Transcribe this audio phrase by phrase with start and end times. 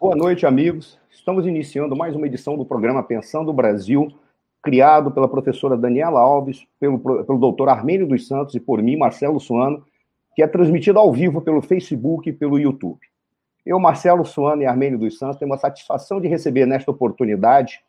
[0.00, 0.96] Boa noite, amigos.
[1.10, 4.06] Estamos iniciando mais uma edição do programa Pensando Brasil,
[4.62, 9.40] criado pela professora Daniela Alves, pelo, pelo doutor Armênio dos Santos e por mim, Marcelo
[9.40, 9.84] Suano,
[10.36, 13.00] que é transmitido ao vivo pelo Facebook e pelo YouTube.
[13.66, 17.80] Eu, Marcelo Suano e Armênio dos Santos, temos a satisfação de receber nesta oportunidade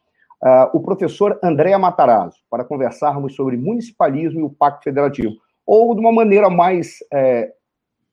[0.41, 6.01] uh, o professor Andréa Matarazzo, para conversarmos sobre municipalismo e o Pacto Federativo, ou de
[6.01, 7.53] uma maneira mais é,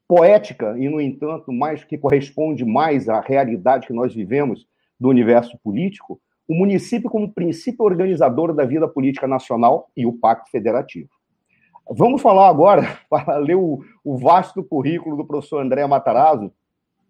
[0.09, 4.67] poética e, no entanto, mais que corresponde mais à realidade que nós vivemos
[4.99, 10.51] do universo político, o município como princípio organizador da vida política nacional e o Pacto
[10.51, 11.11] Federativo.
[11.91, 16.53] Vamos falar agora, para ler o, o vasto currículo do professor André Matarazzo,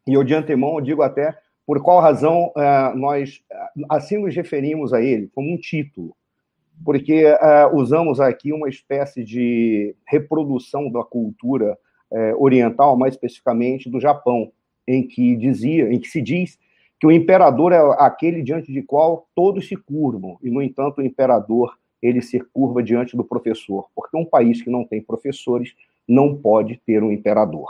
[0.07, 1.37] e eu de antemão digo até
[1.67, 3.41] por qual razão uh, nós
[3.89, 6.17] assim nos referimos a ele, como um título,
[6.85, 11.77] porque uh, usamos aqui uma espécie de reprodução da cultura
[12.11, 14.51] uh, oriental, mais especificamente do Japão,
[14.87, 16.59] em que dizia, em que se diz
[16.99, 21.05] que o imperador é aquele diante de qual todos se curvam, e no entanto o
[21.05, 25.75] imperador ele se curva diante do professor, porque um país que não tem professores
[26.07, 27.69] não pode ter um imperador.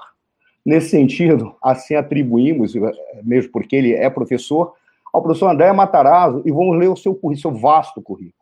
[0.65, 2.75] Nesse sentido, assim atribuímos,
[3.23, 4.75] mesmo porque ele é professor,
[5.13, 8.35] ao professor André Matarazzo, e vamos ler o seu, seu vasto currículo.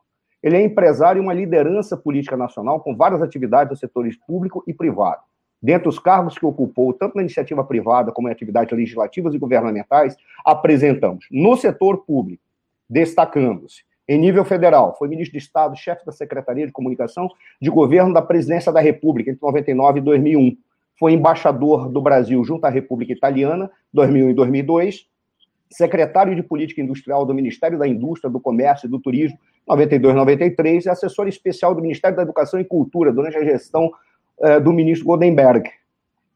[0.42, 4.74] Ele é empresário e uma liderança política nacional com várias atividades no setores público e
[4.74, 5.22] privado.
[5.64, 10.14] Dentre os cargos que ocupou, tanto na iniciativa privada como em atividades legislativas e governamentais,
[10.44, 12.42] apresentamos no setor público,
[12.86, 18.12] destacando-se em nível federal, foi ministro de Estado, chefe da Secretaria de Comunicação de Governo
[18.12, 20.56] da Presidência da República entre 99 e 2001
[20.98, 25.06] foi embaixador do Brasil junto à República Italiana, 2001 e 2002,
[25.70, 30.84] secretário de Política Industrial do Ministério da Indústria, do Comércio e do Turismo, 92 93,
[30.84, 33.90] e assessor especial do Ministério da Educação e Cultura durante a gestão
[34.40, 35.70] eh, do ministro Goldenberg.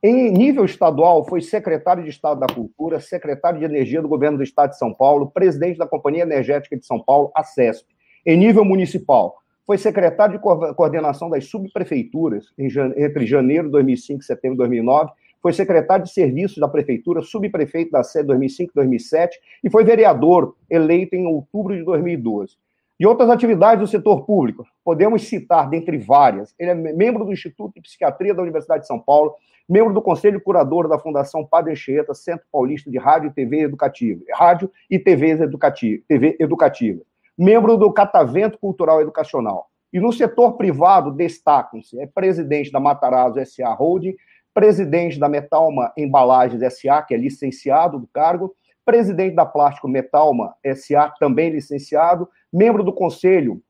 [0.03, 4.45] Em nível estadual, foi secretário de Estado da Cultura, secretário de Energia do Governo do
[4.45, 7.89] Estado de São Paulo, presidente da Companhia Energética de São Paulo, a CESP.
[8.25, 14.55] Em nível municipal, foi secretário de coordenação das subprefeituras entre janeiro de 2005 e setembro
[14.55, 15.11] de 2009,
[15.43, 21.15] foi secretário de serviços da prefeitura, subprefeito da sede 2005 2007 e foi vereador eleito
[21.15, 22.57] em outubro de 2012.
[22.99, 27.75] E outras atividades do setor público, podemos citar, dentre várias, ele é membro do Instituto
[27.75, 29.35] de Psiquiatria da Universidade de São Paulo,
[29.69, 34.21] membro do Conselho Curador da Fundação Padre Anchieta, Centro Paulista de Rádio e TV Educativa,
[34.35, 37.03] Rádio e TV Educativa, TV Educativa
[37.39, 39.71] membro do Catavento Cultural Educacional.
[39.93, 44.17] E no setor privado destacam-se, é presidente da Matarazzo SA Holding,
[44.53, 48.55] presidente da Metalma Embalagens SA, que é licenciado do cargo,
[48.89, 53.61] presidente da Plástico Metalma SA, também licenciado, membro do Conselho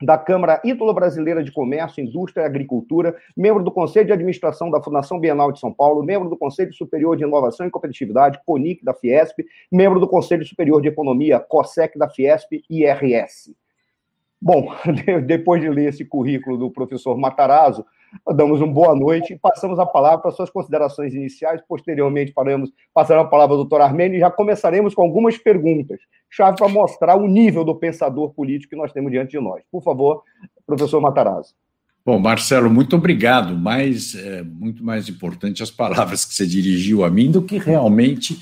[0.00, 5.18] da Câmara Ítalo-Brasileira de Comércio, Indústria e Agricultura, membro do Conselho de Administração da Fundação
[5.18, 9.40] Bienal de São Paulo, membro do Conselho Superior de Inovação e Competitividade, CONIC da Fiesp,
[9.70, 13.56] membro do Conselho Superior de Economia, COSEC da Fiesp e IRS.
[14.40, 14.68] Bom,
[15.26, 17.84] depois de ler esse currículo do professor Matarazzo,
[18.34, 21.60] damos uma boa noite e passamos a palavra para suas considerações iniciais.
[21.66, 26.00] Posteriormente, faremos, passaremos a palavra ao doutor Armênio e já começaremos com algumas perguntas,
[26.30, 29.62] chave para mostrar o nível do pensador político que nós temos diante de nós.
[29.70, 30.22] Por favor,
[30.66, 31.54] professor Matarazzo.
[32.04, 33.56] Bom, Marcelo, muito obrigado.
[33.56, 38.38] Mas é muito mais importante as palavras que você dirigiu a mim do que realmente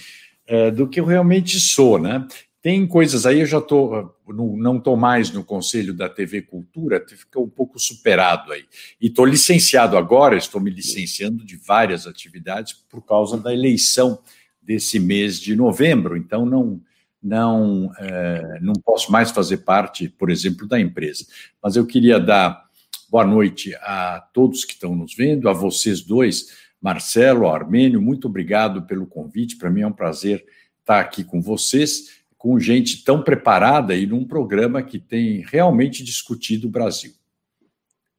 [0.51, 2.27] é, do que eu realmente sou, né?
[2.63, 7.45] Tem coisas aí, eu já estou, não estou mais no conselho da TV Cultura, ficou
[7.45, 8.65] um pouco superado aí.
[9.01, 14.19] E estou licenciado agora, estou me licenciando de várias atividades por causa da eleição
[14.61, 16.83] desse mês de novembro, então não,
[17.23, 21.25] não, é, não posso mais fazer parte, por exemplo, da empresa.
[21.63, 22.63] Mas eu queria dar
[23.09, 28.83] boa noite a todos que estão nos vendo, a vocês dois, Marcelo, Armênio, muito obrigado
[28.83, 30.45] pelo convite, para mim é um prazer
[30.79, 36.69] estar aqui com vocês com gente tão preparada e num programa que tem realmente discutido
[36.69, 37.13] o Brasil.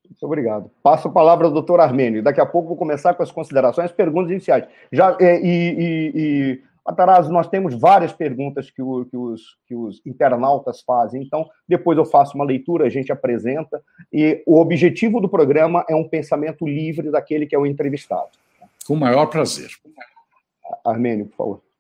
[0.07, 0.69] Muito obrigado.
[0.83, 2.21] Passo a palavra ao doutor Armênio.
[2.21, 4.65] Daqui a pouco vou começar com as considerações, perguntas iniciais.
[4.91, 9.73] Já, é, e, e, e Atarazzo, nós temos várias perguntas que, o, que, os, que
[9.73, 13.81] os internautas fazem, então depois eu faço uma leitura, a gente apresenta,
[14.13, 18.29] e o objetivo do programa é um pensamento livre daquele que é o entrevistado.
[18.85, 19.71] Com o maior prazer.
[20.85, 21.70] Armênio, por favor.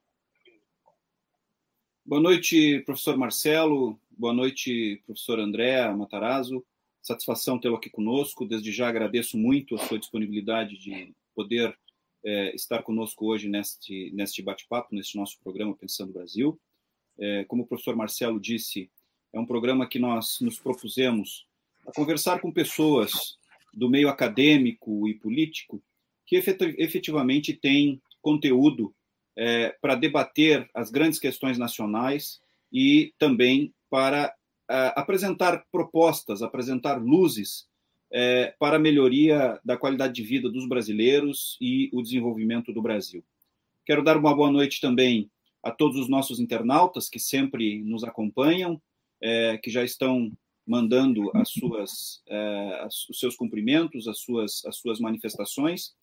[2.11, 3.97] Boa noite, professor Marcelo.
[4.11, 6.61] Boa noite, professor André Matarazzo.
[7.01, 8.45] Satisfação tê-lo aqui conosco.
[8.45, 11.73] Desde já agradeço muito a sua disponibilidade de poder
[12.21, 16.59] é, estar conosco hoje neste, neste bate-papo, neste nosso programa Pensando Brasil.
[17.17, 18.91] É, como o professor Marcelo disse,
[19.31, 21.47] é um programa que nós nos propusemos
[21.87, 23.37] a conversar com pessoas
[23.73, 25.81] do meio acadêmico e político
[26.25, 28.93] que efetivamente têm conteúdo
[29.37, 32.41] é, para debater as grandes questões nacionais
[32.71, 34.33] e também para
[34.69, 37.67] é, apresentar propostas, apresentar luzes
[38.11, 43.23] é, para a melhoria da qualidade de vida dos brasileiros e o desenvolvimento do Brasil.
[43.85, 45.29] Quero dar uma boa noite também
[45.63, 48.81] a todos os nossos internautas que sempre nos acompanham,
[49.21, 50.31] é, que já estão
[50.65, 55.93] mandando as suas, é, os seus cumprimentos, as suas, as suas manifestações.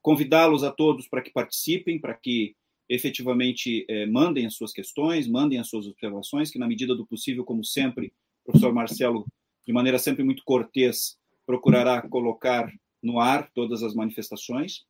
[0.00, 2.54] Convidá-los a todos para que participem, para que
[2.88, 7.44] efetivamente é, mandem as suas questões, mandem as suas observações, que na medida do possível,
[7.44, 8.12] como sempre,
[8.42, 9.26] o professor Marcelo,
[9.66, 14.84] de maneira sempre muito cortês, procurará colocar no ar todas as manifestações.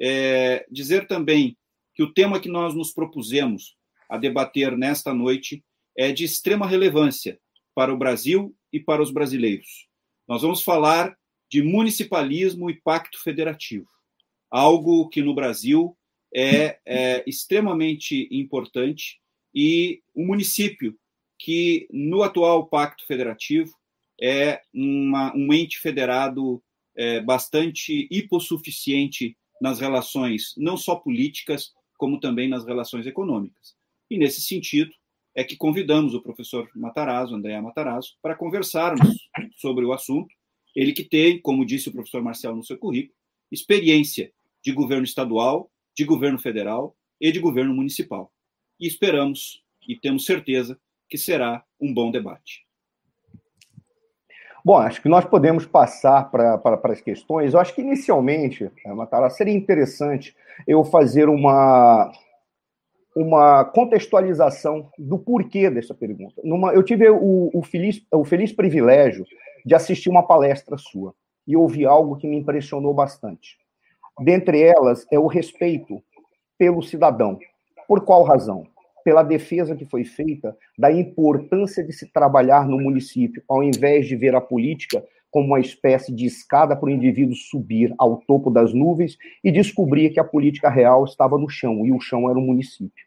[0.00, 1.56] É, dizer também
[1.94, 3.76] que o tema que nós nos propusemos
[4.08, 5.64] a debater nesta noite
[5.96, 7.38] é de extrema relevância
[7.74, 9.88] para o Brasil e para os brasileiros.
[10.26, 11.16] Nós vamos falar
[11.50, 13.88] de municipalismo e pacto federativo,
[14.50, 15.96] algo que no Brasil
[16.34, 19.20] é, é extremamente importante
[19.54, 20.98] e o município
[21.38, 23.72] que no atual pacto federativo
[24.20, 26.62] é uma, um ente federado
[26.96, 33.74] é, bastante hipossuficiente nas relações não só políticas, como também nas relações econômicas.
[34.10, 34.92] E, nesse sentido,
[35.34, 40.32] é que convidamos o professor Matarazzo, André Matarazzo, para conversarmos sobre o assunto.
[40.74, 43.14] Ele que tem, como disse o professor Marcelo no seu currículo,
[43.50, 44.32] experiência
[44.62, 48.32] de governo estadual, de governo federal e de governo municipal.
[48.80, 52.64] E esperamos e temos certeza que será um bom debate.
[54.64, 57.52] Bom, acho que nós podemos passar para as questões.
[57.52, 60.34] Eu acho que, inicialmente, eh, Matara, seria interessante
[60.66, 62.10] eu fazer uma,
[63.14, 66.40] uma contextualização do porquê dessa pergunta.
[66.42, 69.26] Numa, eu tive o, o, feliz, o feliz privilégio
[69.66, 71.14] de assistir uma palestra sua
[71.46, 73.58] e ouvi algo que me impressionou bastante.
[74.20, 76.02] Dentre elas é o respeito
[76.56, 77.38] pelo cidadão.
[77.86, 78.66] Por qual razão?
[79.04, 84.16] pela defesa que foi feita da importância de se trabalhar no município, ao invés de
[84.16, 88.72] ver a política como uma espécie de escada para o indivíduo subir ao topo das
[88.72, 92.42] nuvens e descobrir que a política real estava no chão, e o chão era o
[92.42, 93.04] município.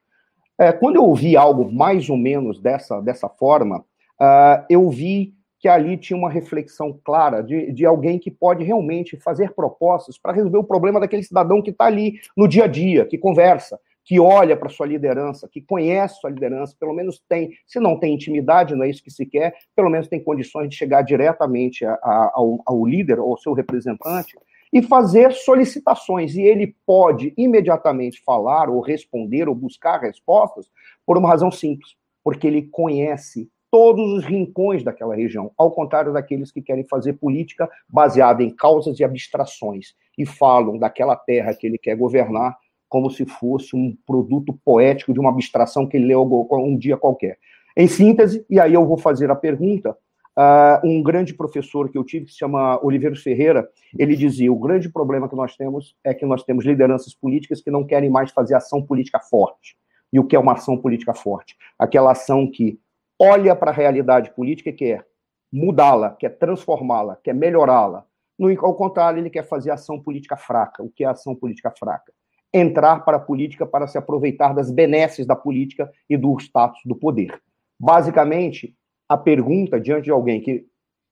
[0.59, 5.68] É, quando eu ouvi algo mais ou menos dessa, dessa forma, uh, eu vi que
[5.68, 10.57] ali tinha uma reflexão clara de, de alguém que pode realmente fazer propostas para resolver
[10.57, 14.56] o problema daquele cidadão que está ali no dia a dia, que conversa, que olha
[14.56, 18.86] para sua liderança, que conhece sua liderança, pelo menos tem, se não tem intimidade, não
[18.86, 22.62] é isso que se quer, pelo menos tem condições de chegar diretamente a, a, ao,
[22.65, 24.38] ao líder ou ao seu representante
[24.71, 26.36] e fazer solicitações.
[26.36, 30.69] E ele pode imediatamente falar ou responder ou buscar respostas
[31.06, 36.52] por uma razão simples, porque ele conhece todos os rincões daquela região, ao contrário daqueles
[36.52, 41.78] que querem fazer política baseada em causas e abstrações e falam daquela terra que ele
[41.78, 42.58] quer governar
[42.90, 47.38] como se fosse um produto poético de uma abstração que ele leu um dia qualquer.
[47.75, 49.96] Em síntese, e aí eu vou fazer a pergunta,
[50.38, 53.68] uh, um grande professor que eu tive, que se chama Oliveira Ferreira,
[53.98, 57.69] ele dizia: o grande problema que nós temos é que nós temos lideranças políticas que
[57.69, 59.75] não querem mais fazer ação política forte.
[60.12, 61.58] E o que é uma ação política forte?
[61.78, 62.80] Aquela ação que
[63.19, 65.08] olha para a realidade política e quer
[65.52, 68.06] mudá-la, quer transformá-la, quer melhorá-la.
[68.38, 70.84] No, ao contrário, ele quer fazer ação política fraca.
[70.84, 72.12] O que é ação política fraca?
[72.54, 76.96] entrar para a política para se aproveitar das benesses da política e do status do
[76.96, 77.40] poder.
[77.80, 78.76] Basicamente,
[79.07, 80.66] a pergunta diante de alguém que,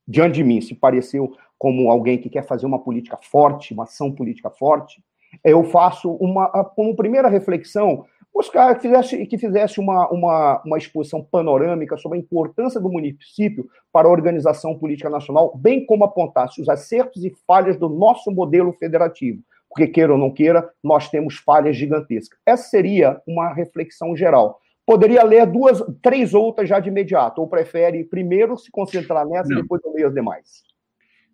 [0.08, 4.12] diante de mim, se pareceu como alguém que quer fazer uma política forte, uma ação
[4.12, 5.04] política forte,
[5.44, 11.24] eu faço uma, como primeira reflexão, buscar que fizesse, que fizesse uma, uma, uma exposição
[11.24, 16.68] panorâmica sobre a importância do município para a organização política nacional, bem como apontasse os
[16.68, 19.42] acertos e falhas do nosso modelo federativo
[19.76, 22.40] porque queira ou não queira, nós temos falhas gigantescas.
[22.46, 24.62] Essa seria uma reflexão geral.
[24.86, 29.56] Poderia ler duas, três outras já de imediato, ou prefere primeiro se concentrar nessa e
[29.58, 30.64] depois eu leio as demais?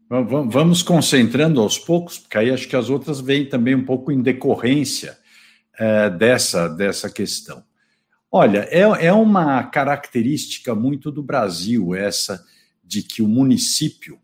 [0.09, 4.21] Vamos concentrando aos poucos, porque aí acho que as outras vêm também um pouco em
[4.23, 5.20] decorrência
[5.81, 7.63] é, dessa, dessa questão.
[8.31, 12.45] Olha, é, é uma característica muito do Brasil, essa
[12.83, 14.19] de que o município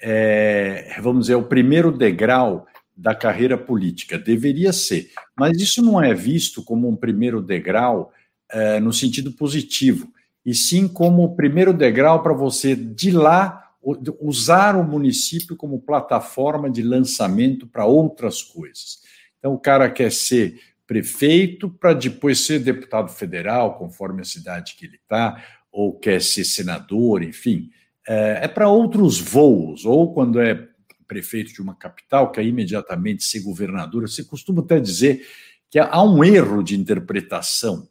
[0.00, 2.66] é, vamos dizer, é o primeiro degrau
[2.96, 4.16] da carreira política.
[4.16, 8.12] Deveria ser, mas isso não é visto como um primeiro degrau
[8.48, 10.08] é, no sentido positivo,
[10.44, 13.72] e sim como o primeiro degrau para você, de lá,
[14.20, 19.00] usar o município como plataforma de lançamento para outras coisas.
[19.38, 24.86] Então, o cara quer ser prefeito para depois ser deputado federal, conforme a cidade que
[24.86, 27.70] ele está, ou quer ser senador, enfim.
[28.06, 30.68] É, é para outros voos, ou quando é
[31.06, 34.08] prefeito de uma capital, quer imediatamente ser governador.
[34.08, 35.26] Você costuma até dizer
[35.70, 37.88] que há um erro de interpretação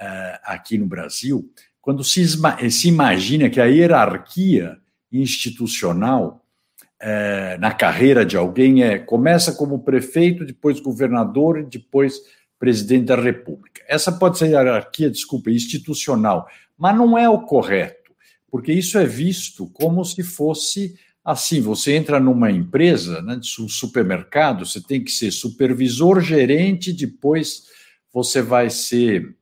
[0.00, 2.26] uh, aqui no Brasil, quando se,
[2.70, 4.78] se, imagina que a hierarquia
[5.10, 6.44] institucional
[7.02, 12.20] uh, na carreira de alguém é começa como prefeito, depois governador e depois
[12.58, 13.82] presidente da República.
[13.88, 18.12] Essa pode ser a hierarquia, desculpa, institucional, mas não é o correto,
[18.50, 24.66] porque isso é visto como se fosse assim: você entra numa empresa, né, de supermercado,
[24.66, 27.64] você tem que ser supervisor, gerente, depois
[28.12, 29.34] você vai ser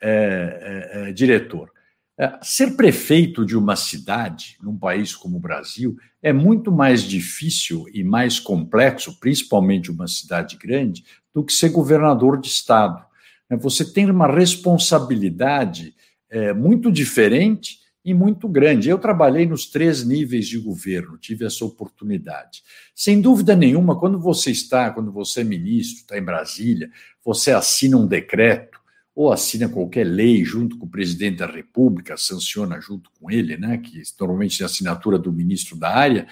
[0.00, 1.70] é, é, é, diretor.
[2.16, 7.86] É, ser prefeito de uma cidade, num país como o Brasil, é muito mais difícil
[7.92, 11.04] e mais complexo, principalmente uma cidade grande,
[11.34, 13.04] do que ser governador de estado.
[13.50, 15.94] É, você tem uma responsabilidade
[16.30, 18.88] é, muito diferente e muito grande.
[18.88, 22.62] Eu trabalhei nos três níveis de governo, tive essa oportunidade.
[22.94, 26.90] Sem dúvida nenhuma, quando você está, quando você é ministro, está em Brasília,
[27.24, 28.73] você assina um decreto
[29.14, 33.78] ou assina qualquer lei junto com o presidente da República, sanciona junto com ele, né,
[33.78, 36.26] que normalmente é a assinatura do ministro da área,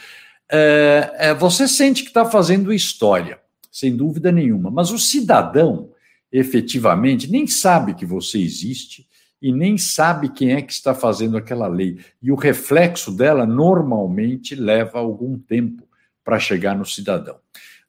[0.51, 3.41] é, é, você sente que está fazendo história
[3.73, 4.71] sem dúvida nenhuma.
[4.71, 5.91] Mas o cidadão,
[6.31, 9.09] efetivamente, nem sabe que você existe
[9.41, 11.99] e nem sabe quem é que está fazendo aquela lei.
[12.23, 15.89] E o reflexo dela normalmente leva algum tempo
[16.23, 17.37] para chegar no cidadão.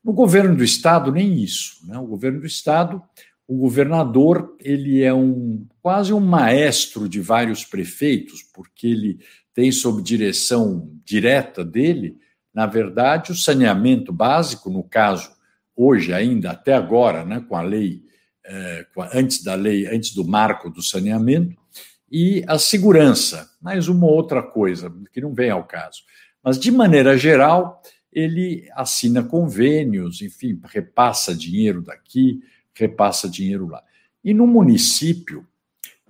[0.04, 1.98] No governo do estado nem isso, né?
[1.98, 3.02] O governo do estado,
[3.48, 9.20] o governador, ele é um quase um maestro de vários prefeitos, porque ele
[9.54, 12.18] tem sob direção direta dele,
[12.54, 15.32] na verdade, o saneamento básico, no caso
[15.76, 18.04] hoje ainda, até agora, né, com a lei,
[18.46, 21.58] é, com a, antes da lei, antes do marco do saneamento,
[22.12, 26.04] e a segurança, mais uma outra coisa que não vem ao caso.
[26.44, 27.82] Mas, de maneira geral,
[28.12, 32.40] ele assina convênios, enfim, repassa dinheiro daqui,
[32.76, 33.84] repassa dinheiro lá.
[34.24, 35.46] E no município,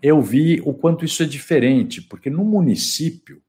[0.02, 3.42] eu vi o quanto isso é diferente, porque no município,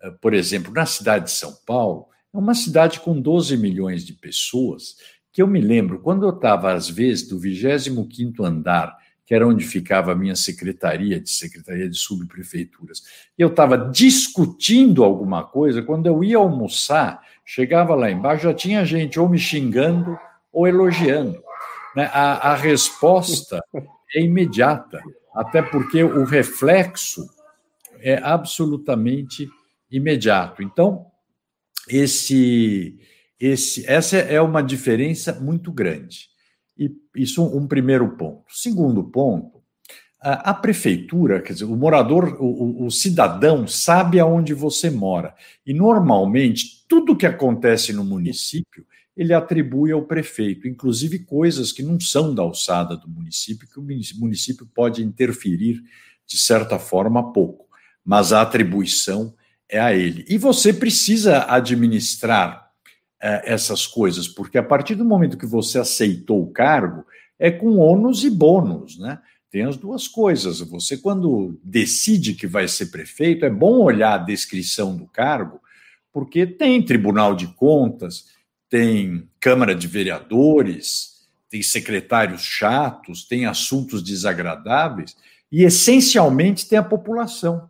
[0.00, 4.12] eh, por exemplo, na cidade de São Paulo, é uma cidade com 12 milhões de
[4.12, 4.96] pessoas
[5.32, 9.64] que eu me lembro, quando eu estava, às vezes, do 25º andar, que era onde
[9.64, 13.02] ficava a minha secretaria, de secretaria de subprefeituras,
[13.38, 19.18] eu estava discutindo alguma coisa, quando eu ia almoçar, chegava lá embaixo, já tinha gente
[19.18, 20.18] ou me xingando
[20.52, 21.42] ou elogiando.
[21.94, 22.10] Né?
[22.12, 23.62] A, a resposta
[24.14, 25.02] é imediata,
[25.34, 27.26] até porque o reflexo
[28.00, 29.48] é absolutamente
[29.90, 30.62] imediato.
[30.62, 31.06] Então,
[31.88, 32.98] esse
[33.42, 36.28] esse, essa é uma diferença muito grande.
[36.78, 38.44] E isso um primeiro ponto.
[38.48, 39.60] Segundo ponto,
[40.20, 45.34] a, a prefeitura, quer dizer, o morador, o, o, cidadão sabe aonde você mora.
[45.66, 52.00] E normalmente tudo que acontece no município ele atribui ao prefeito, inclusive coisas que não
[52.00, 53.82] são da alçada do município, que o
[54.18, 55.82] município pode interferir
[56.26, 57.66] de certa forma pouco,
[58.04, 59.34] mas a atribuição
[59.68, 60.24] é a ele.
[60.28, 62.70] E você precisa administrar
[63.20, 67.04] é, essas coisas, porque a partir do momento que você aceitou o cargo,
[67.38, 69.18] é com ônus e bônus, né?
[69.50, 70.60] Tem as duas coisas.
[70.60, 75.60] Você, quando decide que vai ser prefeito, é bom olhar a descrição do cargo,
[76.12, 78.26] porque tem Tribunal de Contas,
[78.72, 85.14] tem Câmara de Vereadores, tem secretários chatos, tem assuntos desagradáveis,
[85.52, 87.68] e essencialmente tem a população.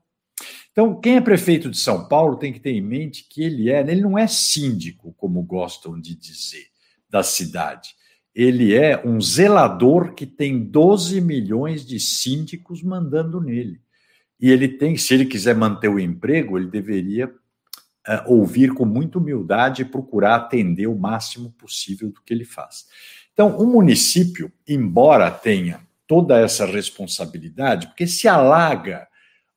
[0.71, 3.81] Então, quem é prefeito de São Paulo tem que ter em mente que ele é,
[3.81, 6.67] ele não é síndico, como gostam de dizer,
[7.11, 7.97] da cidade.
[8.33, 13.81] Ele é um zelador que tem 12 milhões de síndicos mandando nele.
[14.41, 17.29] E ele tem, se ele quiser manter o emprego, ele deveria
[18.09, 22.87] uh, ouvir com muita humildade e procurar atender o máximo possível do que ele faz.
[23.33, 29.09] Então, o município, embora tenha toda essa responsabilidade, porque se alaga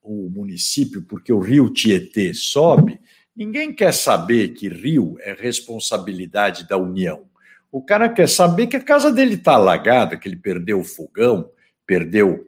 [0.02, 3.00] o município porque o rio Tietê sobe,
[3.36, 7.26] ninguém quer saber que rio é responsabilidade da União.
[7.72, 11.50] O cara quer saber que a casa dele está alagada, que ele perdeu o fogão,
[11.86, 12.48] perdeu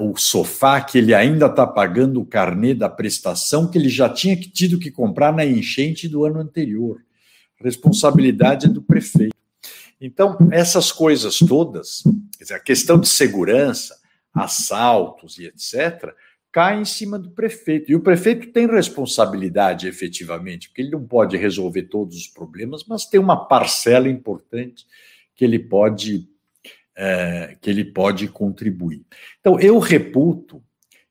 [0.00, 4.36] o sofá, que ele ainda está pagando o carnê da prestação que ele já tinha
[4.36, 7.02] tido que comprar na enchente do ano anterior.
[7.60, 9.34] Responsabilidade é do prefeito.
[10.00, 12.04] Então, essas coisas todas,
[12.38, 13.98] dizer, a questão de segurança,
[14.32, 16.14] assaltos e etc.,
[16.52, 17.90] cai em cima do prefeito.
[17.90, 23.04] E o prefeito tem responsabilidade, efetivamente, porque ele não pode resolver todos os problemas, mas
[23.04, 24.86] tem uma parcela importante
[25.34, 26.28] que ele pode,
[27.00, 29.06] é, que ele pode contribuir.
[29.38, 30.60] Então, eu reputo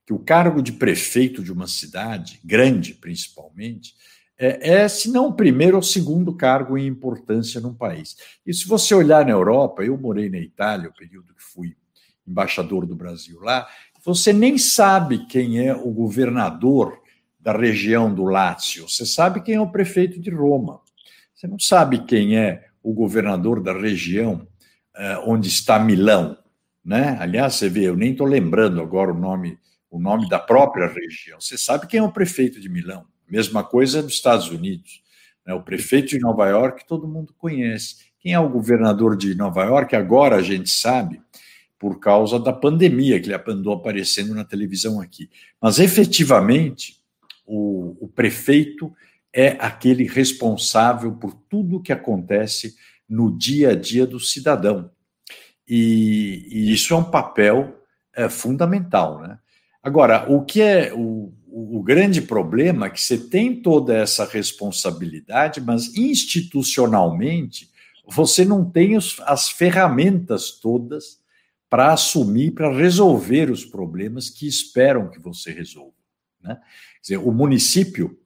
[0.05, 3.95] que o cargo de prefeito de uma cidade, grande principalmente,
[4.37, 8.17] é, é, se não o primeiro ou segundo cargo em importância num país.
[8.45, 11.75] E se você olhar na Europa, eu morei na Itália, o período que fui
[12.27, 13.65] embaixador do Brasil lá,
[14.03, 17.01] você nem sabe quem é o governador
[17.39, 20.81] da região do Lácio, você sabe quem é o prefeito de Roma.
[21.33, 24.45] Você não sabe quem é o governador da região
[25.25, 26.37] onde está Milão,
[26.83, 27.17] né?
[27.19, 31.39] Aliás, você vê, eu nem estou lembrando agora o nome, o nome da própria região.
[31.39, 33.05] Você sabe quem é o prefeito de Milão?
[33.29, 35.01] Mesma coisa nos Estados Unidos.
[35.45, 35.53] Né?
[35.53, 38.07] O prefeito de Nova York todo mundo conhece.
[38.19, 39.95] Quem é o governador de Nova York?
[39.95, 41.21] Agora a gente sabe,
[41.77, 45.29] por causa da pandemia que ele andou aparecendo na televisão aqui.
[45.61, 46.97] Mas efetivamente,
[47.45, 48.91] o, o prefeito
[49.31, 52.75] é aquele responsável por tudo que acontece
[53.07, 54.91] no dia a dia do cidadão.
[55.67, 57.81] E, e isso é um papel
[58.15, 59.21] é, fundamental.
[59.21, 59.37] Né?
[59.83, 65.61] Agora, o que é o, o, grande problema é que você tem toda essa responsabilidade,
[65.61, 67.69] mas institucionalmente
[68.05, 71.19] você não tem os, as ferramentas todas
[71.69, 75.93] para assumir, para resolver os problemas que esperam que você resolva.
[76.41, 76.57] Né?
[77.01, 78.17] Dizer, o município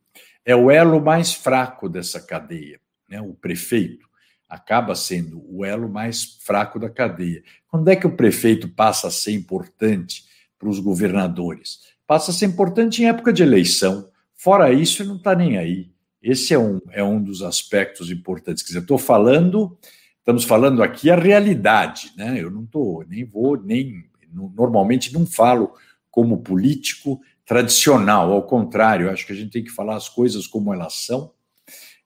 [0.45, 3.19] é o elo mais fraco dessa cadeia, né?
[3.19, 4.10] o prefeito
[4.51, 7.41] acaba sendo o elo mais fraco da cadeia.
[7.67, 10.25] Quando é que o prefeito passa a ser importante
[10.59, 11.91] para os governadores?
[12.11, 14.09] passa a ser importante em época de eleição.
[14.35, 15.93] Fora isso, não está nem aí.
[16.21, 18.61] Esse é um, é um dos aspectos importantes.
[18.61, 19.77] Quer dizer, estou falando,
[20.19, 22.35] estamos falando aqui a realidade, né?
[22.37, 25.73] Eu não estou, nem vou, nem normalmente não falo
[26.09, 30.73] como político tradicional, ao contrário, acho que a gente tem que falar as coisas como
[30.73, 31.31] elas são,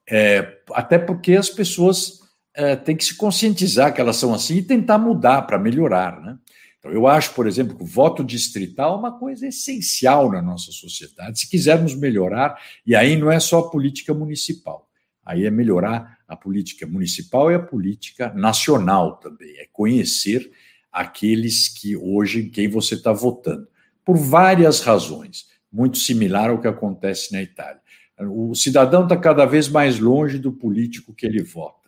[0.08, 2.20] é, até porque as pessoas
[2.56, 6.38] é, têm que se conscientizar que elas são assim e tentar mudar para melhorar, né?
[6.80, 10.72] Então, eu acho, por exemplo, que o voto distrital é uma coisa essencial na nossa
[10.72, 14.88] sociedade, se quisermos melhorar, e aí não é só a política municipal,
[15.26, 20.52] aí é melhorar a política municipal e a política nacional também, é conhecer
[20.92, 23.68] aqueles que hoje em quem você está votando,
[24.06, 27.82] por várias razões, muito similar ao que acontece na Itália.
[28.20, 31.85] O cidadão está cada vez mais longe do político que ele vota.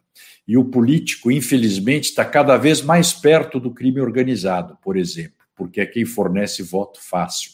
[0.47, 5.81] E o político, infelizmente, está cada vez mais perto do crime organizado, por exemplo, porque
[5.81, 7.51] é quem fornece voto fácil.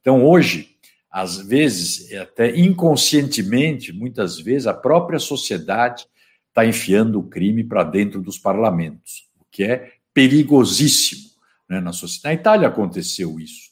[0.00, 0.76] Então, hoje,
[1.10, 6.06] às vezes, até inconscientemente, muitas vezes, a própria sociedade
[6.48, 11.30] está enfiando o crime para dentro dos parlamentos, o que é perigosíssimo
[11.68, 12.34] né, na sociedade.
[12.36, 13.70] Na Itália aconteceu isso.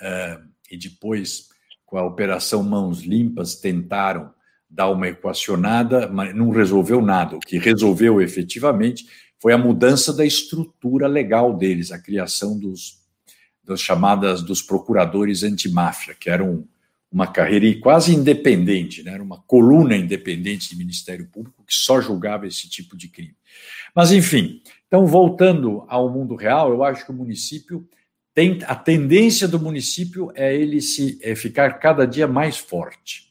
[0.00, 1.48] Uh, e depois,
[1.86, 4.32] com a Operação Mãos Limpas, tentaram
[4.70, 7.36] dar uma equacionada, mas não resolveu nada.
[7.36, 9.06] O que resolveu efetivamente
[9.40, 13.00] foi a mudança da estrutura legal deles, a criação dos
[13.62, 16.66] das chamadas dos procuradores antimáfia, que eram
[17.10, 19.12] uma carreira quase independente, né?
[19.12, 23.34] era uma coluna independente do Ministério Público que só julgava esse tipo de crime.
[23.94, 27.88] Mas, enfim, então, voltando ao mundo real, eu acho que o município
[28.34, 28.58] tem.
[28.64, 33.29] A tendência do município é ele se é ficar cada dia mais forte.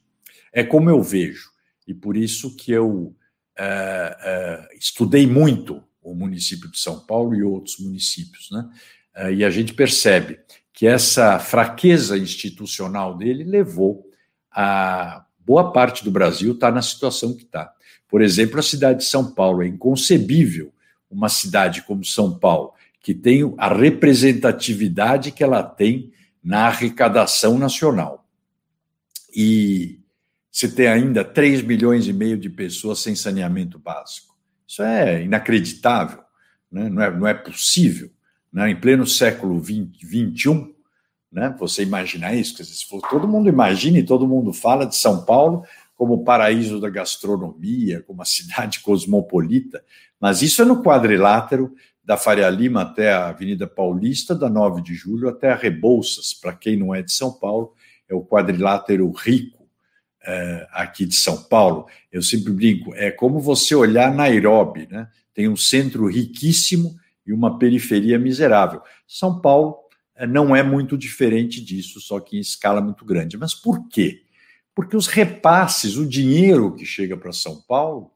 [0.52, 1.50] É como eu vejo,
[1.88, 3.16] e por isso que eu
[3.58, 8.70] é, é, estudei muito o município de São Paulo e outros municípios, né?
[9.16, 10.40] É, e a gente percebe
[10.72, 14.10] que essa fraqueza institucional dele levou
[14.52, 17.74] a boa parte do Brasil estar tá na situação que está.
[18.08, 20.72] Por exemplo, a cidade de São Paulo é inconcebível
[21.10, 26.12] uma cidade como São Paulo que tem a representatividade que ela tem
[26.44, 28.26] na arrecadação nacional.
[29.36, 29.99] E
[30.60, 34.36] você tem ainda 3 milhões e meio de pessoas sem saneamento básico.
[34.68, 36.20] Isso é inacreditável,
[36.70, 36.90] né?
[36.90, 38.12] não, é, não é possível.
[38.52, 38.70] Né?
[38.70, 40.76] Em pleno século XXI,
[41.32, 41.56] né?
[41.58, 42.58] você imaginar isso?
[42.58, 45.64] Quer dizer, se todo mundo imagina e todo mundo fala de São Paulo
[45.96, 49.82] como o paraíso da gastronomia, como a cidade cosmopolita,
[50.20, 54.94] mas isso é no quadrilátero da Faria Lima até a Avenida Paulista, da 9 de
[54.94, 57.74] julho até a Rebouças, para quem não é de São Paulo,
[58.10, 59.59] é o quadrilátero rico
[60.26, 65.08] é, aqui de São Paulo, eu sempre brinco, é como você olhar Nairobi, né?
[65.34, 68.82] Tem um centro riquíssimo e uma periferia miserável.
[69.08, 69.78] São Paulo
[70.16, 73.38] é, não é muito diferente disso, só que em escala muito grande.
[73.38, 74.24] Mas por quê?
[74.76, 78.12] Porque os repasses, o dinheiro que chega para São Paulo,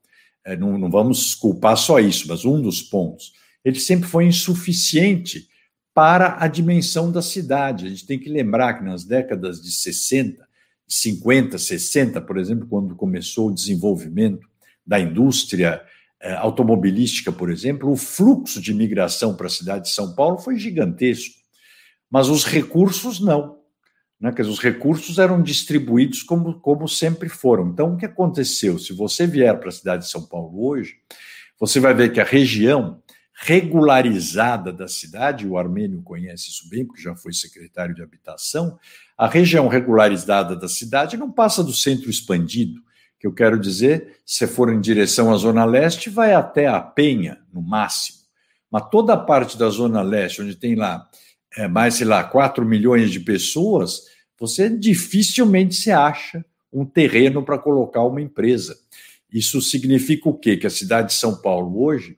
[0.46, 5.48] é, não, não vamos culpar só isso, mas um dos pontos, ele sempre foi insuficiente
[5.94, 7.86] para a dimensão da cidade.
[7.86, 10.46] A gente tem que lembrar que nas décadas de 60,
[10.88, 14.48] 50, 60, por exemplo, quando começou o desenvolvimento
[14.86, 15.82] da indústria
[16.22, 20.58] eh, automobilística, por exemplo, o fluxo de migração para a cidade de São Paulo foi
[20.58, 21.36] gigantesco,
[22.10, 23.58] mas os recursos não.
[24.24, 24.32] Né?
[24.32, 27.68] Quer dizer, os recursos eram distribuídos como, como sempre foram.
[27.68, 28.80] Então, o que aconteceu?
[28.80, 30.96] Se você vier para a cidade de São Paulo hoje,
[31.60, 33.03] você vai ver que a região
[33.36, 38.78] regularizada da cidade, o Armênio conhece isso bem, porque já foi secretário de habitação,
[39.18, 42.82] a região regularizada da cidade não passa do centro expandido,
[43.20, 47.40] que eu quero dizer, se for em direção à Zona Leste, vai até a Penha,
[47.54, 48.20] no máximo.
[48.70, 51.08] Mas toda a parte da Zona Leste, onde tem lá
[51.56, 54.02] é, mais, sei lá, 4 milhões de pessoas,
[54.38, 58.78] você dificilmente se acha um terreno para colocar uma empresa.
[59.32, 60.58] Isso significa o quê?
[60.58, 62.18] Que a cidade de São Paulo hoje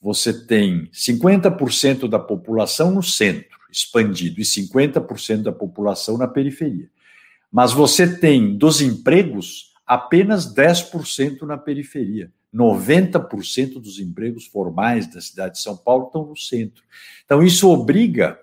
[0.00, 6.88] você tem 50% da população no centro, expandido, e 50% da população na periferia.
[7.52, 12.32] Mas você tem dos empregos apenas 10% na periferia.
[12.54, 16.82] 90% dos empregos formais da cidade de São Paulo estão no centro.
[17.24, 18.38] Então, isso obriga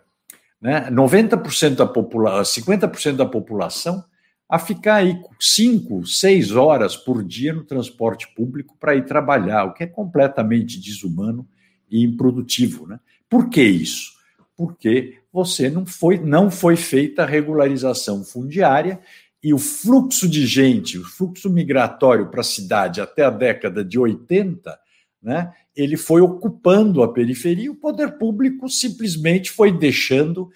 [0.61, 4.03] né, 90% da população, 50% da população
[4.49, 9.73] a ficar aí cinco, seis horas por dia no transporte público para ir trabalhar, o
[9.73, 11.47] que é completamente desumano
[11.89, 12.87] e improdutivo.
[12.87, 12.99] Né?
[13.29, 14.13] Por que isso?
[14.55, 18.99] Porque você não foi, não foi feita a regularização fundiária
[19.43, 23.99] e o fluxo de gente, o fluxo migratório para a cidade até a década de
[23.99, 24.77] 80,
[25.21, 30.49] né, ele foi ocupando a periferia, o poder público simplesmente foi deixando,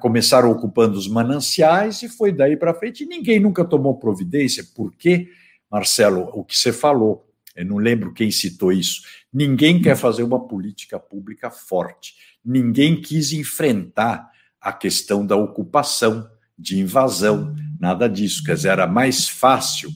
[0.00, 3.04] começaram ocupando os mananciais e foi daí para frente.
[3.04, 5.28] E ninguém nunca tomou providência, porque,
[5.70, 10.46] Marcelo, o que você falou, eu não lembro quem citou isso, ninguém quer fazer uma
[10.46, 18.42] política pública forte, ninguém quis enfrentar a questão da ocupação, de invasão, nada disso.
[18.42, 19.90] Quer dizer, era mais fácil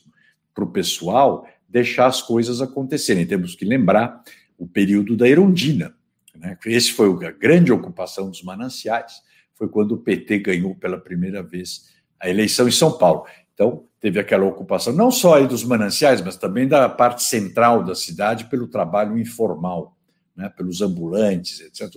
[0.55, 3.27] para o pessoal deixar as coisas acontecerem.
[3.27, 4.23] Temos que lembrar
[4.59, 5.95] o período da Erundina.
[6.35, 6.57] Né?
[6.67, 9.23] Esse foi a grande ocupação dos mananciais,
[9.61, 13.27] foi quando o PT ganhou pela primeira vez a eleição em São Paulo.
[13.53, 17.95] Então, teve aquela ocupação, não só aí dos mananciais, mas também da parte central da
[17.95, 19.95] cidade pelo trabalho informal,
[20.35, 20.49] né?
[20.49, 21.95] pelos ambulantes, etc.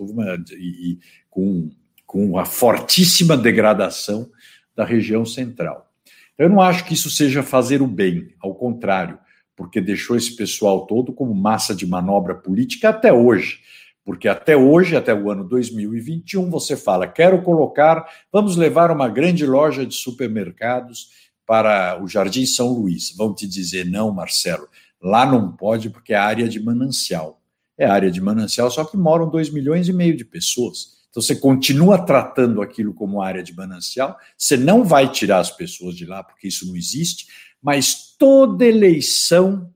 [0.52, 1.00] E, e
[1.30, 1.72] com,
[2.06, 4.30] com uma fortíssima degradação
[4.76, 5.90] da região central.
[6.38, 9.18] Eu não acho que isso seja fazer o bem, ao contrário
[9.56, 13.60] porque deixou esse pessoal todo como massa de manobra política até hoje.
[14.06, 19.46] Porque até hoje, até o ano 2021, você fala: quero colocar, vamos levar uma grande
[19.46, 21.10] loja de supermercados
[21.46, 23.16] para o Jardim São Luís.
[23.16, 24.68] Vão te dizer: não, Marcelo,
[25.02, 27.42] lá não pode porque é área de manancial.
[27.78, 30.94] É área de manancial, só que moram 2 milhões e meio de pessoas.
[31.10, 35.96] Então você continua tratando aquilo como área de manancial, você não vai tirar as pessoas
[35.96, 37.28] de lá, porque isso não existe,
[37.62, 39.73] mas toda eleição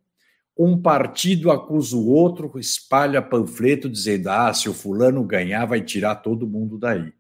[0.58, 6.16] um partido acusa o outro, espalha panfleto dizendo: ah, se o fulano ganhar, vai tirar
[6.16, 7.14] todo mundo daí.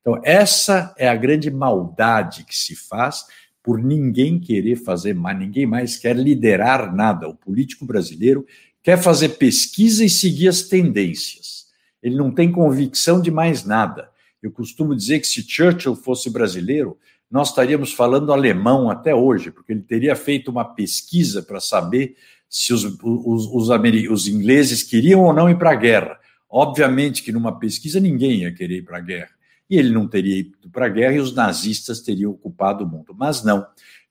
[0.00, 3.24] Então, essa é a grande maldade que se faz
[3.60, 7.28] por ninguém querer fazer mais, ninguém mais quer liderar nada.
[7.28, 8.46] O político brasileiro
[8.80, 11.66] quer fazer pesquisa e seguir as tendências.
[12.00, 14.08] Ele não tem convicção de mais nada.
[14.40, 16.96] Eu costumo dizer que se Churchill fosse brasileiro,
[17.28, 22.14] nós estaríamos falando alemão até hoje, porque ele teria feito uma pesquisa para saber
[22.48, 26.18] se os, os, os, os, ingleses queriam ou não ir para a guerra.
[26.48, 29.30] Obviamente que numa pesquisa ninguém ia querer ir para a guerra.
[29.68, 33.14] E ele não teria ido para a guerra e os nazistas teriam ocupado o mundo.
[33.16, 33.66] Mas não.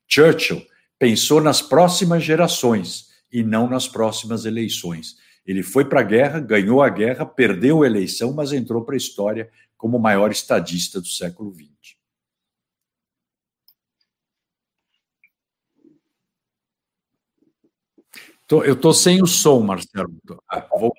[0.07, 0.61] Churchill
[0.99, 5.15] pensou nas próximas gerações e não nas próximas eleições.
[5.45, 8.97] Ele foi para a guerra, ganhou a guerra, perdeu a eleição, mas entrou para a
[8.97, 11.94] história como o maior estadista do século XX.
[18.47, 20.11] Tô, eu estou sem o som, Marcelo.
[20.51, 20.93] Ah, vou...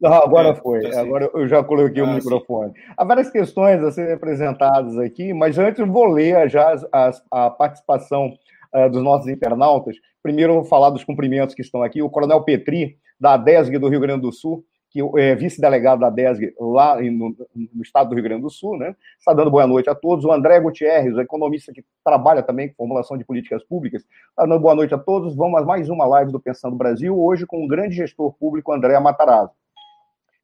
[0.00, 0.94] Não, agora é, foi.
[0.94, 2.72] Agora eu já coloquei ah, o microfone.
[2.72, 2.80] Sim.
[2.96, 7.22] Há várias questões a serem apresentadas aqui, mas antes eu vou ler já as, as,
[7.30, 8.34] a participação
[8.74, 9.96] uh, dos nossos internautas.
[10.22, 12.02] Primeiro eu vou falar dos cumprimentos que estão aqui.
[12.02, 16.54] O Coronel Petri, da DESG do Rio Grande do Sul, que é vice-delegado da DESG
[16.56, 18.94] lá no, no, estado do Rio Grande do Sul, né?
[19.18, 20.24] Está dando boa noite a todos.
[20.24, 24.76] O André Gutierrez, economista que trabalha também com formulação de políticas públicas, está dando boa
[24.76, 25.34] noite a todos.
[25.34, 28.96] Vamos a mais uma live do Pensando Brasil, hoje com o grande gestor público André
[29.00, 29.50] Matarazzo.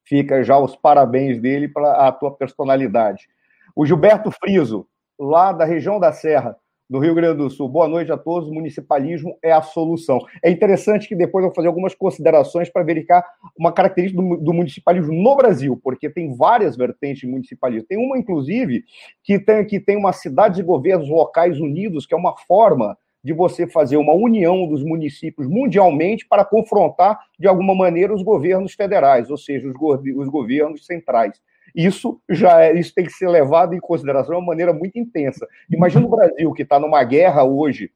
[0.03, 3.29] Fica já os parabéns dele para a tua personalidade.
[3.77, 4.85] O Gilberto Friso,
[5.17, 6.57] lá da região da Serra,
[6.90, 7.68] do Rio Grande do Sul.
[7.68, 8.48] Boa noite a todos.
[8.48, 10.18] O municipalismo é a solução.
[10.42, 13.24] É interessante que depois eu vou fazer algumas considerações para verificar
[13.57, 17.87] uma característica do, do, municipalismo no Brasil, porque tem várias vertentes de municipalismo.
[17.87, 18.83] Tem uma, inclusive,
[19.22, 23.33] que tem, que tem uma cidade de governos locais unidos, que é uma forma de
[23.33, 29.31] você fazer uma união dos municípios mundialmente para confrontar, de alguma maneira, os governos federais,
[29.31, 31.40] ou seja, os, go os governos centrais.
[31.75, 35.47] Isso já é, isso tem que ser levado em consideração de uma maneira muito intensa.
[35.71, 37.91] Imagina o Brasil que está numa guerra hoje,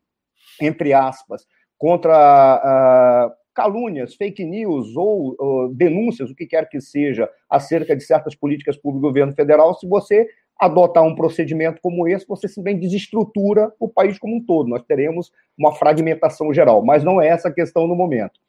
[0.61, 1.47] entre aspas,
[1.79, 8.05] contra uh, calúnias, fake news ou uh, denúncias, o que quer que seja, acerca de
[8.05, 10.29] certas políticas públicas do governo federal, se você
[10.61, 14.69] adotar um procedimento como esse, você simplesmente desestrutura o país como um todo.
[14.69, 18.41] Nós teremos uma fragmentação geral, mas não é essa a questão no momento.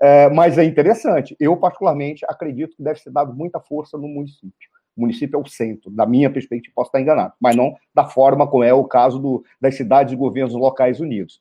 [0.00, 1.36] É, mas é interessante.
[1.40, 4.74] Eu, particularmente, acredito que deve ser dado muita força no município.
[4.96, 8.46] O município é o centro, da minha perspectiva, posso estar enganado, mas não da forma
[8.46, 11.40] como é o caso do, das cidades e governos locais unidos.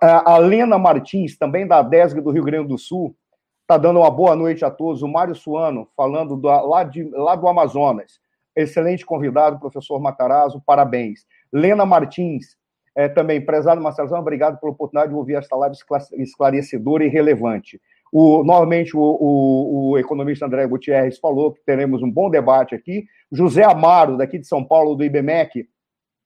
[0.00, 3.16] A Lena Martins, também da DESG do Rio Grande do Sul,
[3.62, 5.00] está dando uma boa noite a todos.
[5.00, 8.20] O Mário Suano, falando do, lá, de, lá do Amazonas
[8.54, 11.26] excelente convidado, professor Matarazzo, parabéns.
[11.52, 12.56] Lena Martins,
[12.94, 15.76] é, também, prezado Marcelo, obrigado pela oportunidade de ouvir esta live
[16.18, 17.80] esclarecedora e relevante.
[18.12, 23.06] O, novamente, o, o, o, economista André Gutierrez falou que teremos um bom debate aqui.
[23.30, 25.66] José Amaro, daqui de São Paulo, do IBMEC,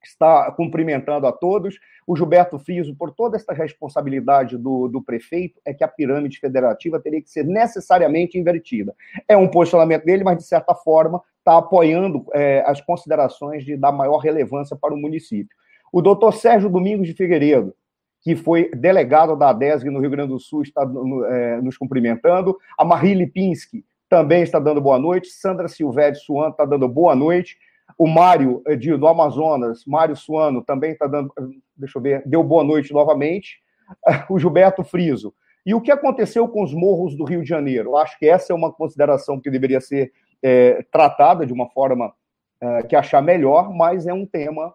[0.06, 1.78] está cumprimentando a todos.
[2.06, 7.00] O Gilberto Friso, por toda essa responsabilidade do, do prefeito, é que a pirâmide federativa
[7.00, 8.94] teria que ser necessariamente invertida.
[9.28, 13.92] É um posicionamento dele, mas, de certa forma, está apoiando é, as considerações de dar
[13.92, 15.56] maior relevância para o município.
[15.92, 17.74] O doutor Sérgio Domingos de Figueiredo,
[18.20, 20.82] que foi delegado da ADESG no Rio Grande do Sul, está
[21.28, 22.56] é, nos cumprimentando.
[22.76, 25.28] A Marie Lipinski também está dando boa noite.
[25.28, 27.56] Sandra Silvério Suano está dando boa noite.
[27.98, 31.32] O Mário eh, de, do Amazonas, Mário Suano, também está dando,
[31.76, 33.60] deixa eu ver, deu boa noite novamente.
[34.28, 35.32] O Gilberto Friso.
[35.64, 37.90] E o que aconteceu com os morros do Rio de Janeiro?
[37.90, 42.12] Eu acho que essa é uma consideração que deveria ser é, tratada de uma forma
[42.60, 44.74] é, que achar melhor, mas é um tema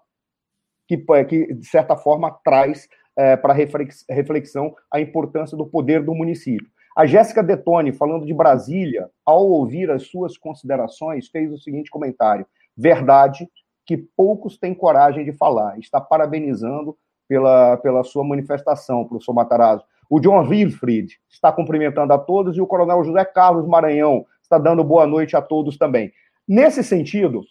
[0.88, 6.67] que, que de certa forma, traz é, para reflexão a importância do poder do município.
[6.95, 12.45] A Jéssica Detone, falando de Brasília, ao ouvir as suas considerações, fez o seguinte comentário:
[12.75, 13.47] verdade
[13.86, 15.77] que poucos têm coragem de falar.
[15.79, 19.84] Está parabenizando pela, pela sua manifestação, professor Matarazzo.
[20.10, 24.84] O John Wilfried está cumprimentando a todos e o coronel José Carlos Maranhão está dando
[24.84, 26.12] boa noite a todos também.
[26.47, 27.41] Nesse sentido,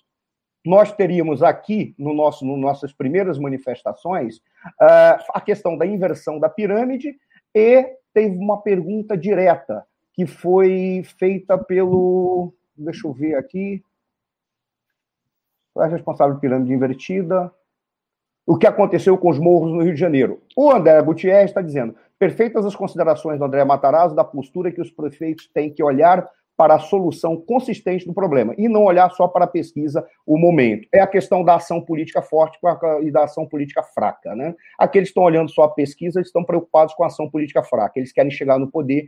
[0.65, 6.51] nós teríamos aqui, no nosso, no nossas primeiras manifestações, uh, a questão da inversão da
[6.51, 7.17] pirâmide
[7.55, 12.53] e teve uma pergunta direta que foi feita pelo.
[12.77, 13.83] Deixa eu ver aqui.
[15.81, 17.51] É responsável de pirâmide invertida?
[18.47, 20.43] O que aconteceu com os morros no Rio de Janeiro?
[20.57, 24.91] O André Gutierrez está dizendo: perfeitas as considerações do André Matarazzo da postura que os
[24.91, 26.29] prefeitos têm que olhar
[26.61, 30.87] para a solução consistente do problema e não olhar só para a pesquisa o momento.
[30.93, 32.59] É a questão da ação política forte
[33.03, 34.37] e da ação política fraca.
[34.37, 34.55] Né?
[34.79, 37.99] Aqueles que estão olhando só a pesquisa estão preocupados com a ação política fraca.
[37.99, 39.07] Eles querem chegar no poder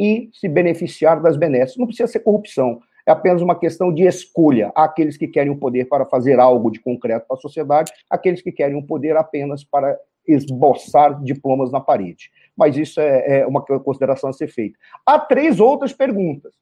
[0.00, 1.76] e se beneficiar das benesses.
[1.76, 4.72] Não precisa ser corrupção, é apenas uma questão de escolha.
[4.74, 8.40] Há aqueles que querem o poder para fazer algo de concreto para a sociedade, aqueles
[8.40, 12.30] que querem o poder apenas para esboçar diplomas na parede.
[12.56, 14.78] Mas isso é, é uma consideração a ser feita.
[15.04, 16.54] Há três outras perguntas.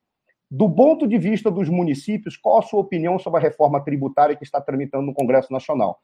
[0.51, 4.45] Do ponto de vista dos municípios, qual a sua opinião sobre a reforma tributária que
[4.45, 5.99] está tramitando no Congresso Nacional?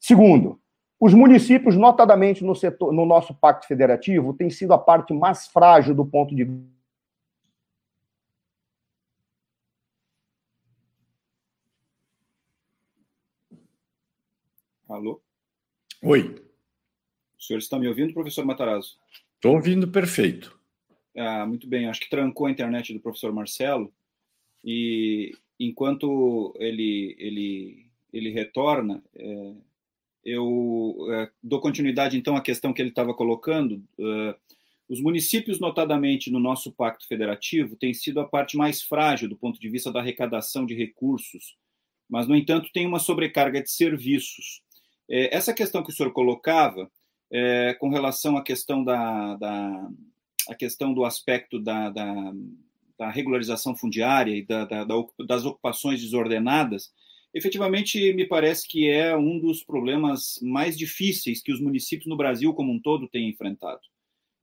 [0.00, 0.58] Segundo,
[0.98, 5.94] os municípios, notadamente no, setor, no nosso pacto federativo, têm sido a parte mais frágil
[5.94, 6.48] do ponto de
[14.88, 15.20] Alô?
[16.02, 16.36] Oi.
[17.36, 18.96] O senhor está me ouvindo, professor Matarazzo?
[19.34, 20.56] Estou ouvindo perfeito.
[21.16, 23.92] Ah, muito bem, acho que trancou a internet do professor Marcelo
[24.64, 29.54] e enquanto ele ele ele retorna, é,
[30.24, 33.82] eu é, dou continuidade então à questão que ele estava colocando.
[33.98, 34.36] É,
[34.88, 39.58] os municípios, notadamente no nosso pacto federativo, têm sido a parte mais frágil do ponto
[39.58, 41.56] de vista da arrecadação de recursos,
[42.08, 44.62] mas no entanto tem uma sobrecarga de serviços.
[45.08, 46.90] É, essa questão que o senhor colocava
[47.30, 49.90] é, com relação à questão da, da
[50.48, 52.32] a questão do aspecto da, da,
[52.98, 54.64] da regularização fundiária e da,
[55.26, 56.92] das ocupações desordenadas,
[57.34, 62.54] efetivamente me parece que é um dos problemas mais difíceis que os municípios no Brasil
[62.54, 63.80] como um todo têm enfrentado.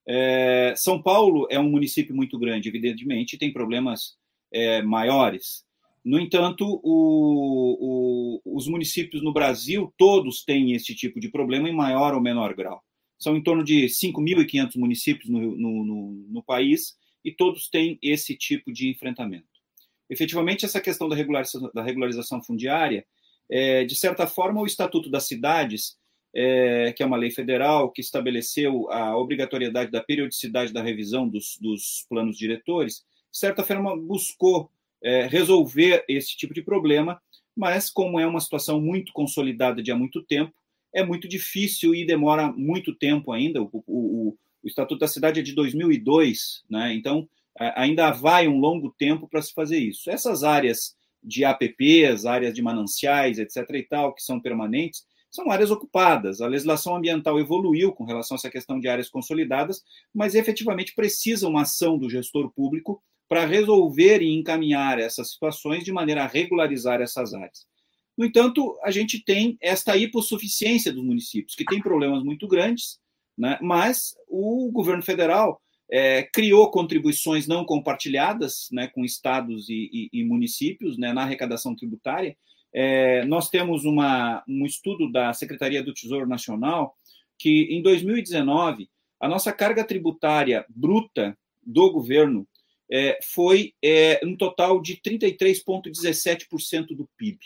[0.06, 4.17] É, São Paulo é um município muito grande, evidentemente, tem problemas
[4.52, 5.65] é, maiores.
[6.04, 11.76] No entanto, o, o, os municípios no Brasil todos têm esse tipo de problema em
[11.76, 12.84] maior ou menor grau.
[13.18, 18.36] São em torno de 5.500 municípios no, no, no, no país e todos têm esse
[18.36, 19.48] tipo de enfrentamento.
[20.10, 23.06] Efetivamente, essa questão da regularização, da regularização fundiária,
[23.50, 25.98] é, de certa forma, o Estatuto das Cidades,
[26.36, 31.58] é, que é uma lei federal que estabeleceu a obrigatoriedade da periodicidade da revisão dos,
[31.62, 34.70] dos planos diretores, de certa forma buscou
[35.04, 37.22] é, resolver esse tipo de problema,
[37.56, 40.54] mas como é uma situação muito consolidada de há muito tempo,
[40.94, 43.62] é muito difícil e demora muito tempo ainda.
[43.62, 46.94] O, o, o Estatuto da Cidade é de 2002, né?
[46.94, 47.28] então
[47.76, 50.10] ainda vai um longo tempo para se fazer isso.
[50.10, 53.58] Essas áreas de APPs, áreas de mananciais, etc.
[53.76, 56.42] e tal, que são permanentes, são áreas ocupadas.
[56.42, 61.48] A legislação ambiental evoluiu com relação a essa questão de áreas consolidadas, mas efetivamente precisa
[61.48, 67.02] uma ação do gestor público para resolver e encaminhar essas situações de maneira a regularizar
[67.02, 67.66] essas áreas.
[68.18, 73.00] No entanto, a gente tem esta hipossuficiência dos municípios, que tem problemas muito grandes,
[73.38, 73.58] né?
[73.62, 75.60] mas o governo federal
[75.92, 81.76] é, criou contribuições não compartilhadas né, com estados e, e, e municípios né, na arrecadação
[81.76, 82.38] tributária.
[82.74, 86.96] É, nós temos uma, um estudo da Secretaria do Tesouro Nacional
[87.38, 92.48] que, em 2019, a nossa carga tributária bruta do governo
[92.91, 97.39] é, foi é, um total de 33,17% do PIB.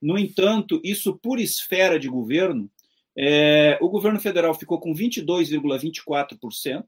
[0.00, 2.70] No entanto, isso por esfera de governo,
[3.16, 6.84] é, o governo federal ficou com 22,24%,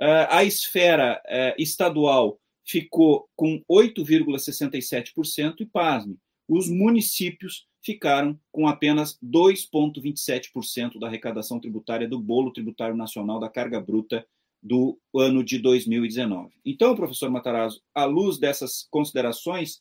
[0.00, 6.16] é, a esfera é, estadual ficou com 8,67% e, pasme,
[6.48, 13.80] os municípios ficaram com apenas 2,27% da arrecadação tributária do bolo tributário nacional da carga
[13.80, 14.26] bruta
[14.66, 16.52] do ano de 2019.
[16.64, 19.80] Então, professor Matarazzo, à luz dessas considerações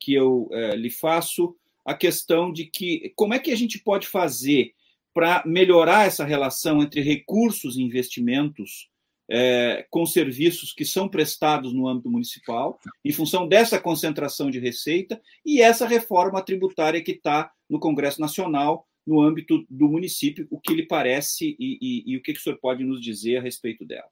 [0.00, 4.06] que eu é, lhe faço, a questão de que como é que a gente pode
[4.06, 4.72] fazer
[5.12, 8.88] para melhorar essa relação entre recursos e investimentos
[9.30, 15.20] é, com serviços que são prestados no âmbito municipal, em função dessa concentração de receita,
[15.44, 20.74] e essa reforma tributária que está no Congresso Nacional, no âmbito do município, o que
[20.74, 23.84] lhe parece e, e, e o que, que o senhor pode nos dizer a respeito
[23.84, 24.08] dela?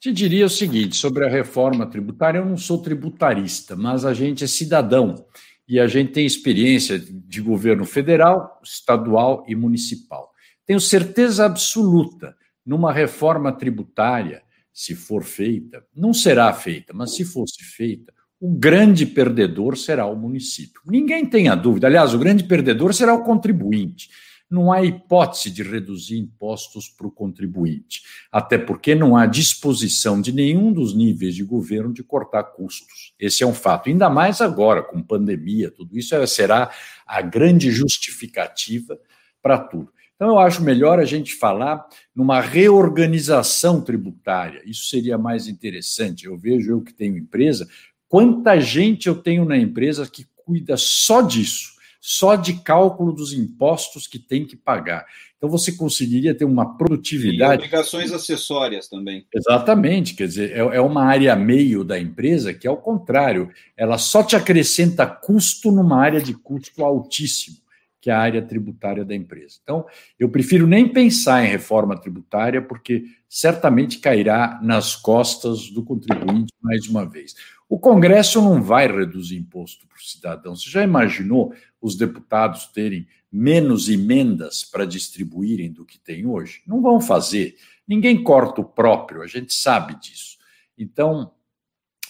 [0.00, 4.42] Te diria o seguinte: sobre a reforma tributária, eu não sou tributarista, mas a gente
[4.44, 5.26] é cidadão
[5.68, 10.32] e a gente tem experiência de governo federal, estadual e municipal.
[10.66, 14.42] Tenho certeza absoluta, numa reforma tributária,
[14.72, 20.16] se for feita, não será feita, mas se fosse feita, o grande perdedor será o
[20.16, 20.80] município.
[20.86, 21.86] Ninguém tenha dúvida.
[21.86, 24.08] Aliás, o grande perdedor será o contribuinte
[24.50, 30.32] não há hipótese de reduzir impostos para o contribuinte, até porque não há disposição de
[30.32, 33.14] nenhum dos níveis de governo de cortar custos.
[33.18, 36.70] Esse é um fato, ainda mais agora, com pandemia, tudo isso será
[37.06, 38.98] a grande justificativa
[39.40, 39.92] para tudo.
[40.16, 44.60] Então, eu acho melhor a gente falar numa reorganização tributária.
[44.66, 46.26] Isso seria mais interessante.
[46.26, 47.66] Eu vejo, eu que tenho empresa,
[48.06, 54.06] quanta gente eu tenho na empresa que cuida só disso só de cálculo dos impostos
[54.06, 55.04] que tem que pagar.
[55.36, 57.62] Então você conseguiria ter uma produtividade.
[57.62, 59.26] E obrigações acessórias também.
[59.34, 64.22] Exatamente, quer dizer, é, é uma área meio da empresa que, ao contrário, ela só
[64.22, 67.56] te acrescenta custo numa área de custo altíssimo,
[68.00, 69.58] que é a área tributária da empresa.
[69.62, 69.86] Então,
[70.18, 76.86] eu prefiro nem pensar em reforma tributária, porque certamente cairá nas costas do contribuinte mais
[76.86, 77.34] uma vez.
[77.66, 80.56] O Congresso não vai reduzir imposto para o cidadão.
[80.56, 86.62] Você já imaginou os deputados terem menos emendas para distribuírem do que tem hoje?
[86.66, 87.56] Não vão fazer.
[87.86, 90.38] Ninguém corta o próprio, a gente sabe disso.
[90.76, 91.32] Então,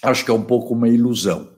[0.03, 1.55] acho que é um pouco uma ilusão.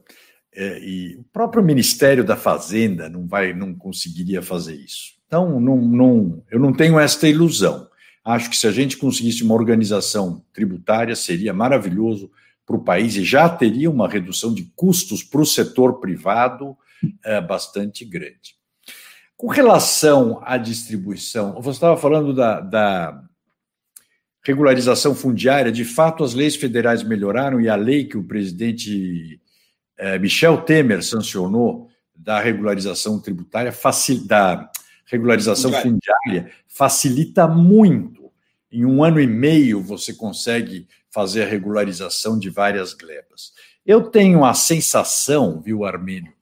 [0.55, 5.14] É, e o próprio Ministério da Fazenda não vai, não conseguiria fazer isso.
[5.27, 7.88] Então, não, não, eu não tenho esta ilusão.
[8.25, 12.31] Acho que se a gente conseguisse uma organização tributária, seria maravilhoso
[12.64, 16.77] para o país e já teria uma redução de custos para o setor privado
[17.25, 18.57] é, bastante grande.
[19.37, 23.23] Com relação à distribuição, você estava falando da, da
[24.45, 29.41] regularização fundiária, de fato, as leis federais melhoraram e a lei que o presidente
[29.97, 34.71] é, Michel Temer sancionou da regularização tributária, facil, da
[35.07, 38.31] regularização fundiária, facilita muito.
[38.71, 43.53] Em um ano e meio você consegue fazer a regularização de várias glebas.
[43.85, 46.33] Eu tenho a sensação, viu, Armênio,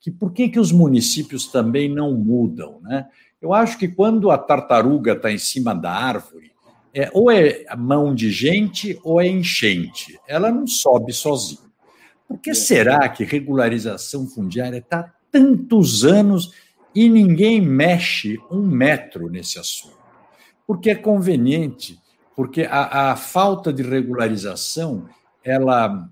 [0.00, 3.06] que por que, que os municípios também não mudam, né?
[3.40, 6.50] Eu acho que quando a tartaruga está em cima da árvore,
[6.92, 10.18] é, ou é mão de gente ou é enchente.
[10.26, 11.68] Ela não sobe sozinha.
[12.26, 16.52] Por que será que regularização fundiária está tantos anos
[16.94, 19.98] e ninguém mexe um metro nesse assunto?
[20.66, 21.98] Porque é conveniente
[22.38, 25.08] porque a, a falta de regularização
[25.42, 26.08] ela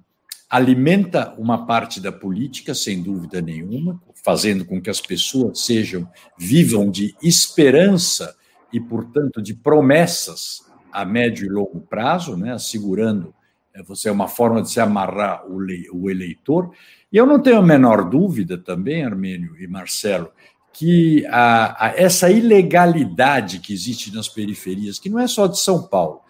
[0.49, 6.91] alimenta uma parte da política, sem dúvida nenhuma, fazendo com que as pessoas sejam vivam
[6.91, 8.37] de esperança
[8.73, 13.35] e, portanto, de promessas a médio e longo prazo, né, assegurando
[13.77, 16.71] é, você é uma forma de se amarrar o eleitor.
[17.13, 20.31] E eu não tenho a menor dúvida também, Armênio e Marcelo,
[20.73, 25.87] que a, a, essa ilegalidade que existe nas periferias, que não é só de São
[25.87, 26.21] Paulo,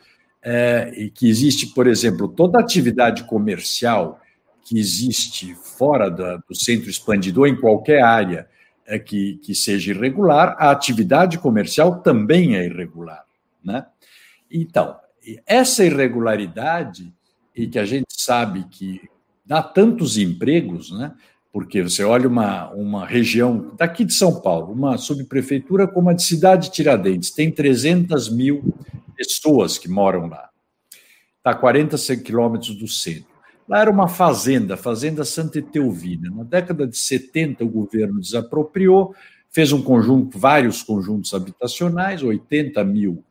[0.48, 4.20] é, e que existe, por exemplo, toda atividade comercial
[4.64, 8.48] que existe fora da, do centro expandido ou em qualquer área
[8.86, 13.24] é, que, que seja irregular, a atividade comercial também é irregular.
[13.64, 13.84] Né?
[14.48, 14.94] Então,
[15.44, 17.12] essa irregularidade,
[17.52, 19.00] e que a gente sabe que
[19.44, 21.12] dá tantos empregos, né?
[21.52, 26.22] porque você olha uma, uma região daqui de São Paulo, uma subprefeitura como a de
[26.22, 28.72] Cidade Tiradentes, tem 300 mil
[29.16, 30.50] pessoas que moram lá.
[31.38, 33.36] Está a 40 quilômetros do centro.
[33.68, 36.30] Lá era uma fazenda, Fazenda Santa Etelvina.
[36.30, 39.14] Na década de 70, o governo desapropriou,
[39.50, 43.24] fez um conjunto, vários conjuntos habitacionais, 80 mil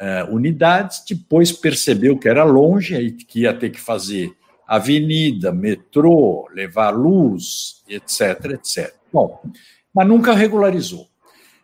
[0.00, 4.32] uh, unidades, depois percebeu que era longe, aí que ia ter que fazer
[4.66, 8.94] avenida, metrô, levar luz, etc, etc.
[9.12, 9.42] Bom,
[9.92, 11.08] mas nunca regularizou.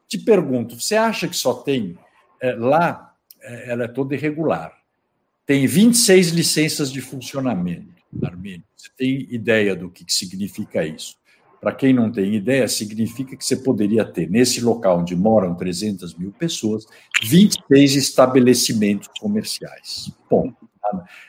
[0.09, 1.97] Te pergunto, você acha que só tem
[2.41, 3.06] é, lá,
[3.47, 4.73] ela é toda irregular,
[5.47, 8.65] tem 26 licenças de funcionamento, Armênio.
[8.77, 11.17] Você tem ideia do que significa isso?
[11.61, 16.15] Para quem não tem ideia, significa que você poderia ter, nesse local onde moram 300
[16.15, 16.87] mil pessoas,
[17.23, 20.13] 26 estabelecimentos comerciais.
[20.31, 20.53] Bom,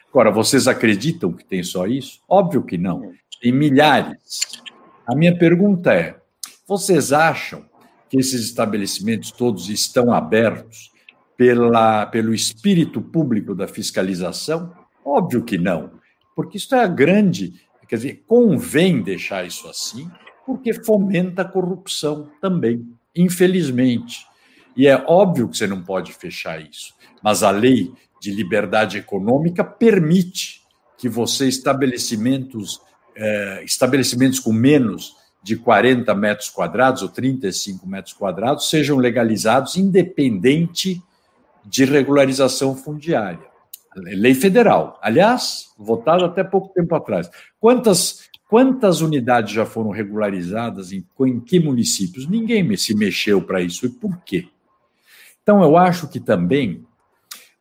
[0.10, 2.20] agora, vocês acreditam que tem só isso?
[2.28, 3.14] Óbvio que não.
[3.42, 4.42] Tem milhares.
[5.08, 6.18] A minha pergunta é:
[6.68, 7.66] vocês acham
[8.10, 10.92] que esses estabelecimentos todos estão abertos
[11.38, 14.74] pela, pelo espírito público da fiscalização?
[15.06, 15.92] Óbvio que não,
[16.36, 17.54] porque isso é a grande
[17.88, 20.12] Quer dizer, convém deixar isso assim,
[20.46, 22.86] porque fomenta a corrupção também,
[23.16, 24.26] infelizmente.
[24.76, 29.64] E é óbvio que você não pode fechar isso, mas a lei de liberdade econômica
[29.64, 30.62] permite
[30.98, 32.82] que você estabelecimentos
[33.16, 41.02] eh, estabelecimentos com menos de 40 metros quadrados ou 35 metros quadrados sejam legalizados independente
[41.68, 43.46] de regularização fundiária.
[43.96, 45.00] Lei federal.
[45.02, 47.30] Aliás, votada até pouco tempo atrás.
[47.60, 52.28] Quantas, quantas unidades já foram regularizadas em, em que municípios?
[52.28, 53.86] Ninguém se mexeu para isso.
[53.86, 54.48] E por quê?
[55.42, 56.86] Então, eu acho que também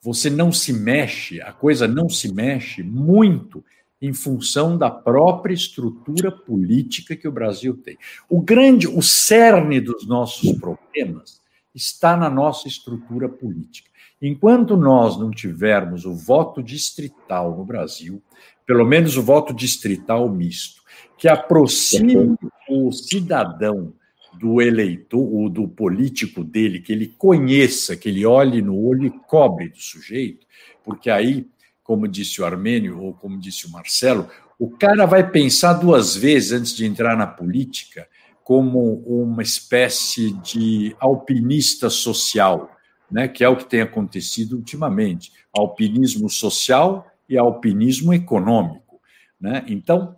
[0.01, 3.65] você não se mexe, a coisa não se mexe muito
[4.01, 7.97] em função da própria estrutura política que o Brasil tem.
[8.29, 11.41] O grande, o cerne dos nossos problemas
[11.75, 13.91] está na nossa estrutura política.
[14.21, 18.23] Enquanto nós não tivermos o voto distrital no Brasil,
[18.67, 20.83] pelo menos o voto distrital misto,
[21.19, 22.37] que aproxime
[22.69, 23.93] o cidadão
[24.39, 29.11] do eleitor, ou do político dele, que ele conheça, que ele olhe no olho e
[29.11, 30.47] cobre do sujeito,
[30.85, 31.47] porque aí,
[31.83, 36.53] como disse o Armênio, ou como disse o Marcelo, o cara vai pensar duas vezes
[36.53, 38.07] antes de entrar na política
[38.43, 42.76] como uma espécie de alpinista social
[43.11, 49.01] né, que é o que tem acontecido ultimamente, alpinismo social e alpinismo econômico.
[49.41, 49.65] Né?
[49.69, 50.17] Então,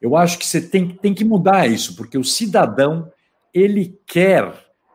[0.00, 3.10] eu acho que você tem, tem que mudar isso, porque o cidadão
[3.52, 4.52] ele quer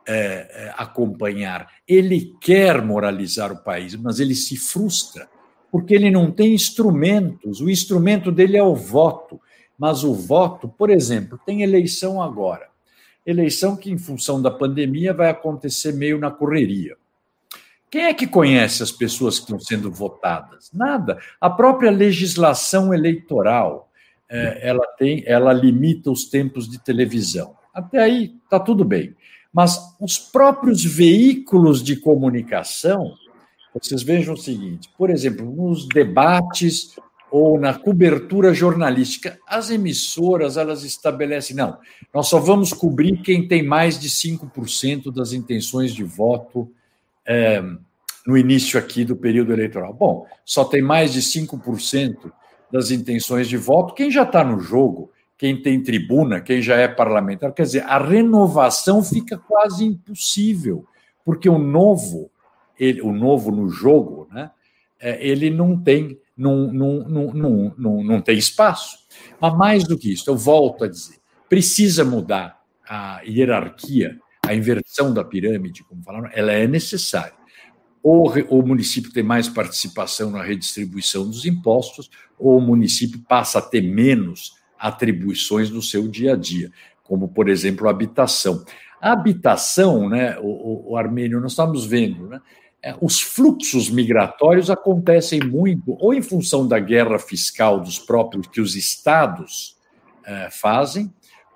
[0.07, 5.27] é, é, acompanhar, ele quer moralizar o país, mas ele se frustra
[5.73, 7.59] porque ele não tem instrumentos.
[7.59, 9.41] O instrumento dele é o voto,
[9.75, 12.67] mas o voto, por exemplo, tem eleição agora.
[13.25, 16.95] Eleição que, em função da pandemia, vai acontecer meio na correria.
[17.93, 20.71] Quem é que conhece as pessoas que estão sendo votadas?
[20.73, 21.19] Nada.
[21.39, 23.87] A própria legislação eleitoral
[24.27, 27.55] é, ela tem, ela limita os tempos de televisão.
[27.71, 29.15] Até aí está tudo bem.
[29.53, 33.13] Mas os próprios veículos de comunicação,
[33.71, 36.95] vocês vejam o seguinte: por exemplo, nos debates
[37.29, 41.77] ou na cobertura jornalística, as emissoras elas estabelecem, não,
[42.11, 46.73] nós só vamos cobrir quem tem mais de 5% das intenções de voto
[47.25, 47.61] é,
[48.25, 49.93] no início aqui do período eleitoral?
[49.93, 52.31] Bom, só tem mais de 5%
[52.71, 56.87] das intenções de voto quem já está no jogo, quem tem tribuna, quem já é
[56.87, 57.53] parlamentar.
[57.53, 60.85] Quer dizer, a renovação fica quase impossível,
[61.23, 62.31] porque o novo,
[62.79, 64.51] ele, o novo no jogo, né,
[64.99, 68.99] é, ele não tem, não, não, não, não, não, não tem espaço.
[69.39, 71.17] Mas mais do que isso, eu volto a dizer,
[71.49, 77.33] precisa mudar a hierarquia a inversão da pirâmide, como falaram, ela é necessária.
[78.01, 83.61] Ou o município tem mais participação na redistribuição dos impostos, ou o município passa a
[83.61, 86.69] ter menos atribuições no seu dia a dia,
[87.03, 88.65] como, por exemplo, a habitação.
[89.01, 92.41] A habitação, né, o, o Armênio, nós estamos vendo, né,
[92.83, 98.59] é, os fluxos migratórios acontecem muito ou em função da guerra fiscal dos próprios que
[98.59, 99.77] os estados
[100.25, 101.09] é, fazem,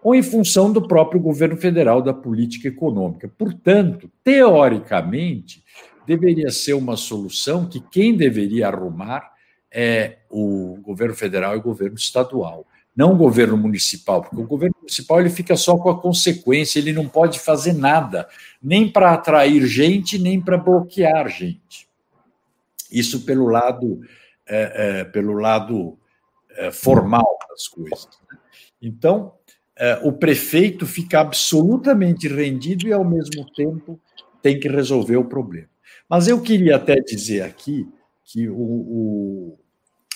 [0.04, 3.28] ou em função do próprio governo federal da política econômica.
[3.38, 5.64] Portanto, teoricamente,
[6.06, 9.34] deveria ser uma solução que quem deveria arrumar
[9.72, 14.76] é o governo federal e o governo estadual, não o governo municipal, porque o governo
[14.80, 18.28] municipal ele fica só com a consequência, ele não pode fazer nada,
[18.64, 21.88] nem para atrair gente, nem para bloquear gente.
[22.90, 24.00] Isso pelo lado,
[24.48, 26.00] é, é, pelo lado
[26.52, 28.08] é, formal das coisas.
[28.32, 28.38] Né?
[28.82, 29.34] Então,
[30.04, 34.00] o prefeito fica absolutamente rendido e, ao mesmo tempo,
[34.42, 35.70] tem que resolver o problema.
[36.10, 37.88] Mas eu queria até dizer aqui
[38.24, 39.60] que o, o,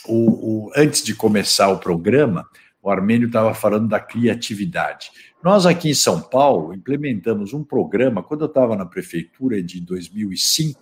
[0.08, 2.48] o, o antes de começar o programa,
[2.82, 5.12] o Armênio estava falando da criatividade.
[5.44, 10.80] Nós aqui em São Paulo implementamos um programa, quando eu estava na prefeitura de 2005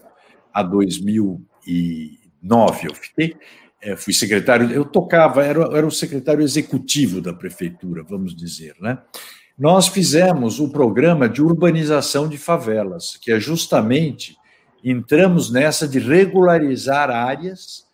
[0.53, 3.35] a 2009, eu fiquei,
[3.81, 8.97] é, fui secretário, eu tocava, era, era o secretário executivo da prefeitura, vamos dizer, né?
[9.57, 14.37] Nós fizemos o programa de urbanização de favelas, que é justamente
[14.81, 17.85] entramos nessa de regularizar áreas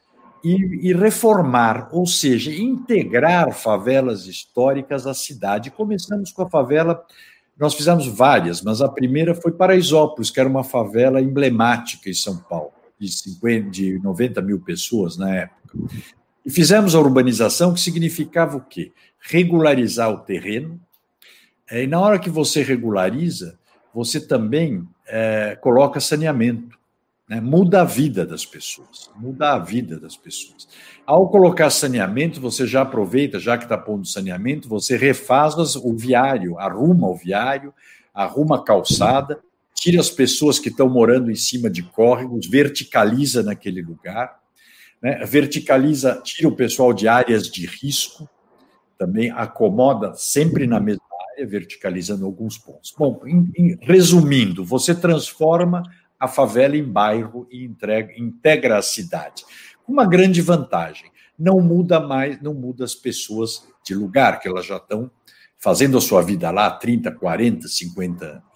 [0.44, 5.72] e, e, reformar, ou seja, integrar favelas históricas à cidade.
[5.72, 7.04] Começamos com a favela,
[7.58, 12.38] nós fizemos várias, mas a primeira foi Paraisópolis, que era uma favela emblemática em São
[12.38, 15.78] Paulo, de, 50, de 90 mil pessoas na época.
[16.46, 18.92] E fizemos a urbanização, que significava o quê?
[19.20, 20.80] Regularizar o terreno.
[21.70, 23.58] É, e na hora que você regulariza,
[23.94, 26.78] você também é, coloca saneamento.
[27.28, 27.42] Né?
[27.42, 29.10] Muda a vida das pessoas.
[29.16, 30.68] Muda a vida das pessoas.
[31.06, 36.60] Ao colocar saneamento, você já aproveita, já que está pondo saneamento, você refaz o viário,
[36.60, 37.74] arruma o viário,
[38.14, 39.40] arruma a calçada,
[39.76, 44.40] tira as pessoas que estão morando em cima de córregos, verticaliza naquele lugar,
[45.02, 45.24] né?
[45.26, 48.28] verticaliza, tira o pessoal de áreas de risco,
[48.98, 51.04] também acomoda sempre na mesma
[51.34, 52.94] área, verticalizando alguns pontos.
[52.98, 55.84] Bom, em, em, resumindo, você transforma
[56.18, 59.44] a favela em bairro e entrega, integra a cidade.
[59.86, 64.78] Uma grande vantagem, não muda mais, não muda as pessoas de lugar, que elas já
[64.78, 65.12] estão
[65.58, 68.55] fazendo a sua vida lá 30, 40, 50 anos.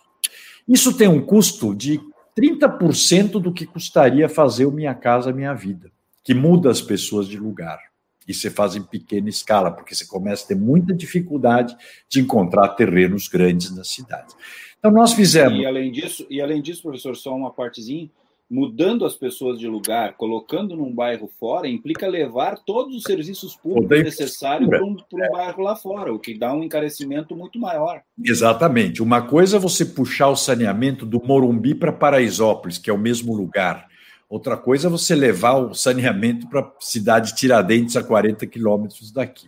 [0.69, 1.99] Isso tem um custo de
[2.39, 5.91] 30% do que custaria fazer o Minha Casa Minha Vida,
[6.23, 7.79] que muda as pessoas de lugar.
[8.27, 11.75] E você faz em pequena escala, porque você começa a ter muita dificuldade
[12.07, 14.35] de encontrar terrenos grandes na cidade.
[14.77, 15.59] Então, nós fizemos.
[15.59, 18.07] E além disso, e além disso professor, só uma partezinha
[18.49, 24.03] mudando as pessoas de lugar, colocando num bairro fora, implica levar todos os serviços públicos
[24.03, 25.29] necessários para um, um é.
[25.29, 28.01] bairro lá fora, o que dá um encarecimento muito maior.
[28.23, 29.03] Exatamente.
[29.03, 33.35] Uma coisa é você puxar o saneamento do Morumbi para Paraisópolis, que é o mesmo
[33.35, 33.87] lugar.
[34.27, 39.11] Outra coisa é você levar o saneamento para a cidade de Tiradentes, a 40 quilômetros
[39.11, 39.47] daqui.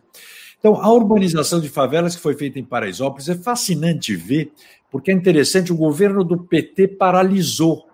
[0.60, 4.52] Então, a urbanização de favelas que foi feita em Paraisópolis é fascinante ver,
[4.92, 7.88] porque é interessante, o governo do PT paralisou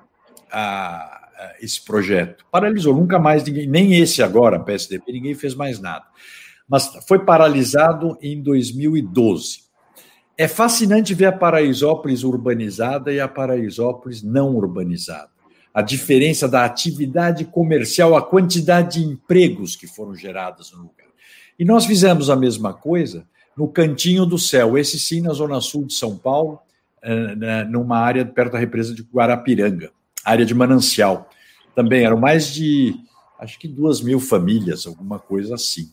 [0.51, 2.45] a, a, esse projeto.
[2.51, 6.05] Paralisou, nunca mais ninguém, nem esse agora, PSDB, ninguém fez mais nada.
[6.67, 9.67] Mas foi paralisado em 2012.
[10.37, 15.29] É fascinante ver a Paraisópolis urbanizada e a Paraisópolis não urbanizada.
[15.73, 21.07] A diferença da atividade comercial, a quantidade de empregos que foram gerados no lugar.
[21.57, 25.85] E nós fizemos a mesma coisa no Cantinho do Céu, esse sim na zona sul
[25.85, 26.59] de São Paulo,
[27.01, 29.91] eh, numa área perto da represa de Guarapiranga
[30.31, 31.29] área de manancial.
[31.73, 32.95] Também eram mais de,
[33.39, 35.91] acho que duas mil famílias, alguma coisa assim.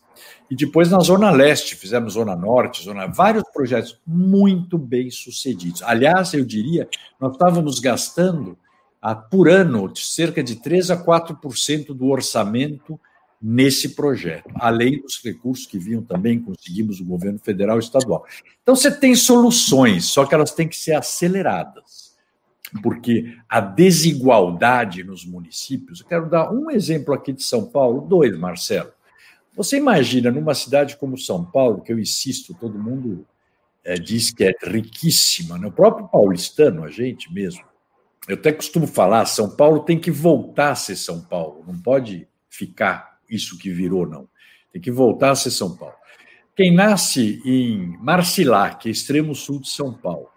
[0.50, 5.82] E depois na Zona Leste, fizemos Zona Norte, zona, vários projetos muito bem sucedidos.
[5.82, 6.88] Aliás, eu diria,
[7.20, 8.56] nós estávamos gastando
[9.00, 12.98] ah, por ano cerca de 3 a 4% do orçamento
[13.42, 18.24] nesse projeto, além dos recursos que vinham também, conseguimos do governo federal e estadual.
[18.62, 22.03] Então, você tem soluções, só que elas têm que ser aceleradas
[22.82, 26.00] porque a desigualdade nos municípios.
[26.00, 28.92] Eu quero dar um exemplo aqui de São Paulo, dois, Marcelo.
[29.56, 33.24] Você imagina numa cidade como São Paulo, que eu insisto, todo mundo
[33.84, 35.68] é, diz que é riquíssima, né?
[35.68, 37.62] o próprio paulistano, a gente mesmo.
[38.26, 42.26] Eu até costumo falar, São Paulo tem que voltar a ser São Paulo, não pode
[42.48, 44.28] ficar isso que virou, não.
[44.72, 45.94] Tem que voltar a ser São Paulo.
[46.56, 50.28] Quem nasce em Marcilac, extremo sul de São Paulo,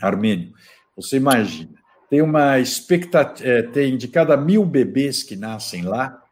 [0.00, 0.54] armênio,
[0.96, 1.74] você imagina,
[2.08, 6.22] tem uma expectativa, é, tem de cada mil bebês que nascem lá,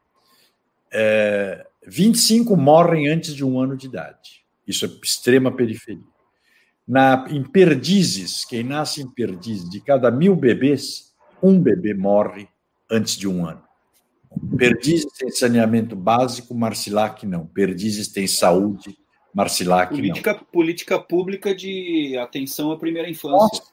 [0.93, 4.45] é, 25 morrem antes de um ano de idade.
[4.67, 6.13] Isso é extrema periferia.
[6.87, 12.49] Na, em Perdizes, quem nasce em Perdizes, de cada mil bebês, um bebê morre
[12.91, 13.63] antes de um ano.
[14.57, 17.47] Perdizes tem saneamento básico, Marcilac não.
[17.47, 18.97] Perdizes tem saúde,
[19.35, 20.45] Marcilac política, não.
[20.45, 23.61] Política pública de atenção à primeira infância.
[23.61, 23.73] Nossa.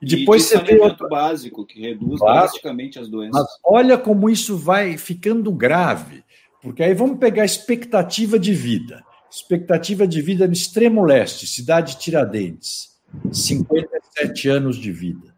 [0.00, 3.40] E depois e de você vê outro básico que reduz drasticamente as doenças.
[3.40, 6.22] Mas olha como isso vai ficando grave,
[6.62, 9.04] porque aí vamos pegar a expectativa de vida.
[9.30, 12.98] Expectativa de vida no extremo leste, cidade de Tiradentes,
[13.30, 15.34] 57 anos de vida.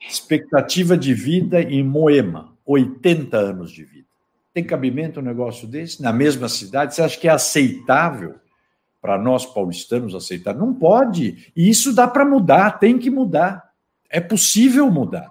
[0.00, 4.06] Expectativa de vida em Moema, 80 anos de vida.
[4.54, 6.02] Tem cabimento um negócio desse?
[6.02, 6.94] Na mesma cidade?
[6.94, 8.36] Você acha que é aceitável
[9.00, 10.54] para nós paulistanos aceitar?
[10.54, 11.52] Não pode.
[11.54, 13.67] E isso dá para mudar, tem que mudar.
[14.10, 15.30] É possível mudar.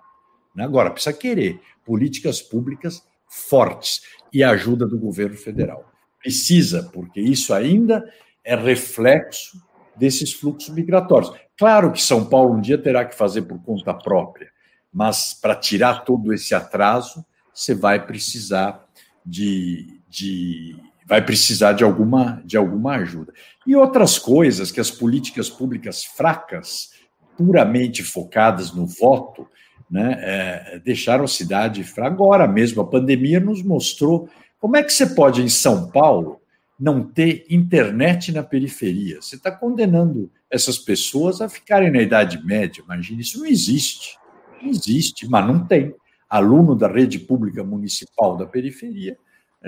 [0.55, 0.63] Né?
[0.63, 4.01] Agora, precisa querer políticas públicas fortes
[4.31, 5.91] e ajuda do governo federal.
[6.19, 8.03] Precisa, porque isso ainda
[8.43, 9.61] é reflexo
[9.95, 11.31] desses fluxos migratórios.
[11.57, 14.49] Claro que São Paulo um dia terá que fazer por conta própria,
[14.93, 18.87] mas para tirar todo esse atraso, você vai precisar
[19.25, 20.75] de, de
[21.05, 23.33] vai precisar de alguma, de alguma ajuda.
[23.65, 26.91] E outras coisas que as políticas públicas fracas,
[27.37, 29.47] puramente focadas no voto,
[29.89, 32.09] né, é, deixaram a cidade fraca.
[32.09, 34.27] Agora mesmo, a pandemia nos mostrou
[34.59, 36.41] como é que você pode, em São Paulo,
[36.79, 39.21] não ter internet na periferia.
[39.21, 42.83] Você está condenando essas pessoas a ficarem na Idade Média.
[42.83, 44.17] Imagina, isso não existe.
[44.61, 45.93] Não existe, mas não tem.
[46.29, 49.17] Aluno da rede pública municipal da periferia.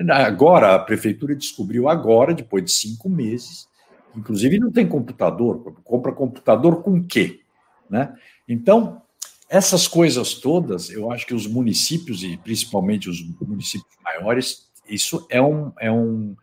[0.09, 3.67] Agora, a prefeitura descobriu agora, depois de cinco meses,
[4.15, 5.73] inclusive não tem computador.
[5.83, 7.38] Compra computador com quê?
[7.89, 8.13] Né?
[8.47, 9.01] Então,
[9.49, 15.41] essas coisas todas, eu acho que os municípios, e principalmente os municípios maiores, isso é
[15.41, 16.35] um, é um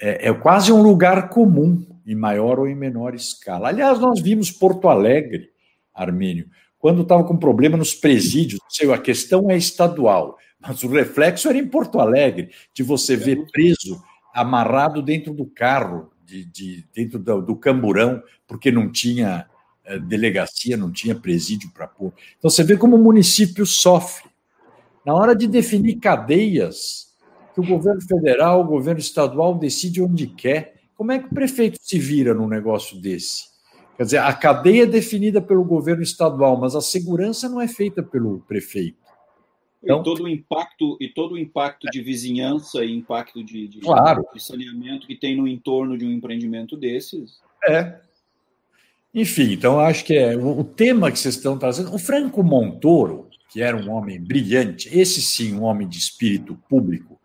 [0.00, 3.68] é, é quase um lugar comum, em maior ou em menor escala.
[3.68, 5.50] Aliás, nós vimos Porto Alegre,
[5.92, 11.48] Armênio, quando estava com problema nos presídios, sei, a questão é estadual, mas o reflexo
[11.48, 17.18] era em Porto Alegre, de você ver preso amarrado dentro do carro, de, de dentro
[17.18, 19.46] do, do, camburão, porque não tinha
[19.96, 22.12] delegacia, não tinha presídio para pôr.
[22.38, 24.28] Então você vê como o município sofre.
[25.06, 27.08] Na hora de definir cadeias,
[27.54, 30.74] que o governo federal, o governo estadual decide onde quer.
[30.94, 33.48] Como é que o prefeito se vira num negócio desse?
[33.96, 38.02] Quer dizer, a cadeia é definida pelo governo estadual, mas a segurança não é feita
[38.02, 38.98] pelo prefeito.
[39.82, 43.80] Então, e todo o impacto e todo o impacto de vizinhança e impacto de, de,
[43.80, 44.24] claro.
[44.34, 47.40] de saneamento que tem no entorno de um empreendimento desses.
[47.68, 48.00] É.
[49.14, 51.94] Enfim, então acho que é o, tema que vocês estão trazendo.
[51.94, 57.18] O Franco Montoro, que era um homem brilhante, esse sim, um homem de espírito público,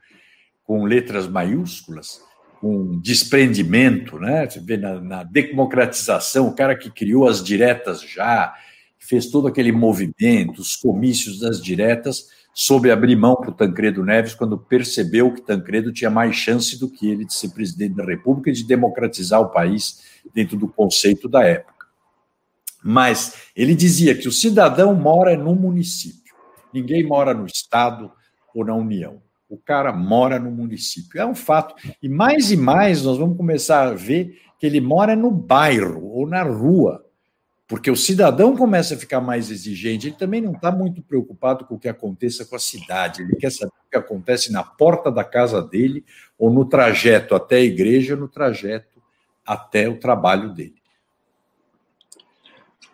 [0.63, 2.21] com letras maiúsculas,
[2.61, 4.49] com desprendimento, né?
[4.49, 8.53] Você vê na, na democratização, o cara que criou as diretas já,
[8.97, 14.33] fez todo aquele movimento, os comícios das diretas, soube abrir mão para o Tancredo Neves
[14.33, 18.49] quando percebeu que Tancredo tinha mais chance do que ele de ser presidente da República
[18.49, 20.01] e de democratizar o país
[20.33, 21.72] dentro do conceito da época.
[22.83, 26.33] Mas ele dizia que o cidadão mora no município,
[26.73, 28.11] ninguém mora no Estado
[28.53, 29.21] ou na União.
[29.49, 31.21] O cara mora no município.
[31.21, 31.75] É um fato.
[32.01, 36.27] E mais e mais nós vamos começar a ver que ele mora no bairro ou
[36.27, 37.05] na rua.
[37.67, 41.75] Porque o cidadão começa a ficar mais exigente, ele também não está muito preocupado com
[41.75, 45.23] o que aconteça com a cidade, ele quer saber o que acontece na porta da
[45.23, 46.05] casa dele,
[46.37, 49.01] ou no trajeto até a igreja, no trajeto
[49.45, 50.82] até o trabalho dele.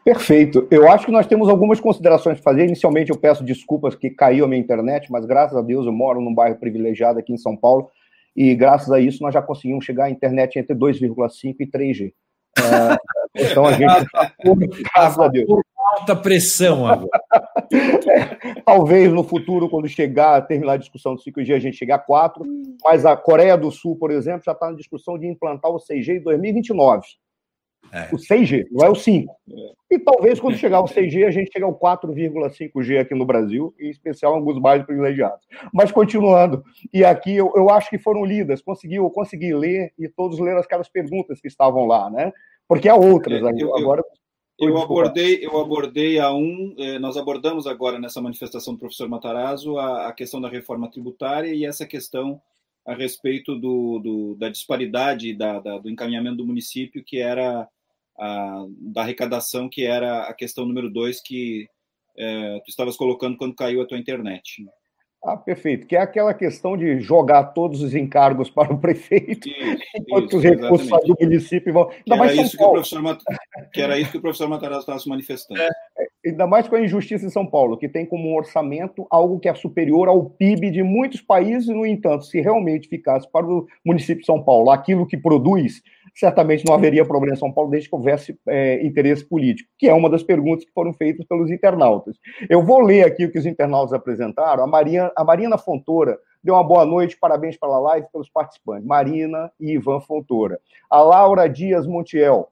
[0.09, 0.67] Perfeito.
[0.71, 2.63] Eu acho que nós temos algumas considerações a fazer.
[2.63, 6.19] Inicialmente, eu peço desculpas que caiu a minha internet, mas graças a Deus eu moro
[6.19, 7.91] num bairro privilegiado aqui em São Paulo
[8.35, 12.13] e graças a isso nós já conseguimos chegar à internet entre 2,5 e 3G.
[12.57, 12.97] É,
[13.51, 14.33] então a gente está
[14.95, 15.45] graças a Deus.
[15.45, 17.09] Por alta pressão agora.
[17.71, 21.99] É, talvez no futuro, quando chegar, terminar a discussão do 5G, a gente chegar a
[21.99, 22.43] 4,
[22.83, 26.17] mas a Coreia do Sul, por exemplo, já está na discussão de implantar o 6G
[26.17, 27.05] em 2029.
[27.91, 28.13] É.
[28.13, 29.33] O 6G, não é o 5.
[29.49, 29.95] É.
[29.95, 33.89] E talvez quando chegar o 6G, a gente chegue ao 4,5G aqui no Brasil, em
[33.89, 35.45] especial em alguns bairros privilegiados.
[35.73, 36.63] Mas continuando,
[36.93, 40.59] e aqui eu, eu acho que foram lidas, consegui, eu consegui ler e todos leram
[40.59, 42.31] aquelas perguntas que estavam lá, né?
[42.67, 44.03] Porque há outras é, eu, agora.
[44.59, 49.07] Eu, eu abordei, eu abordei a um, eh, nós abordamos agora nessa manifestação do professor
[49.07, 52.39] Matarazzo a, a questão da reforma tributária e essa questão
[52.85, 57.67] a respeito do, do da disparidade da, da, do encaminhamento do município, que era
[58.19, 61.67] a, da arrecadação, que era a questão número dois que
[62.17, 64.63] é, tu estavas colocando quando caiu a tua internet.
[65.23, 65.85] Ah, perfeito.
[65.85, 70.37] Que é aquela questão de jogar todos os encargos para o prefeito, isso, enquanto isso,
[70.37, 71.89] os recursos do município vão.
[71.89, 73.21] Que era, isso que, o professor Mat...
[73.73, 75.61] que era isso que o professor Matarazzo estava se manifestando.
[75.61, 75.69] É,
[76.25, 79.53] ainda mais com a injustiça em São Paulo, que tem como orçamento algo que é
[79.53, 84.25] superior ao PIB de muitos países, no entanto, se realmente ficasse para o município de
[84.25, 85.81] São Paulo aquilo que produz,
[86.13, 89.93] certamente não haveria problema em São Paulo desde que houvesse é, interesse político, que é
[89.93, 92.17] uma das perguntas que foram feitas pelos internautas.
[92.49, 94.63] Eu vou ler aqui o que os internautas apresentaram.
[94.63, 99.51] A, Maria, a Marina Fontoura deu uma boa noite, parabéns pela live pelos participantes, Marina
[99.59, 100.59] e Ivan Fontoura.
[100.89, 102.49] A Laura Dias Montiel,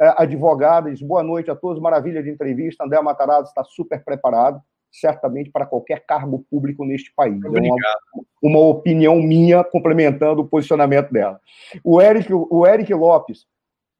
[0.00, 2.84] é, advogada, diz boa noite a todos, maravilha de entrevista.
[2.84, 7.36] André Matarazzo está super preparado, certamente, para qualquer cargo público neste país.
[7.44, 7.76] Obrigado.
[7.76, 11.38] É uma, uma opinião minha complementando o posicionamento dela.
[11.84, 13.46] O Eric, o Eric Lopes,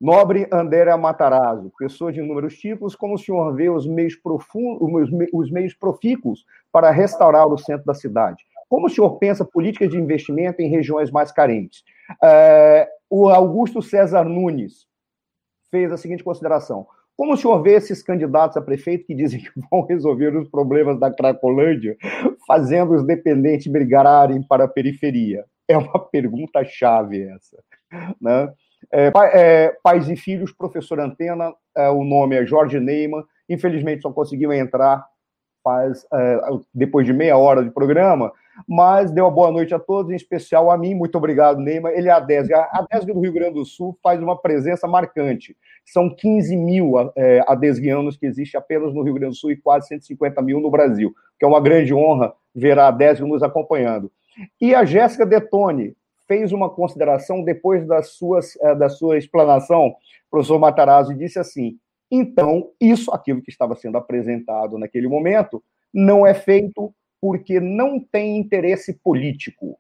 [0.00, 5.50] Nobre André Matarazzo, pessoa de inúmeros títulos, como o senhor vê os meios profundos, os
[5.50, 8.42] meios profícuos para restaurar o centro da cidade?
[8.66, 11.84] Como o senhor pensa políticas de investimento em regiões mais carentes?
[12.24, 14.86] É, o Augusto César Nunes,
[15.70, 16.86] fez a seguinte consideração.
[17.16, 20.98] Como o senhor vê esses candidatos a prefeito que dizem que vão resolver os problemas
[20.98, 21.96] da Cracolândia,
[22.46, 25.44] fazendo os dependentes brigarem para a periferia?
[25.68, 27.62] É uma pergunta chave essa.
[28.20, 28.52] Né?
[28.92, 34.10] É, é, pais e filhos, professor Antena, é, o nome é Jorge Neyman, infelizmente só
[34.10, 35.04] conseguiu entrar
[35.62, 36.40] faz, é,
[36.74, 38.32] depois de meia hora de programa,
[38.66, 40.94] mas deu uma boa noite a todos, em especial a mim.
[40.94, 41.92] Muito obrigado, Neymar.
[41.92, 42.52] Ele é a DESG.
[42.54, 45.56] A DESG do Rio Grande do Sul faz uma presença marcante.
[45.84, 49.88] São 15 mil é, adesguianos que existem apenas no Rio Grande do Sul e quase
[49.88, 54.10] 150 mil no Brasil, que é uma grande honra ver a DESG nos acompanhando.
[54.60, 55.96] E a Jéssica Detone
[56.26, 59.94] fez uma consideração depois das suas, é, da sua explanação,
[60.30, 61.76] professor Matarazzo, disse assim:
[62.10, 65.62] então, isso, aquilo que estava sendo apresentado naquele momento,
[65.94, 69.78] não é feito porque não tem interesse político.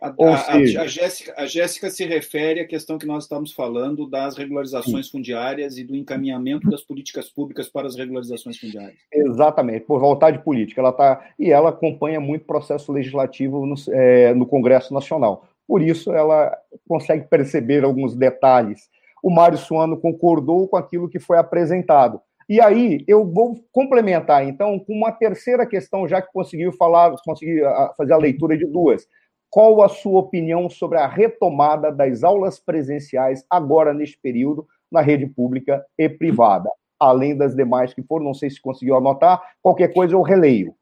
[0.00, 0.82] A, Ou a, seja...
[0.82, 5.12] a, Jéssica, a Jéssica se refere à questão que nós estamos falando das regularizações Sim.
[5.12, 8.96] fundiárias e do encaminhamento das políticas públicas para as regularizações fundiárias.
[9.12, 10.80] Exatamente, por vontade política.
[10.80, 15.48] Ela tá, e ela acompanha muito processo legislativo no, é, no Congresso Nacional.
[15.66, 16.56] Por isso, ela
[16.88, 18.88] consegue perceber alguns detalhes.
[19.22, 22.20] O Mário Suano concordou com aquilo que foi apresentado.
[22.48, 27.64] E aí eu vou complementar, então, com uma terceira questão, já que conseguiu falar, conseguiu
[27.96, 29.06] fazer a leitura de duas.
[29.50, 35.26] Qual a sua opinião sobre a retomada das aulas presenciais agora neste período na rede
[35.26, 36.70] pública e privada?
[36.98, 40.74] Além das demais que foram, não sei se conseguiu anotar, qualquer coisa eu releio.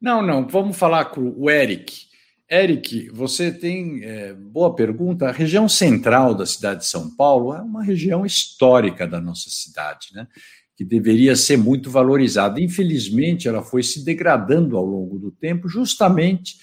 [0.00, 2.12] Não, não, vamos falar com o Eric.
[2.50, 5.28] Eric, você tem é, boa pergunta.
[5.28, 10.08] A região central da cidade de São Paulo é uma região histórica da nossa cidade,
[10.12, 10.26] né?
[10.82, 12.60] Que deveria ser muito valorizada.
[12.60, 16.56] Infelizmente, ela foi se degradando ao longo do tempo, justamente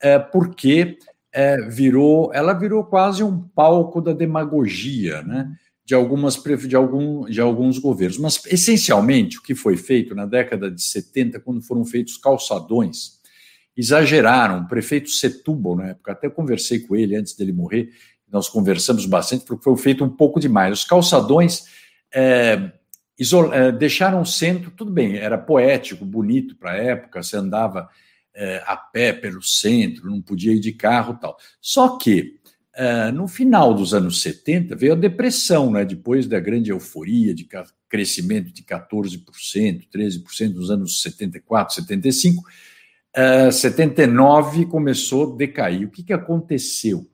[0.00, 0.96] é, porque
[1.30, 5.52] é, virou, ela virou quase um palco da demagogia, né?
[5.84, 8.18] De algumas de, algum, de alguns governos.
[8.18, 13.20] Mas, essencialmente, o que foi feito na década de 70, quando foram feitos calçadões,
[13.76, 14.60] exageraram.
[14.62, 17.90] O prefeito Setúbal, na época, até conversei com ele antes dele morrer,
[18.32, 20.80] nós conversamos bastante, porque foi feito um pouco demais.
[20.80, 21.66] Os calçadões
[22.12, 22.72] é,
[23.52, 27.88] é, deixaram o centro, tudo bem, era poético, bonito para a época, você andava
[28.34, 31.36] é, a pé pelo centro, não podia ir de carro tal.
[31.60, 32.34] Só que,
[32.74, 37.48] é, no final dos anos 70, veio a depressão, né, depois da grande euforia de
[37.88, 42.42] crescimento de 14%, 13% nos anos 74, 75,
[43.50, 45.86] 79 começou a decair.
[45.86, 47.08] O que, que aconteceu?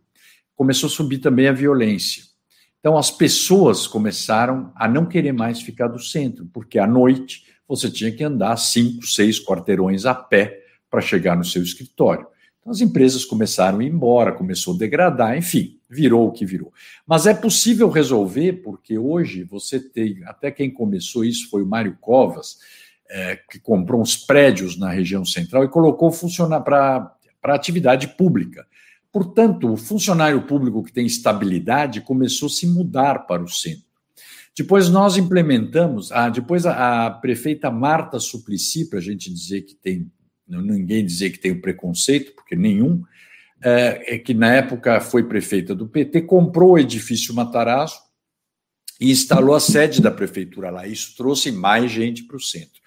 [0.57, 2.25] Começou a subir também a violência.
[2.83, 7.89] Então, as pessoas começaram a não querer mais ficar do centro, porque à noite você
[7.89, 12.27] tinha que andar cinco, seis quarteirões a pé para chegar no seu escritório.
[12.59, 16.73] Então, as empresas começaram a ir embora, começou a degradar, enfim, virou o que virou.
[17.07, 21.97] Mas é possível resolver, porque hoje você tem, até quem começou isso foi o Mário
[22.01, 22.59] Covas,
[23.09, 27.15] é, que comprou uns prédios na região central e colocou funcionar para
[27.45, 28.67] atividade pública.
[29.13, 33.85] Portanto, o funcionário público que tem estabilidade começou a se mudar para o centro.
[34.57, 39.75] Depois nós implementamos, ah, depois a, a prefeita Marta Suplicy, para a gente dizer que
[39.75, 40.11] tem,
[40.47, 43.03] ninguém dizer que tem preconceito, porque nenhum,
[43.63, 47.97] é, é, que na época foi prefeita do PT, comprou o edifício Matarazzo
[49.01, 50.87] e instalou a sede da prefeitura lá.
[50.87, 52.81] Isso trouxe mais gente para o centro.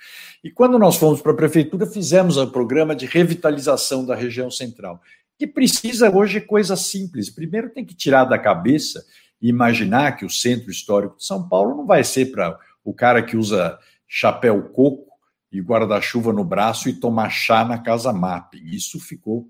[0.43, 5.01] E quando nós fomos para a prefeitura, fizemos o programa de revitalização da região central
[5.37, 7.29] que precisa hoje coisa simples.
[7.29, 9.05] Primeiro tem que tirar da cabeça
[9.41, 13.21] e imaginar que o centro histórico de São Paulo não vai ser para o cara
[13.21, 13.77] que usa
[14.07, 15.05] chapéu coco
[15.51, 18.55] e guarda-chuva no braço e tomar chá na casa MAP.
[18.55, 19.49] Isso ficou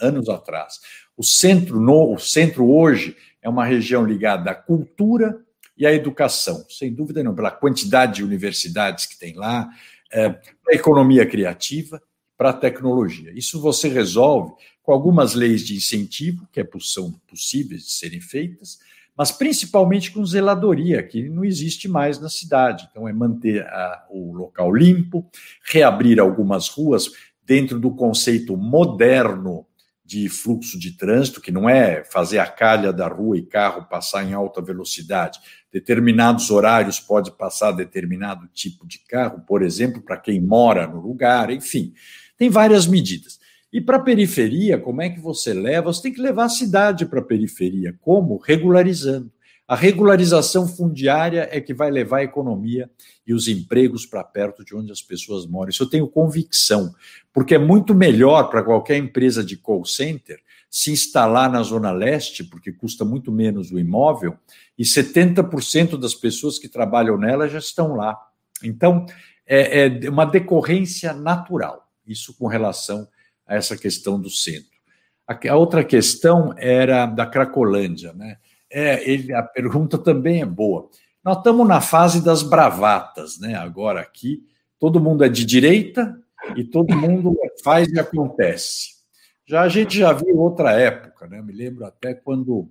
[0.00, 0.78] anos atrás.
[1.16, 5.38] O centro, no, o centro hoje é uma região ligada à cultura
[5.76, 9.68] e a educação, sem dúvida não, pela quantidade de universidades que tem lá,
[10.10, 12.02] é, para a economia criativa,
[12.36, 13.32] para a tecnologia.
[13.34, 14.52] Isso você resolve
[14.88, 18.78] com algumas leis de incentivo, que é, são possíveis de serem feitas,
[19.14, 22.88] mas principalmente com zeladoria, que não existe mais na cidade.
[22.90, 25.30] Então, é manter a, o local limpo,
[25.62, 27.10] reabrir algumas ruas
[27.44, 29.66] dentro do conceito moderno
[30.02, 34.24] de fluxo de trânsito, que não é fazer a calha da rua e carro passar
[34.24, 35.38] em alta velocidade.
[35.70, 41.50] Determinados horários pode passar determinado tipo de carro, por exemplo, para quem mora no lugar,
[41.50, 41.92] enfim.
[42.38, 43.38] Tem várias medidas.
[43.72, 45.92] E para a periferia, como é que você leva?
[45.92, 47.94] Você tem que levar a cidade para a periferia.
[48.00, 48.38] Como?
[48.38, 49.30] Regularizando.
[49.66, 52.90] A regularização fundiária é que vai levar a economia
[53.26, 55.68] e os empregos para perto de onde as pessoas moram.
[55.68, 56.94] Isso eu tenho convicção,
[57.34, 60.40] porque é muito melhor para qualquer empresa de call center
[60.70, 64.38] se instalar na Zona Leste, porque custa muito menos o imóvel,
[64.78, 68.16] e 70% das pessoas que trabalham nela já estão lá.
[68.62, 69.04] Então,
[69.46, 73.06] é, é uma decorrência natural, isso com relação
[73.48, 74.78] a essa questão do centro.
[75.26, 78.36] A, outra questão era da Cracolândia, né?
[78.70, 80.88] É, ele, a pergunta também é boa.
[81.24, 83.54] Nós estamos na fase das bravatas, né?
[83.54, 84.46] Agora aqui,
[84.78, 86.16] todo mundo é de direita
[86.54, 88.98] e todo mundo faz e acontece.
[89.46, 91.40] Já a gente já viu outra época, né?
[91.40, 92.70] me lembro até quando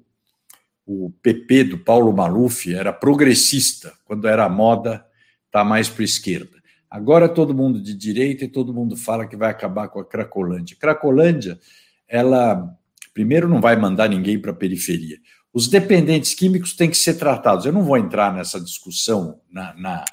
[0.86, 5.06] o PP do Paulo Maluf era progressista, quando era moda
[5.52, 6.57] tá mais para a esquerda.
[6.98, 10.76] Agora todo mundo de direita e todo mundo fala que vai acabar com a Cracolândia.
[10.80, 11.60] Cracolândia,
[12.08, 12.76] ela,
[13.14, 15.20] primeiro, não vai mandar ninguém para a periferia.
[15.54, 17.68] Os dependentes químicos têm que ser tratados.
[17.68, 20.06] Eu não vou entrar nessa discussão na, na,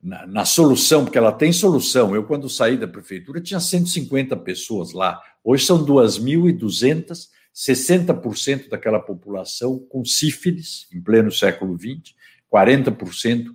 [0.00, 2.14] na, na solução, porque ela tem solução.
[2.14, 5.20] Eu, quando saí da prefeitura, tinha 150 pessoas lá.
[5.42, 12.14] Hoje são 2.200, 60% daquela população com sífilis, em pleno século XX,
[12.48, 13.46] 40%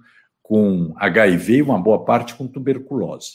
[0.50, 3.34] com HIV e uma boa parte com tuberculose.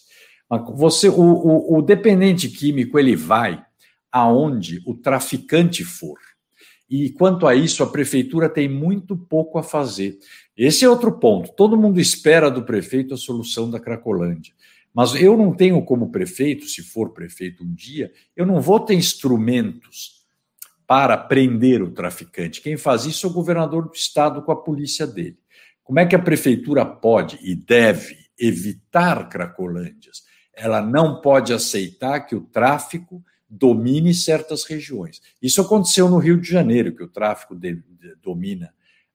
[0.75, 3.65] Você, o, o, o dependente químico ele vai
[4.11, 6.19] aonde o traficante for.
[6.91, 10.19] E quanto a isso, a prefeitura tem muito pouco a fazer.
[10.57, 11.53] Esse é outro ponto.
[11.53, 14.53] Todo mundo espera do prefeito a solução da Cracolândia.
[14.93, 18.95] Mas eu não tenho como prefeito, se for prefeito um dia, eu não vou ter
[18.95, 20.25] instrumentos
[20.85, 22.61] para prender o traficante.
[22.61, 25.39] Quem faz isso é o governador do estado com a polícia dele.
[25.85, 30.25] Como é que a prefeitura pode e deve evitar cracolândias?
[30.55, 35.21] Ela não pode aceitar que o tráfico domine certas regiões.
[35.41, 38.73] Isso aconteceu no Rio de Janeiro, que o tráfico de, de, domina,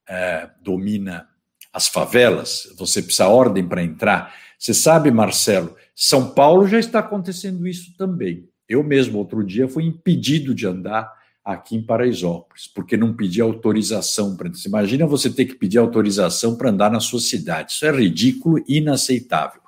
[0.08, 1.28] é, domina
[1.74, 2.72] as favelas.
[2.78, 4.34] Você precisa ordem para entrar.
[4.58, 8.48] Você sabe, Marcelo, São Paulo já está acontecendo isso também.
[8.68, 11.12] Eu mesmo, outro dia, fui impedido de andar
[11.54, 14.52] aqui em Paraisópolis, porque não pedi autorização para.
[14.66, 17.72] Imagina você ter que pedir autorização para andar na sua cidade.
[17.72, 19.62] Isso é ridículo, inaceitável.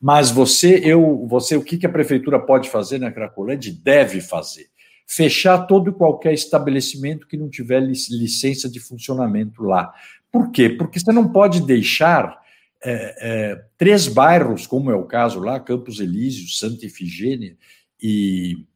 [0.00, 3.72] Mas você, eu, você, o que, a prefeitura pode fazer na Cracolândia?
[3.82, 4.66] Deve fazer.
[5.06, 9.92] Fechar todo e qualquer estabelecimento que não tiver licença de funcionamento lá.
[10.30, 10.70] Por quê?
[10.70, 12.36] Porque você não pode deixar
[12.82, 17.56] é, é, três bairros, como é o caso lá, Campos Elíseos, Santa Efigênia
[18.02, 18.66] e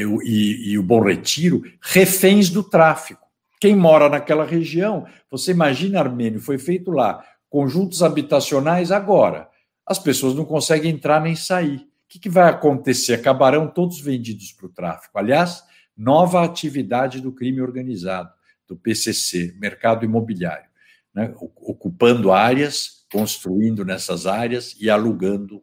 [0.00, 3.26] e, e o Bom Retiro, reféns do tráfico.
[3.60, 9.48] Quem mora naquela região, você imagina, Armênio, foi feito lá conjuntos habitacionais agora.
[9.86, 11.76] As pessoas não conseguem entrar nem sair.
[11.76, 13.14] O que, que vai acontecer?
[13.14, 15.18] Acabarão todos vendidos para o tráfico.
[15.18, 15.62] Aliás,
[15.96, 18.30] nova atividade do crime organizado,
[18.68, 20.68] do PCC, mercado imobiliário,
[21.14, 21.32] né?
[21.36, 25.62] ocupando áreas, construindo nessas áreas e alugando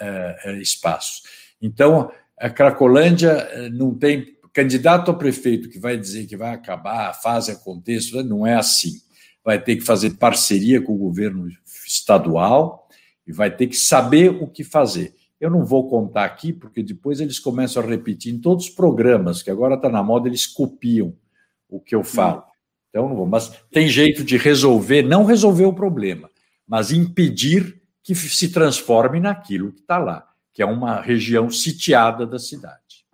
[0.00, 1.22] é, espaços.
[1.60, 7.08] Então, a Cracolândia eh, não tem candidato a prefeito que vai dizer que vai acabar
[7.08, 9.00] a fase a contexto, não é assim.
[9.44, 11.48] Vai ter que fazer parceria com o governo
[11.86, 12.88] estadual
[13.26, 15.14] e vai ter que saber o que fazer.
[15.40, 19.42] Eu não vou contar aqui, porque depois eles começam a repetir em todos os programas,
[19.42, 21.14] que agora está na moda, eles copiam
[21.68, 22.44] o que eu falo.
[22.88, 23.26] Então, não vou.
[23.26, 26.30] Mas tem jeito de resolver, não resolver o problema,
[26.66, 32.38] mas impedir que se transforme naquilo que está lá que é uma região sitiada da
[32.38, 33.04] cidade.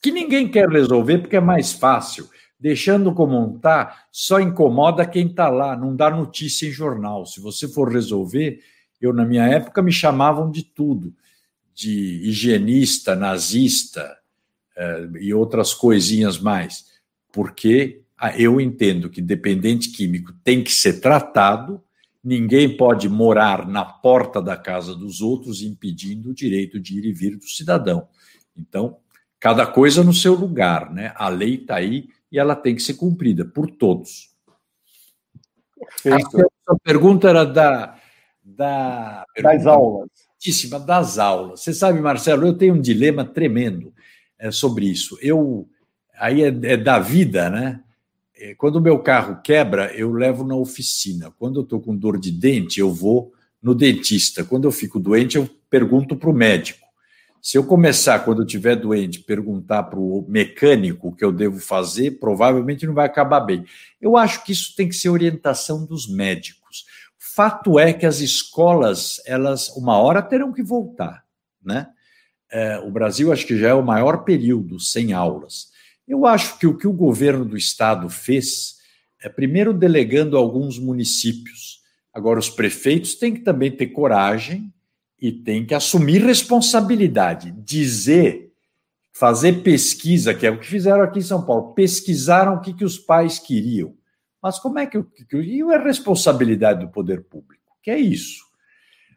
[0.00, 2.28] Que ninguém quer resolver porque é mais fácil.
[2.58, 7.26] Deixando como está, só incomoda quem está lá, não dá notícia em jornal.
[7.26, 8.60] Se você for resolver,
[9.00, 11.12] eu, na minha época, me chamavam de tudo,
[11.74, 14.16] de higienista, nazista
[14.76, 16.86] eh, e outras coisinhas mais,
[17.32, 21.82] porque ah, eu entendo que dependente químico tem que ser tratado
[22.22, 27.12] Ninguém pode morar na porta da casa dos outros impedindo o direito de ir e
[27.12, 28.08] vir do cidadão.
[28.56, 28.98] Então,
[29.40, 31.12] cada coisa no seu lugar, né?
[31.16, 34.30] A lei está aí e ela tem que ser cumprida por todos.
[36.02, 36.48] Perfeito.
[36.68, 37.98] A pergunta era da,
[38.42, 40.08] da das aulas.
[40.86, 41.60] Das aulas.
[41.60, 43.92] Você sabe, Marcelo, eu tenho um dilema tremendo
[44.38, 45.18] é, sobre isso.
[45.20, 45.68] Eu
[46.16, 47.81] aí é, é da vida, né?
[48.44, 51.30] É, quando o meu carro quebra, eu levo na oficina.
[51.38, 53.32] Quando eu estou com dor de dente, eu vou
[53.62, 54.42] no dentista.
[54.42, 56.84] Quando eu fico doente, eu pergunto para o médico.
[57.40, 61.60] Se eu começar, quando eu estiver doente, perguntar para o mecânico o que eu devo
[61.60, 63.64] fazer, provavelmente não vai acabar bem.
[64.00, 66.84] Eu acho que isso tem que ser orientação dos médicos.
[67.16, 71.24] Fato é que as escolas, elas, uma hora terão que voltar,
[71.64, 71.86] né?
[72.50, 75.71] É, o Brasil acho que já é o maior período sem aulas.
[76.06, 78.76] Eu acho que o que o governo do estado fez
[79.22, 81.80] é primeiro delegando alguns municípios.
[82.12, 84.72] Agora, os prefeitos têm que também ter coragem
[85.18, 88.52] e tem que assumir responsabilidade, dizer,
[89.12, 92.84] fazer pesquisa, que é o que fizeram aqui em São Paulo, pesquisaram o que, que
[92.84, 93.96] os pais queriam.
[94.42, 94.98] Mas como é que.
[95.34, 97.76] E é responsabilidade do poder público?
[97.80, 98.42] Que é isso.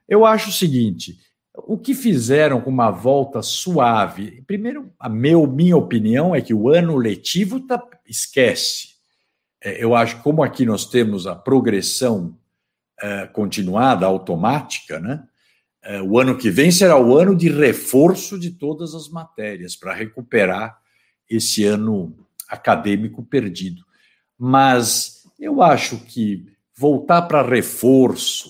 [0.08, 1.18] Eu acho o seguinte:
[1.58, 4.43] o que fizeram com uma volta suave?
[4.47, 8.95] Primeiro, a meu, minha opinião é que o ano letivo tá, esquece.
[9.62, 12.38] É, eu acho que, como aqui nós temos a progressão
[13.01, 15.24] é, continuada, automática, né?
[15.84, 19.93] É, o ano que vem será o ano de reforço de todas as matérias, para
[19.93, 20.80] recuperar
[21.30, 22.16] esse ano
[22.49, 23.84] acadêmico perdido.
[24.38, 28.49] Mas eu acho que voltar para reforço,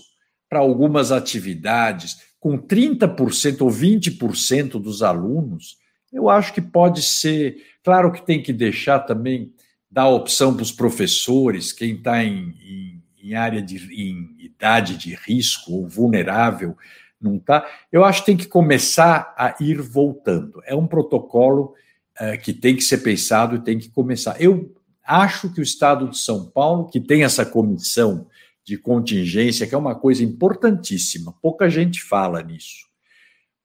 [0.49, 5.80] para algumas atividades, com 30% ou 20% dos alunos,
[6.14, 7.58] eu acho que pode ser.
[7.84, 9.52] Claro que tem que deixar também,
[9.89, 15.16] dar opção para os professores, quem está em, em, em, área de em idade de
[15.16, 16.78] risco ou vulnerável,
[17.20, 17.68] não está.
[17.91, 20.62] Eu acho que tem que começar a ir voltando.
[20.68, 21.74] É um protocolo
[22.16, 24.39] é, que tem que ser pensado e tem que começar.
[24.39, 24.72] Eu
[25.04, 28.28] acho que o Estado de São Paulo, que tem essa comissão
[28.66, 32.88] de contingência, que é uma coisa importantíssima, pouca gente fala nisso,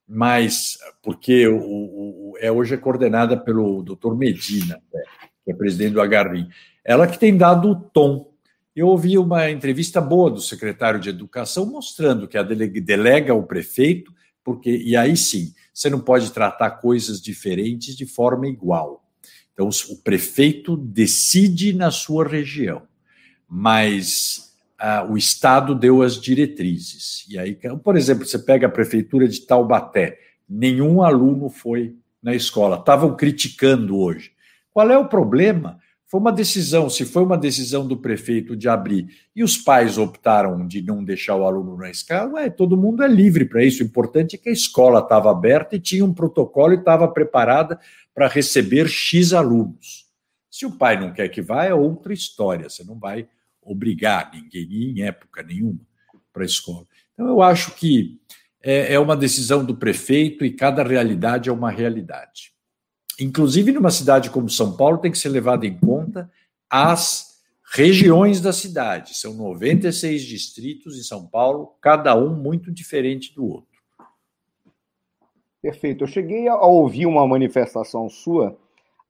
[0.07, 4.15] mas porque o, o, é hoje é coordenada pelo Dr.
[4.15, 5.03] Medina, né,
[5.45, 6.49] que é presidente do Agarrim,
[6.85, 8.31] ela que tem dado o tom
[8.75, 14.13] eu ouvi uma entrevista boa do secretário de Educação mostrando que a delega ao prefeito,
[14.45, 19.05] porque e aí sim, você não pode tratar coisas diferentes de forma igual.
[19.53, 22.83] Então, o prefeito decide na sua região,
[23.47, 24.50] mas
[24.81, 27.27] ah, o Estado deu as diretrizes.
[27.29, 30.19] E aí, por exemplo, você pega a prefeitura de Taubaté,
[30.49, 34.33] nenhum aluno foi na escola, estavam criticando hoje.
[34.73, 35.79] Qual é o problema?
[36.07, 39.07] Foi uma decisão, se foi uma decisão do prefeito de abrir
[39.37, 43.09] e os pais optaram de não deixar o aluno na escola, ué, todo mundo é
[43.09, 43.83] livre para isso.
[43.83, 47.79] O importante é que a escola estava aberta e tinha um protocolo e estava preparada
[48.15, 50.07] para receber X alunos.
[50.51, 52.69] Se o pai não quer que vá, é outra história.
[52.69, 53.29] Você não vai
[53.71, 55.81] obrigar ninguém, em época nenhuma,
[56.33, 56.87] para a escola.
[57.15, 58.21] Então, eu acho que
[58.63, 62.53] é, é uma decisão do prefeito e cada realidade é uma realidade
[63.21, 66.31] inclusive numa cidade como São Paulo, tem que ser levado em conta
[66.69, 67.39] as
[67.73, 69.17] regiões da cidade.
[69.17, 73.69] São 96 distritos em São Paulo, cada um muito diferente do outro.
[75.63, 76.05] Perfeito.
[76.05, 78.57] Eu cheguei a ouvir uma manifestação sua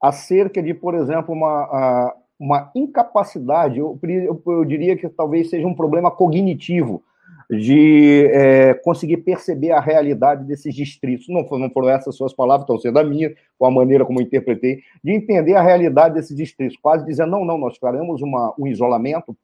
[0.02, 4.00] acerca de, por exemplo, uma, uma incapacidade, eu,
[4.46, 7.02] eu, diria que talvez seja um problema cognitivo
[7.50, 11.28] de é, conseguir perceber a realidade desses distritos.
[11.28, 14.24] Não, não foram essas suas palavras, estão sendo a minha, com a maneira como eu
[14.24, 18.66] interpretei, de entender a realidade desses distritos, quase dizendo, não, não, nós faremos uma, um
[18.66, 19.36] isolamento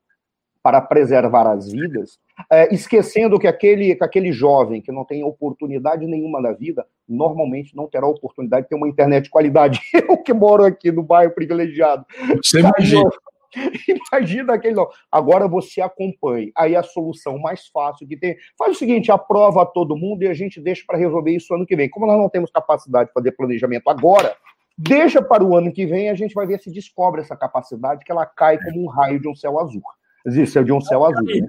[0.67, 2.19] para preservar as vidas,
[2.51, 7.77] é, esquecendo que aquele, que aquele jovem que não tem oportunidade nenhuma na vida, normalmente
[7.77, 9.81] não terá oportunidade de ter uma internet de qualidade.
[9.95, 12.05] Eu que moro aqui no bairro privilegiado.
[12.43, 13.09] Você imagina.
[14.13, 14.89] Imagina aquele não.
[15.11, 16.51] Agora você acompanhe.
[16.57, 18.37] Aí a solução mais fácil que tem.
[18.59, 21.65] Faz o seguinte: aprova a todo mundo e a gente deixa para resolver isso ano
[21.65, 21.89] que vem.
[21.89, 24.35] Como nós não temos capacidade de fazer planejamento agora,
[24.77, 28.11] deixa para o ano que vem a gente vai ver se descobre essa capacidade que
[28.11, 29.83] ela cai como um raio de um céu azul.
[30.27, 31.25] Isso é de um céu azul.
[31.25, 31.47] Né?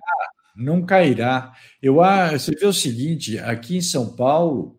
[0.56, 1.54] Não cairá.
[1.82, 1.98] Eu,
[2.32, 4.78] você vê o seguinte: aqui em São Paulo,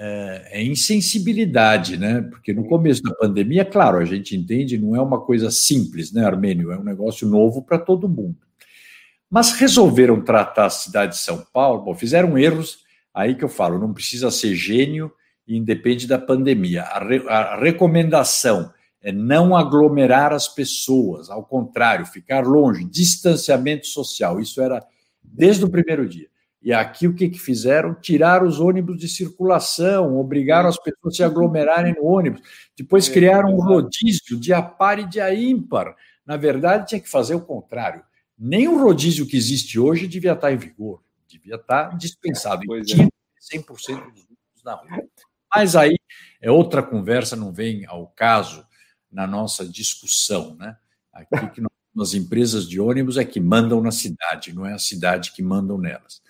[0.00, 2.22] é, é, insensibilidade, né?
[2.30, 6.24] Porque no começo da pandemia, claro, a gente entende, não é uma coisa simples, né,
[6.24, 6.70] Armênio?
[6.70, 8.36] É um negócio novo para todo mundo.
[9.28, 12.78] Mas resolveram tratar a cidade de São Paulo, bom, fizeram erros,
[13.12, 15.12] aí que eu falo, não precisa ser gênio
[15.46, 16.82] e independe da pandemia.
[16.84, 18.72] A, re, a recomendação
[19.08, 24.38] é não aglomerar as pessoas, ao contrário, ficar longe, distanciamento social.
[24.38, 24.84] Isso era
[25.22, 26.28] desde o primeiro dia.
[26.60, 27.94] E aqui o que, que fizeram?
[27.94, 32.42] Tirar os ônibus de circulação, obrigaram as pessoas a se aglomerarem no ônibus.
[32.76, 35.96] Depois é, criaram um rodízio de a par e de a ímpar.
[36.26, 38.02] Na verdade, tinha que fazer o contrário.
[38.38, 42.60] Nem o rodízio que existe hoje devia estar em vigor, devia estar dispensado.
[42.66, 43.56] Pois tinha é.
[43.56, 43.64] 100%
[44.12, 45.02] dos grupos na rua.
[45.54, 45.96] Mas aí
[46.42, 48.67] é outra conversa, não vem ao caso
[49.10, 50.56] na nossa discussão.
[50.56, 50.76] Né?
[51.12, 54.78] Aqui que nós, as empresas de ônibus é que mandam na cidade, não é a
[54.78, 56.22] cidade que mandam nelas.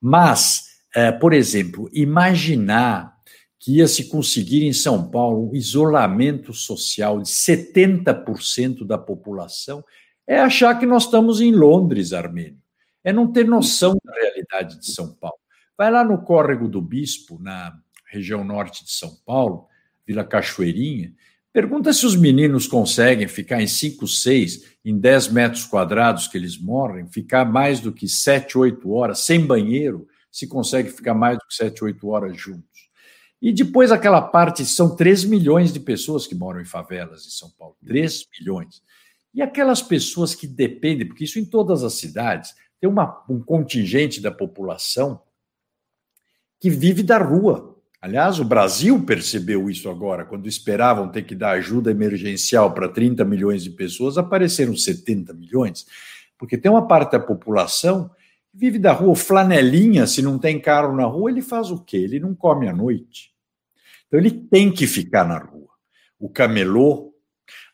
[0.00, 3.20] Mas, é, por exemplo, imaginar
[3.58, 9.84] que ia se conseguir em São Paulo um isolamento social de 70% da população,
[10.26, 12.58] é achar que nós estamos em Londres, Armênio.
[13.04, 15.36] É não ter noção da realidade de São Paulo.
[15.76, 19.66] Vai lá no Córrego do Bispo, na região norte de São Paulo,
[20.06, 21.12] Vila Cachoeirinha,
[21.52, 26.58] pergunta se os meninos conseguem ficar em 5, 6, em 10 metros quadrados que eles
[26.58, 31.46] moram, ficar mais do que 7, 8 horas, sem banheiro, se consegue ficar mais do
[31.46, 32.90] que 7, 8 horas juntos.
[33.42, 37.50] E depois aquela parte, são 3 milhões de pessoas que moram em favelas em São
[37.50, 37.74] Paulo.
[37.86, 38.82] 3 milhões.
[39.32, 44.20] E aquelas pessoas que dependem, porque isso em todas as cidades, tem uma, um contingente
[44.20, 45.22] da população
[46.58, 47.69] que vive da rua.
[48.00, 53.24] Aliás, o Brasil percebeu isso agora, quando esperavam ter que dar ajuda emergencial para 30
[53.26, 55.86] milhões de pessoas, apareceram 70 milhões,
[56.38, 58.10] porque tem uma parte da população
[58.50, 61.98] que vive da rua, flanelinha, se não tem carro na rua, ele faz o quê?
[61.98, 63.32] Ele não come à noite.
[64.06, 65.68] Então ele tem que ficar na rua.
[66.18, 67.14] O camelô.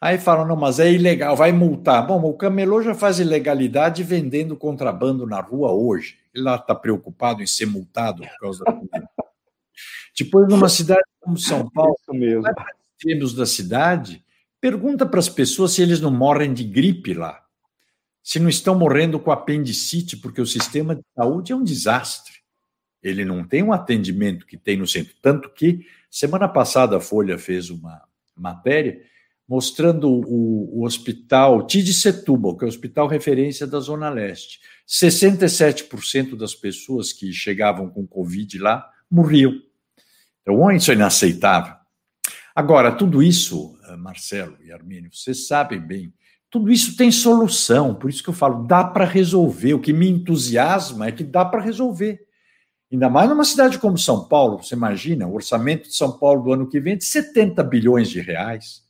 [0.00, 2.06] Aí falam, não, mas é ilegal, vai multar.
[2.06, 6.18] Bom, o camelô já faz ilegalidade vendendo contrabando na rua hoje.
[6.34, 9.06] Ele lá está preocupado em ser multado por causa da.
[10.18, 12.42] Depois, numa cidade como São Paulo, mesmo.
[12.42, 14.24] vai para extremos da cidade,
[14.60, 17.44] pergunta para as pessoas se eles não morrem de gripe lá.
[18.22, 22.34] Se não estão morrendo com apendicite, porque o sistema de saúde é um desastre.
[23.02, 25.14] Ele não tem um atendimento que tem no centro.
[25.22, 25.86] Tanto que
[26.16, 28.00] Semana passada a Folha fez uma
[28.34, 29.02] matéria
[29.46, 34.60] mostrando o, o hospital Tid Setúbal, que é o hospital referência da Zona Leste.
[34.88, 39.60] 67% das pessoas que chegavam com Covid lá morriam.
[40.46, 41.74] Então, isso é inaceitável.
[42.54, 46.14] Agora, tudo isso, eh, Marcelo e Armínio, vocês sabem bem,
[46.48, 49.74] tudo isso tem solução, por isso que eu falo, dá para resolver.
[49.74, 52.20] O que me entusiasma é que dá para resolver.
[52.90, 56.52] Ainda mais numa cidade como São Paulo, você imagina, o orçamento de São Paulo do
[56.52, 58.84] ano que vem é de 70 bilhões de reais.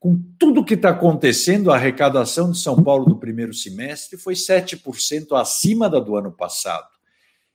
[0.00, 5.40] Com tudo que está acontecendo, a arrecadação de São Paulo do primeiro semestre foi 7%
[5.40, 6.88] acima da do ano passado.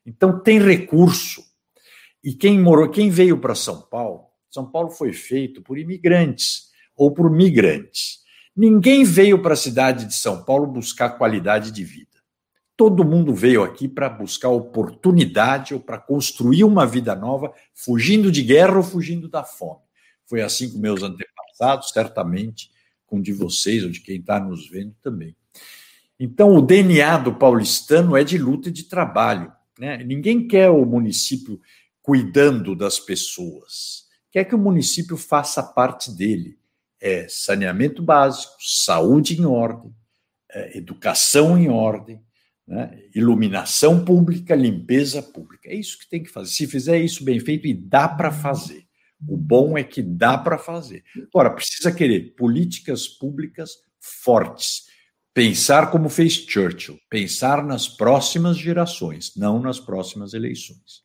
[0.06, 1.53] Então tem recurso.
[2.24, 7.12] E quem morou, quem veio para São Paulo, São Paulo foi feito por imigrantes ou
[7.12, 8.20] por migrantes.
[8.56, 12.08] Ninguém veio para a cidade de São Paulo buscar qualidade de vida.
[12.78, 18.42] Todo mundo veio aqui para buscar oportunidade ou para construir uma vida nova, fugindo de
[18.42, 19.82] guerra ou fugindo da fome.
[20.26, 22.72] Foi assim com meus antepassados, certamente
[23.06, 25.36] com de vocês ou de quem está nos vendo também.
[26.20, 29.52] Então, o DNA do paulistano é de luta e de trabalho.
[29.78, 29.98] Né?
[30.04, 31.60] Ninguém quer o município
[32.04, 36.60] cuidando das pessoas, quer que o município faça parte dele.
[37.02, 39.92] É saneamento básico, saúde em ordem,
[40.52, 42.22] é educação em ordem,
[42.68, 42.98] né?
[43.14, 45.70] Iluminação pública, limpeza pública.
[45.70, 46.52] É isso que tem que fazer.
[46.52, 48.86] Se fizer isso bem feito, e dá para fazer.
[49.28, 51.04] O bom é que dá para fazer.
[51.34, 54.84] Agora, precisa querer políticas públicas fortes.
[55.34, 61.03] Pensar como fez Churchill, pensar nas próximas gerações, não nas próximas eleições.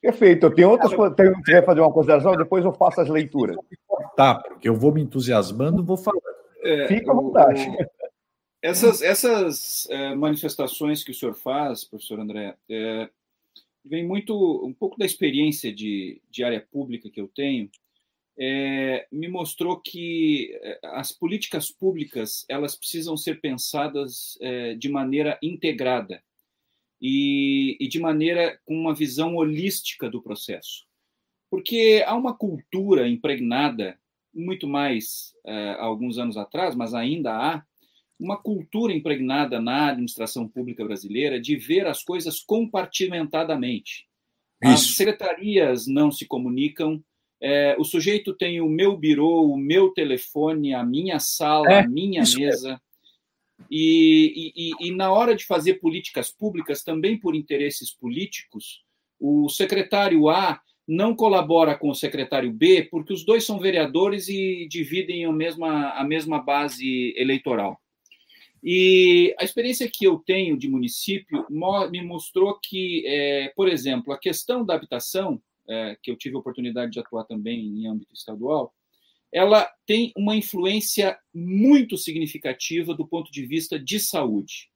[0.00, 0.46] Perfeito.
[0.46, 1.16] Eu tenho outras coisas.
[1.16, 3.56] Tenho que fazer uma consideração, depois eu faço as leituras.
[4.16, 6.18] Tá, porque eu vou me entusiasmando, vou falar.
[6.62, 7.68] É, Fica à vontade.
[7.68, 7.76] O,
[8.60, 13.08] essas, essas é, manifestações que o senhor faz, professor André, é,
[13.84, 17.70] vem muito, um pouco da experiência de, de área pública que eu tenho,
[18.36, 25.38] é, me mostrou que é, as políticas públicas elas precisam ser pensadas é, de maneira
[25.42, 26.22] integrada
[27.00, 30.86] e, e, de maneira com uma visão holística do processo,
[31.50, 33.98] porque há uma cultura impregnada
[34.34, 37.62] muito mais há alguns anos atrás, mas ainda há
[38.18, 44.06] uma cultura impregnada na administração pública brasileira de ver as coisas compartimentadamente.
[44.62, 44.72] Isso.
[44.72, 47.02] As secretarias não se comunicam,
[47.40, 51.88] é, o sujeito tem o meu birô, o meu telefone, a minha sala, é, a
[51.88, 52.80] minha mesa.
[53.70, 58.82] E, e, e, na hora de fazer políticas públicas, também por interesses políticos,
[59.18, 64.66] o secretário A não colabora com o secretário B, porque os dois são vereadores e
[64.70, 67.78] dividem a mesma, a mesma base eleitoral.
[68.62, 71.46] E a experiência que eu tenho de município
[71.90, 76.38] me mostrou que, é, por exemplo, a questão da habitação, é, que eu tive a
[76.38, 78.72] oportunidade de atuar também em âmbito estadual,
[79.32, 84.70] ela tem uma influência muito significativa do ponto de vista de saúde.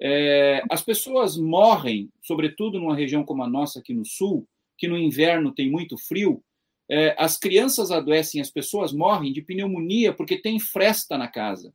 [0.00, 4.46] É, as pessoas morrem, sobretudo numa região como a nossa aqui no sul,
[4.76, 6.42] que no inverno tem muito frio,
[6.88, 11.72] é, as crianças adoecem, as pessoas morrem de pneumonia porque tem fresta na casa.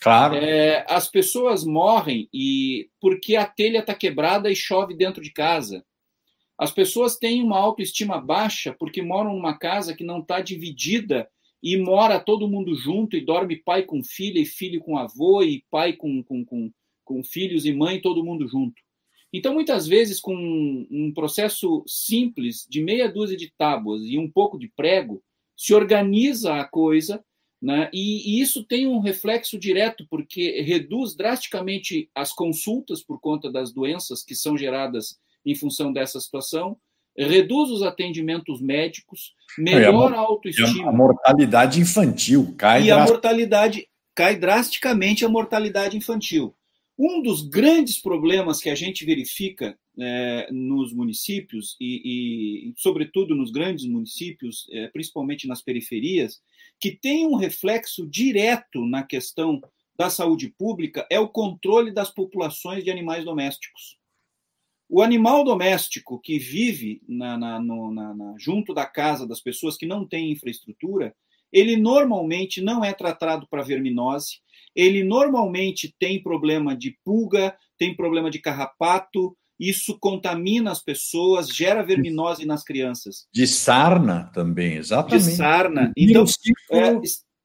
[0.00, 0.36] Claro.
[0.36, 5.84] É, as pessoas morrem e porque a telha está quebrada e chove dentro de casa.
[6.58, 11.28] As pessoas têm uma autoestima baixa porque moram numa casa que não está dividida
[11.66, 15.64] e mora todo mundo junto e dorme pai com filha e filho com avô e
[15.68, 16.70] pai com, com, com,
[17.04, 18.80] com filhos e mãe, todo mundo junto.
[19.32, 20.32] Então, muitas vezes, com
[20.88, 25.20] um processo simples de meia dúzia de tábuas e um pouco de prego,
[25.56, 27.20] se organiza a coisa,
[27.60, 27.90] né?
[27.92, 33.72] e, e isso tem um reflexo direto, porque reduz drasticamente as consultas por conta das
[33.72, 36.78] doenças que são geradas em função dessa situação,
[37.16, 40.90] reduz os atendimentos médicos, melhora a, a autoestima.
[40.90, 42.84] a mortalidade infantil cai.
[42.84, 46.54] E a mortalidade cai drasticamente a mortalidade infantil.
[46.98, 53.50] Um dos grandes problemas que a gente verifica é, nos municípios e, e, sobretudo, nos
[53.50, 56.40] grandes municípios, é, principalmente nas periferias,
[56.80, 59.60] que tem um reflexo direto na questão
[59.98, 63.95] da saúde pública, é o controle das populações de animais domésticos.
[64.88, 69.86] O animal doméstico que vive na, na, no, na, junto da casa das pessoas que
[69.86, 71.14] não têm infraestrutura,
[71.52, 74.40] ele normalmente não é tratado para verminose,
[74.74, 81.82] ele normalmente tem problema de pulga, tem problema de carrapato, isso contamina as pessoas, gera
[81.82, 83.26] verminose nas crianças.
[83.32, 85.24] De sarna também, exatamente.
[85.24, 85.92] De sarna.
[85.96, 86.24] Então,
[86.70, 87.00] é,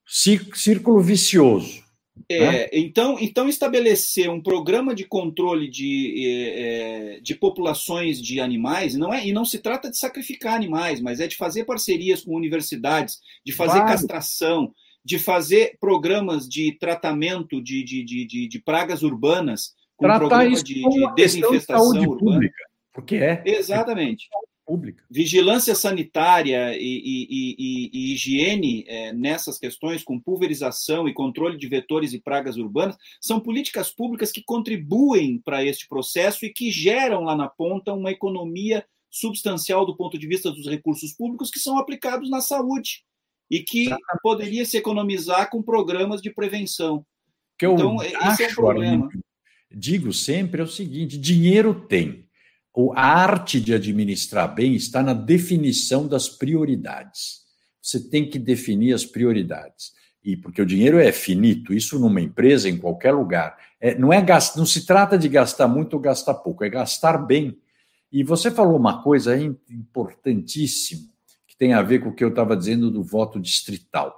[0.05, 1.81] círculo vicioso.
[2.30, 2.68] É, né?
[2.73, 9.14] então, então, estabelecer um programa de controle de, é, é, de populações de animais, não
[9.14, 13.19] é, e não se trata de sacrificar animais, mas é de fazer parcerias com universidades,
[13.45, 13.88] de fazer claro.
[13.88, 14.73] castração,
[15.03, 20.81] de fazer programas de tratamento de, de, de, de pragas urbanas, com Tratar programa de,
[20.81, 22.34] de desinfestação de urbana.
[22.34, 23.41] Pública, porque é.
[23.45, 24.27] Exatamente.
[24.67, 25.03] É pública.
[25.09, 31.67] Vigilância sanitária e, e, e, e higiene é, nessas questões, com pulverização e controle de
[31.67, 37.23] vetores e pragas urbanas, são políticas públicas que contribuem para este processo e que geram
[37.23, 41.77] lá na ponta uma economia substancial do ponto de vista dos recursos públicos que são
[41.77, 43.03] aplicados na saúde
[43.49, 43.89] e que
[44.23, 47.05] poderia se economizar com programas de prevenção.
[47.59, 49.09] Que eu então, esse é o problema.
[49.69, 52.25] digo sempre é o seguinte: dinheiro tem
[52.95, 57.41] a arte de administrar bem está na definição das prioridades.
[57.81, 59.91] Você tem que definir as prioridades.
[60.23, 63.57] E porque o dinheiro é finito, isso numa empresa, em qualquer lugar.
[63.80, 67.18] É, não, é gast, não se trata de gastar muito ou gastar pouco, é gastar
[67.18, 67.57] bem.
[68.11, 71.10] E você falou uma coisa importantíssima,
[71.48, 74.15] que tem a ver com o que eu estava dizendo do voto distrital.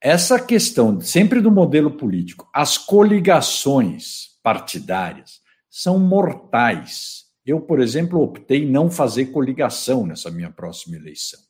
[0.00, 5.40] Essa questão, sempre do modelo político, as coligações partidárias
[5.70, 11.40] são mortais eu, por exemplo, optei não fazer coligação nessa minha próxima eleição.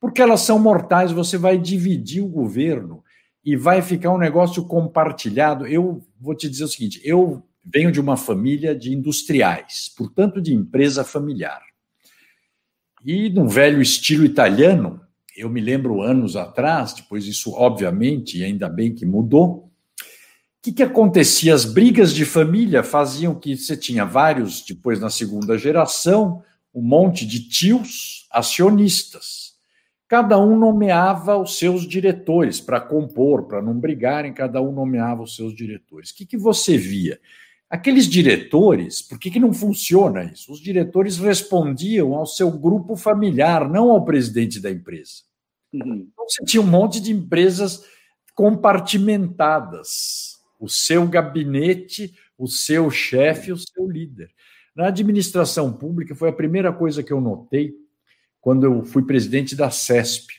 [0.00, 3.02] Porque elas são mortais, você vai dividir o governo
[3.44, 5.66] e vai ficar um negócio compartilhado.
[5.66, 10.54] Eu vou te dizer o seguinte: eu venho de uma família de industriais, portanto, de
[10.54, 11.62] empresa familiar.
[13.04, 15.00] E num velho estilo italiano,
[15.36, 19.67] eu me lembro anos atrás, depois isso, obviamente, ainda bem que mudou,
[20.68, 21.54] que, que acontecia?
[21.54, 26.42] As brigas de família faziam que você tinha vários, depois na segunda geração,
[26.74, 29.56] um monte de tios acionistas.
[30.06, 35.36] Cada um nomeava os seus diretores para compor, para não brigarem, cada um nomeava os
[35.36, 36.10] seus diretores.
[36.10, 37.18] O que, que você via?
[37.70, 40.50] Aqueles diretores, por que, que não funciona isso?
[40.50, 45.22] Os diretores respondiam ao seu grupo familiar, não ao presidente da empresa.
[45.72, 46.08] Uhum.
[46.10, 47.84] Então você tinha um monte de empresas
[48.34, 50.27] compartimentadas
[50.58, 54.30] o seu gabinete, o seu chefe, o seu líder.
[54.74, 57.74] Na administração pública, foi a primeira coisa que eu notei
[58.40, 60.34] quando eu fui presidente da CESP,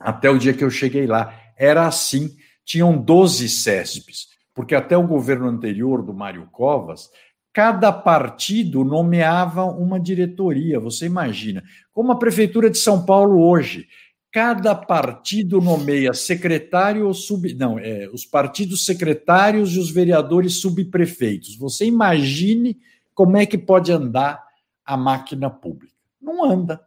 [0.00, 1.38] até o dia que eu cheguei lá.
[1.56, 7.10] Era assim: tinham 12 CESPs, porque até o governo anterior do Mário Covas,
[7.52, 10.80] cada partido nomeava uma diretoria.
[10.80, 13.86] Você imagina, como a Prefeitura de São Paulo hoje
[14.32, 17.54] cada partido nomeia secretário ou sub.
[17.54, 21.54] Não, é, os partidos secretários e os vereadores subprefeitos.
[21.56, 22.80] Você imagine
[23.14, 24.42] como é que pode andar
[24.84, 25.94] a máquina pública.
[26.20, 26.80] Não anda.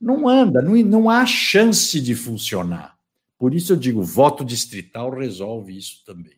[0.00, 2.96] Não anda, não, não há chance de funcionar.
[3.38, 6.34] Por isso eu digo, voto distrital resolve isso também.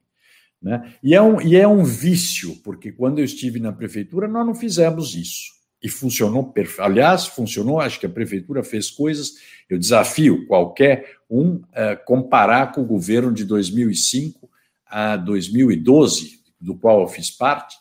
[0.60, 0.94] Né?
[1.02, 4.54] E, é um, e é um vício, porque quando eu estive na prefeitura, nós não
[4.54, 5.57] fizemos isso.
[5.82, 6.52] E funcionou.
[6.78, 9.34] Aliás, funcionou, acho que a prefeitura fez coisas.
[9.68, 14.48] Eu desafio qualquer um uh, comparar com o governo de 2005
[14.86, 17.76] a 2012, do qual eu fiz parte,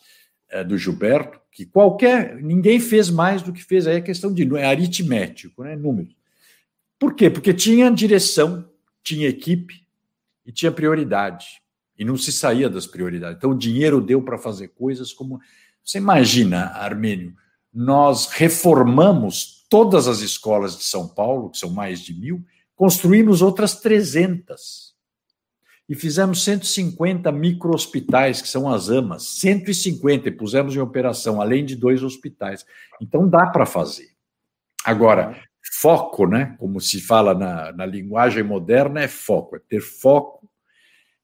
[0.54, 2.36] uh, do Gilberto, que qualquer.
[2.42, 3.88] ninguém fez mais do que fez.
[3.88, 4.48] Aí é questão de.
[4.58, 5.76] é aritmético, né?
[5.76, 6.16] Números.
[7.00, 7.30] Por quê?
[7.30, 8.70] Porque tinha direção,
[9.04, 9.86] tinha equipe
[10.46, 11.46] e tinha prioridade.
[11.98, 13.38] E não se saía das prioridades.
[13.38, 15.40] Então, o dinheiro deu para fazer coisas como.
[15.84, 17.34] Você imagina, Armênio,
[17.78, 22.44] nós reformamos todas as escolas de São Paulo, que são mais de mil,
[22.76, 24.96] construímos outras 300.
[25.88, 31.76] E fizemos 150 micro-hospitais, que são as AMAs, 150, e pusemos em operação, além de
[31.76, 32.66] dois hospitais.
[33.00, 34.10] Então dá para fazer.
[34.84, 35.40] Agora,
[35.72, 36.56] foco, né?
[36.58, 40.50] Como se fala na, na linguagem moderna, é foco, é ter foco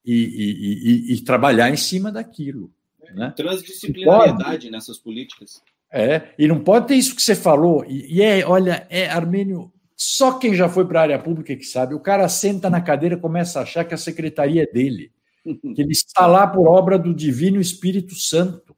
[0.05, 2.71] e, e, e, e trabalhar em cima daquilo.
[3.15, 3.33] Né?
[3.35, 5.63] Transdisciplinariedade nessas políticas.
[5.95, 7.85] É, e não pode ter isso que você falou.
[7.87, 11.63] E, e é, olha, é Armênio, só quem já foi para a área pública que
[11.63, 11.93] sabe.
[11.93, 15.11] O cara senta na cadeira e começa a achar que a secretaria é dele,
[15.43, 18.75] que ele está lá por obra do Divino Espírito Santo.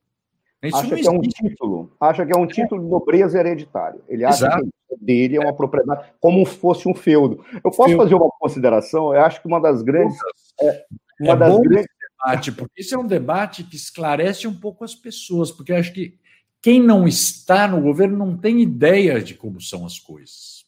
[0.61, 4.01] Isso acha que é um título, acha que é um título de nobreza hereditária.
[4.09, 4.63] Ele acha Exato.
[4.63, 7.45] que é dele é uma propriedade, como fosse um feudo.
[7.53, 8.03] Eu posso feudo.
[8.03, 9.13] fazer uma consideração?
[9.13, 10.17] Eu acho que uma das grandes.
[10.61, 10.83] É,
[11.21, 11.87] uma é das grandes...
[12.19, 16.17] debate, porque isso é um debate que esclarece um pouco as pessoas, porque acho que
[16.65, 20.65] quem não está no governo não tem ideia de como são as coisas.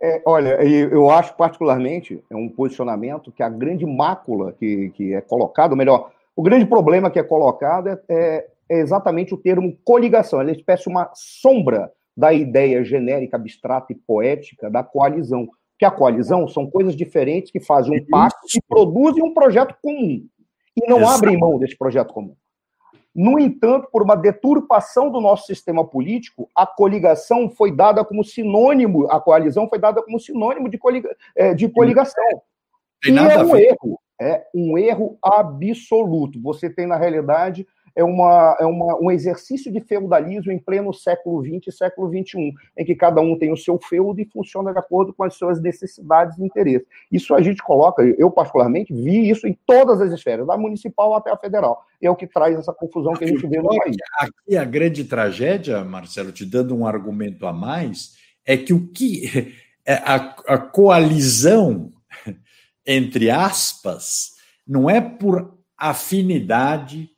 [0.00, 5.20] É, olha, eu acho particularmente é um posicionamento que a grande mácula que, que é
[5.20, 10.40] colocado, melhor, o grande problema que é colocado é, é, é exatamente o termo coligação.
[10.40, 15.48] Ele é espécie uma sombra da ideia genérica, abstrata e poética da coalizão.
[15.76, 20.24] Que a coalizão são coisas diferentes que fazem um pacto e produzem um projeto comum.
[20.76, 21.16] E não Exato.
[21.16, 22.36] abrem mão desse projeto comum.
[23.14, 29.10] No entanto, por uma deturpação do nosso sistema político, a coligação foi dada como sinônimo,
[29.10, 32.24] a coalizão foi dada como sinônimo de, coliga, é, de coligação.
[33.02, 36.40] Tem e é um erro, é um erro absoluto.
[36.42, 37.66] Você tem, na realidade,
[37.98, 42.54] é, uma, é uma, um exercício de feudalismo em pleno século XX e século XXI,
[42.76, 45.60] em que cada um tem o seu feudo e funciona de acordo com as suas
[45.60, 46.86] necessidades e interesses.
[47.10, 51.32] Isso a gente coloca, eu particularmente vi isso em todas as esferas, da municipal até
[51.32, 51.84] a federal.
[52.00, 53.96] É o que traz essa confusão que a gente vê no país.
[54.20, 58.12] Aqui a grande tragédia, Marcelo, te dando um argumento a mais,
[58.46, 61.90] é que o que é a, a coalizão
[62.86, 67.10] entre aspas não é por afinidade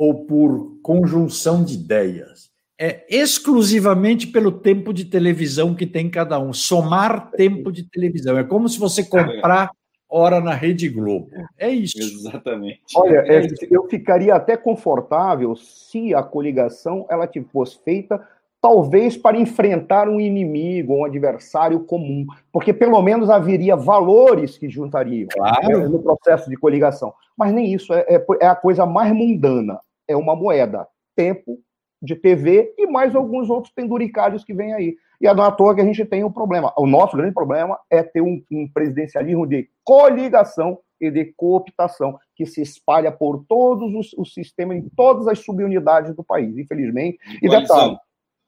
[0.00, 2.48] ou por conjunção de ideias.
[2.78, 6.54] É exclusivamente pelo tempo de televisão que tem cada um.
[6.54, 8.38] Somar tempo de televisão.
[8.38, 9.70] É como se você comprar
[10.08, 11.28] hora na Rede Globo.
[11.58, 11.98] É isso.
[11.98, 12.80] Exatamente.
[12.96, 18.26] Olha, é, eu ficaria até confortável se a coligação ela fosse feita
[18.58, 25.28] talvez para enfrentar um inimigo, um adversário comum, porque pelo menos haveria valores que juntariam
[25.30, 25.78] claro.
[25.78, 27.12] né, no processo de coligação.
[27.36, 29.78] Mas nem isso, é, é, é, a coisa mais mundana
[30.10, 31.58] é uma moeda, tempo
[32.02, 34.96] de TV e mais alguns outros penduricários que vêm aí.
[35.20, 36.72] E é à toa que a gente tem um problema.
[36.76, 42.46] O nosso grande problema é ter um, um presidencialismo de coligação e de cooptação que
[42.46, 47.18] se espalha por todos os, os sistemas, em todas as subunidades do país, infelizmente.
[47.42, 47.96] E, e detalhe,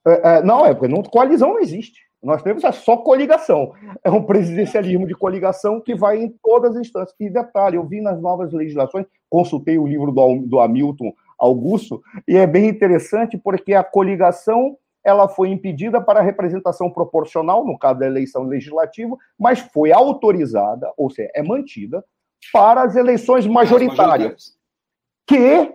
[0.07, 2.01] é, é, não, é porque não, coalizão não existe.
[2.23, 3.73] Nós temos é só coligação.
[4.05, 7.17] É um presidencialismo de coligação que vai em todas as instâncias.
[7.19, 11.13] E detalhe, eu vi nas novas legislações, consultei o livro do, do Hamilton
[11.43, 17.67] Augusto, e é bem interessante porque a coligação ela foi impedida para a representação proporcional,
[17.67, 22.05] no caso da eleição legislativa, mas foi autorizada, ou seja, é mantida,
[22.53, 24.57] para as eleições majoritárias.
[25.27, 25.75] Que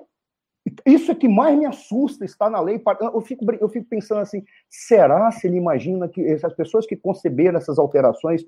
[0.86, 2.82] isso é que mais me assusta, está na lei.
[3.02, 7.58] Eu fico, eu fico pensando assim: será se ele imagina que essas pessoas que conceberam
[7.58, 8.46] essas alterações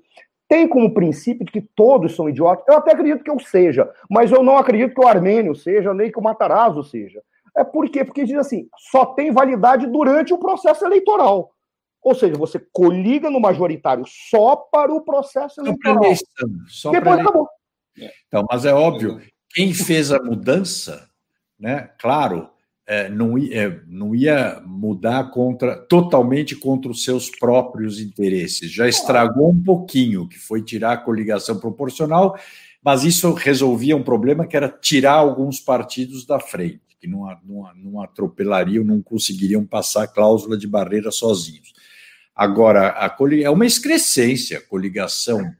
[0.50, 2.66] têm como princípio que todos são idiotas?
[2.68, 6.12] Eu até acredito que eu seja, mas eu não acredito que o Armênio seja, nem
[6.12, 7.22] que o Matarazzo seja.
[7.56, 8.04] É por quê?
[8.04, 11.52] Porque diz assim: só tem validade durante o processo eleitoral.
[12.02, 16.04] Ou seja, você coliga no majoritário só para o processo eleitoral.
[16.04, 17.48] Eleição, só Depois acabou.
[18.26, 19.20] Então, mas é óbvio,
[19.50, 21.10] quem fez a mudança
[21.60, 21.90] né?
[21.98, 22.48] Claro,
[22.90, 28.68] é, não, é, não ia mudar contra totalmente contra os seus próprios interesses.
[28.72, 32.36] Já estragou um pouquinho, que foi tirar a coligação proporcional,
[32.82, 37.74] mas isso resolvia um problema que era tirar alguns partidos da frente, que não, não,
[37.76, 41.72] não atropelariam, não conseguiriam passar a cláusula de barreira sozinhos.
[42.34, 45.54] Agora, a é uma excrescência a coligação,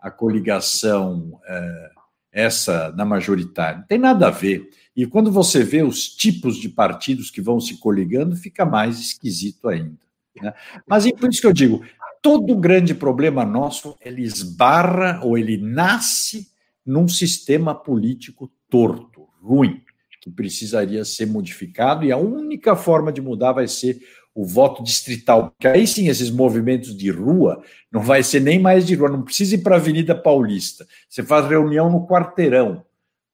[0.00, 1.90] a coligação é,
[2.32, 3.78] essa na majoritária.
[3.78, 4.68] Não tem nada a ver.
[4.94, 9.68] E quando você vê os tipos de partidos que vão se coligando, fica mais esquisito
[9.68, 9.98] ainda.
[10.40, 10.52] Né?
[10.86, 11.82] Mas é por isso que eu digo:
[12.20, 16.48] todo grande problema nosso ele esbarra ou ele nasce
[16.84, 19.82] num sistema político torto, ruim,
[20.20, 24.00] que precisaria ser modificado, e a única forma de mudar vai ser
[24.34, 28.86] o voto distrital, porque aí sim esses movimentos de rua não vai ser nem mais
[28.86, 30.86] de rua, não precisa ir para a Avenida Paulista.
[31.08, 32.82] Você faz reunião no quarteirão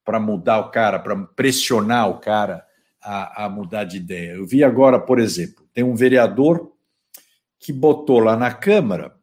[0.08, 2.64] para mudar o cara, para pressionar o cara
[3.02, 4.36] a, a, mudar de ideia.
[4.36, 6.72] Eu vi agora, por exemplo, tem um vereador
[7.60, 9.18] que botou lá na Câmara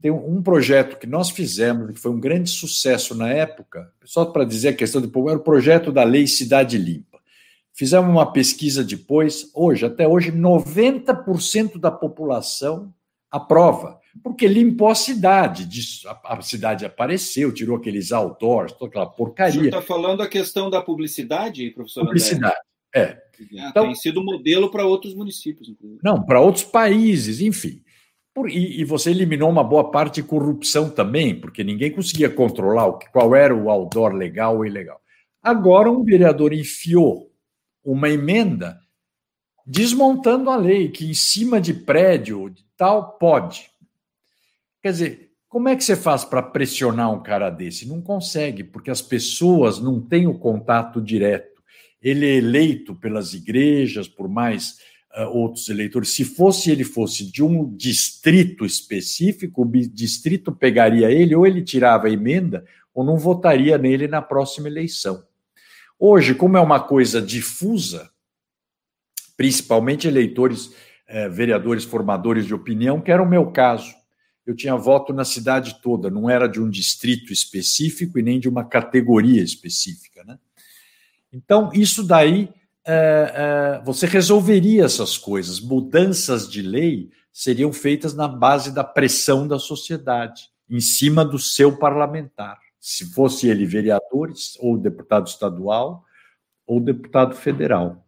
[0.00, 4.44] tem um projeto que nós fizemos, que foi um grande sucesso na época, só para
[4.44, 7.18] dizer a questão povo, era o projeto da Lei Cidade Limpa.
[7.74, 12.94] Fizemos uma pesquisa depois, hoje, até hoje, 90% da população
[13.30, 15.68] aprova, porque limpou a cidade,
[16.24, 19.60] a cidade apareceu, tirou aqueles outdoors, toda aquela porcaria.
[19.60, 22.56] Você está falando a questão da publicidade, professor Publicidade,
[22.94, 23.16] André?
[23.16, 23.30] é.
[23.68, 26.00] Então, tem sido modelo para outros municípios, inclusive.
[26.04, 27.82] Não, para outros países, enfim.
[28.48, 33.34] E, você eliminou uma boa parte de corrupção também, porque ninguém conseguia controlar o, qual
[33.34, 35.00] era o outdoor legal ou ilegal.
[35.42, 37.30] Agora, um vereador enfiou
[37.84, 38.78] uma emenda
[39.66, 43.70] desmontando a lei, que em cima de prédio tal pode.
[44.82, 47.86] Quer dizer, como é que você faz para pressionar um cara desse?
[47.86, 51.60] Não consegue, porque as pessoas não têm o contato direto.
[52.00, 54.78] Ele é eleito pelas igrejas, por mais
[55.16, 56.10] uh, outros eleitores.
[56.10, 62.06] Se fosse ele fosse de um distrito específico, o distrito pegaria ele, ou ele tirava
[62.06, 65.24] a emenda, ou não votaria nele na próxima eleição.
[65.98, 68.10] Hoje, como é uma coisa difusa,
[69.36, 70.74] principalmente eleitores,
[71.06, 73.99] eh, vereadores formadores de opinião, que era o meu caso.
[74.46, 78.48] Eu tinha voto na cidade toda, não era de um distrito específico e nem de
[78.48, 80.24] uma categoria específica.
[80.24, 80.38] Né?
[81.32, 82.48] Então, isso daí,
[82.84, 85.60] eh, eh, você resolveria essas coisas.
[85.60, 91.76] Mudanças de lei seriam feitas na base da pressão da sociedade, em cima do seu
[91.78, 96.02] parlamentar se fosse ele vereadores, ou deputado estadual,
[96.66, 98.02] ou deputado federal.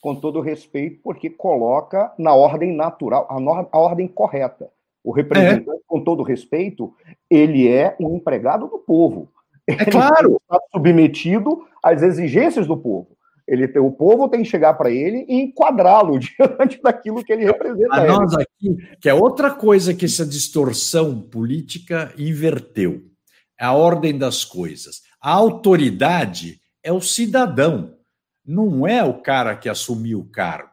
[0.00, 4.70] Com todo respeito, porque coloca na ordem natural, a, a ordem correta.
[5.08, 5.82] O representante, é.
[5.86, 6.92] com todo respeito,
[7.30, 9.32] ele é um empregado do povo.
[9.66, 10.38] É ele claro.
[10.42, 13.16] Está submetido às exigências do povo.
[13.46, 17.94] Ele, o povo tem que chegar para ele e enquadrá-lo diante daquilo que ele representa.
[17.94, 23.00] A nós aqui, que é outra coisa que essa distorção política inverteu
[23.58, 25.00] a ordem das coisas.
[25.22, 27.94] A autoridade é o cidadão,
[28.44, 30.68] não é o cara que assumiu o cargo.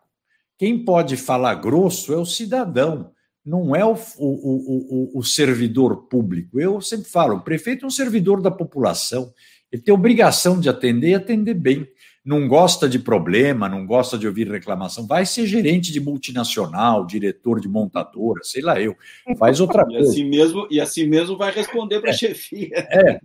[0.58, 3.15] Quem pode falar grosso é o cidadão,
[3.46, 6.60] não é o, o, o, o servidor público.
[6.60, 9.32] Eu sempre falo: o prefeito é um servidor da população,
[9.72, 11.88] ele tem obrigação de atender e atender bem
[12.26, 17.62] não gosta de problema, não gosta de ouvir reclamação, vai ser gerente de multinacional, diretor
[17.62, 18.96] de montadora, sei lá eu,
[19.38, 20.10] faz outra e coisa.
[20.10, 22.18] Assim mesmo, e assim mesmo vai responder para a é.
[22.18, 22.70] chefia.
[22.74, 23.20] É,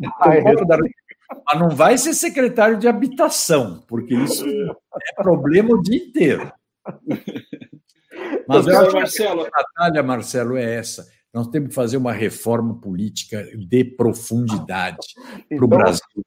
[1.46, 6.52] mas não vai ser secretário de habitação, porque isso é problema o dia inteiro.
[8.50, 9.42] Mas eu acho Marcelo...
[9.44, 11.06] que a batalha, Marcelo, é essa.
[11.32, 15.06] Nós temos que fazer uma reforma política de profundidade
[15.48, 16.24] para o então, Brasil.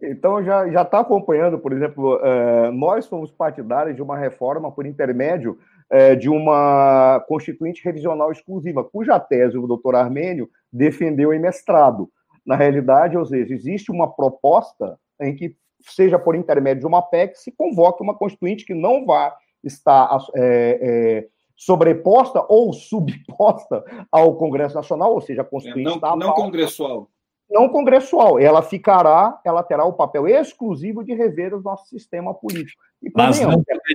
[0.00, 5.58] Então já está acompanhando, por exemplo, é, nós somos partidários de uma reforma por intermédio
[5.90, 12.08] é, de uma constituinte revisional exclusiva, cuja tese o doutor Armênio defendeu em mestrado.
[12.46, 17.36] Na realidade, ou seja, existe uma proposta em que, seja por intermédio de uma PEC,
[17.36, 21.28] se convoque uma constituinte que não vá estar é, é,
[21.58, 27.10] sobreposta ou subposta ao Congresso Nacional, ou seja, a constituinte não, está não congressual
[27.50, 28.38] não congressual.
[28.38, 32.82] Ela ficará, ela terá o papel exclusivo de rever o nosso sistema político.
[33.02, 33.52] E, Mas não,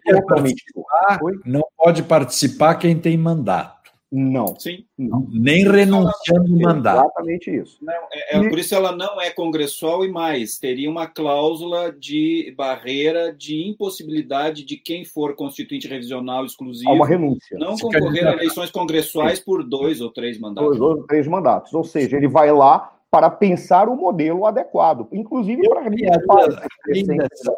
[0.08, 3.83] é participar, não pode participar quem tem mandato.
[4.16, 4.56] Não.
[4.60, 4.86] Sim.
[4.96, 5.28] Não.
[5.32, 7.00] Nem renunciando ao mandato.
[7.00, 7.80] Exatamente isso.
[7.82, 8.50] Não, é, é, e...
[8.50, 14.64] Por isso ela não é congressual e mais, teria uma cláusula de barreira de impossibilidade
[14.64, 16.92] de quem for constituinte revisional exclusivo.
[16.92, 17.58] Há uma renúncia.
[17.58, 20.78] Não Se concorrer a eleições congressuais por dois ou três mandatos.
[20.78, 21.74] Dois ou três mandatos.
[21.74, 25.88] Ou seja, ele vai lá, para pensar o modelo adequado, inclusive para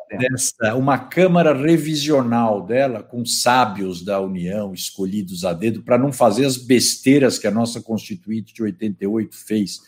[0.09, 6.43] dessa, uma Câmara revisional dela, com sábios da União escolhidos a dedo, para não fazer
[6.43, 9.79] as besteiras que a nossa Constituinte de 88 fez,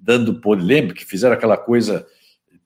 [0.00, 0.64] dando poder.
[0.64, 2.04] Lembra que fizeram aquela coisa,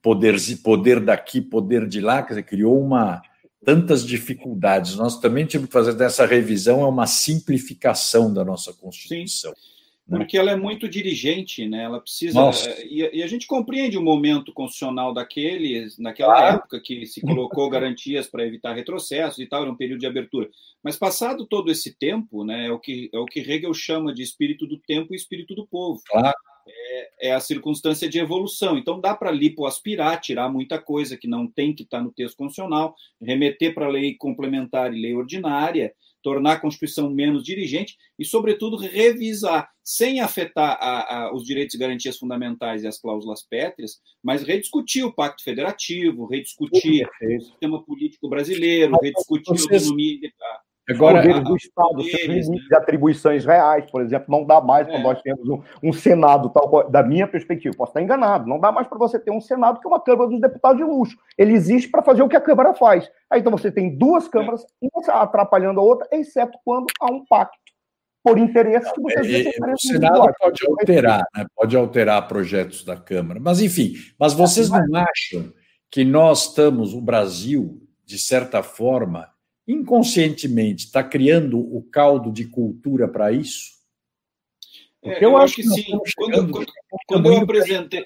[0.01, 3.21] poder, poder daqui, poder de lá, quer dizer, criou uma
[3.63, 4.95] tantas dificuldades.
[4.95, 9.53] Nós também tivemos que fazer dessa revisão é uma simplificação da nossa Constituição.
[9.53, 9.78] Sim.
[10.09, 10.17] Né?
[10.17, 11.83] Porque ela é muito dirigente, né?
[11.83, 12.39] Ela precisa.
[12.67, 17.69] É, e, e, a gente compreende o momento constitucional daquele, naquela época que se colocou
[17.69, 20.49] garantias para evitar retrocessos e tal, era um período de abertura.
[20.83, 24.23] Mas passado todo esse tempo, né, é o que, é o que Hegel chama de
[24.23, 26.01] espírito do tempo e espírito do povo.
[26.07, 26.33] Claro.
[26.67, 28.77] É, é, a circunstância de evolução.
[28.77, 32.37] Então, dá para lipoaspirar, tirar muita coisa que não tem que estar tá no texto
[32.37, 38.25] constitucional, remeter para a lei complementar e lei ordinária, tornar a Constituição menos dirigente e,
[38.25, 43.99] sobretudo, revisar, sem afetar a, a, os direitos e garantias fundamentais e as cláusulas pétreas,
[44.23, 50.31] mas rediscutir o Pacto Federativo, rediscutir o sistema político brasileiro, rediscutir a autonomia.
[50.89, 52.57] Agora, poderes do Estado, deles, né?
[52.57, 54.91] de atribuições reais, por exemplo, não dá mais é.
[54.91, 58.71] quando nós temos um, um, Senado, tal, da minha perspectiva, posso estar enganado, não dá
[58.71, 61.17] mais para você ter um Senado que é uma Câmara dos Deputados de luxo.
[61.37, 63.09] Ele existe para fazer o que a Câmara faz.
[63.29, 64.65] Aí então você tem duas câmaras, é.
[64.81, 67.57] uma atrapalhando a outra, exceto quando há um pacto
[68.23, 71.45] por interesse que você é, é, O Senado pode alterar, né?
[71.55, 73.39] pode alterar projetos da Câmara.
[73.39, 75.53] Mas, enfim, mas vocês não acham
[75.89, 79.29] que nós estamos, o Brasil, de certa forma,
[79.69, 83.77] inconscientemente está criando o caldo de cultura para isso?
[85.03, 85.97] É, eu, eu, acho que, que sim.
[86.17, 86.73] Quando, quando,
[87.07, 88.05] quando eu apresentei.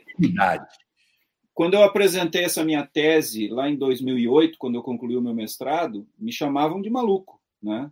[1.54, 6.06] Quando eu apresentei essa minha tese lá em 2008, quando eu concluí o meu mestrado,
[6.18, 7.90] me chamavam de maluco, né?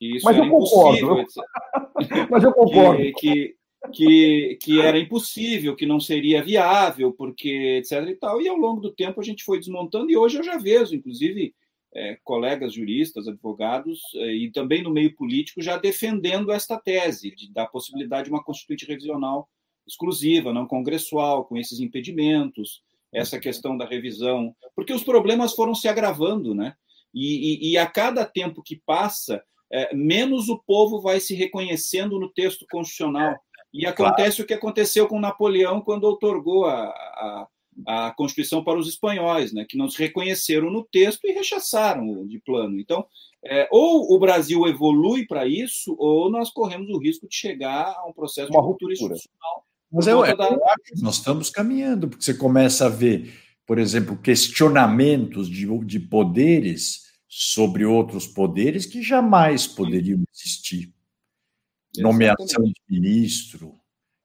[0.00, 1.16] E isso Mas era eu impossível.
[2.30, 3.02] Mas eu concordo.
[3.02, 3.56] Que, que,
[3.92, 8.40] que, que, era impossível, que não seria viável, porque etc e tal.
[8.40, 11.54] E ao longo do tempo a gente foi desmontando e hoje eu já vejo, inclusive
[11.94, 17.52] é, colegas juristas, advogados é, e também no meio político já defendendo esta tese de,
[17.52, 19.48] da possibilidade de uma constituinte revisional
[19.86, 22.82] exclusiva, não congressual, com esses impedimentos,
[23.12, 26.74] essa questão da revisão, porque os problemas foram se agravando, né?
[27.14, 29.42] E, e, e a cada tempo que passa,
[29.72, 33.34] é, menos o povo vai se reconhecendo no texto constitucional.
[33.72, 34.42] E acontece claro.
[34.42, 37.48] o que aconteceu com Napoleão quando outorgou a, a
[37.86, 42.38] a Constituição para os espanhóis, né, que não se reconheceram no texto e rechaçaram de
[42.40, 42.78] plano.
[42.78, 43.06] Então,
[43.44, 48.06] é, ou o Brasil evolui para isso, ou nós corremos o risco de chegar a
[48.08, 49.64] um processo Uma de ruptura institucional.
[49.90, 50.46] Mas eu, eu da...
[50.46, 53.32] acho nós estamos caminhando, porque você começa a ver,
[53.66, 60.92] por exemplo, questionamentos de, de poderes sobre outros poderes que jamais poderiam existir.
[61.94, 62.02] Exatamente.
[62.02, 63.77] Nomeação de ministro.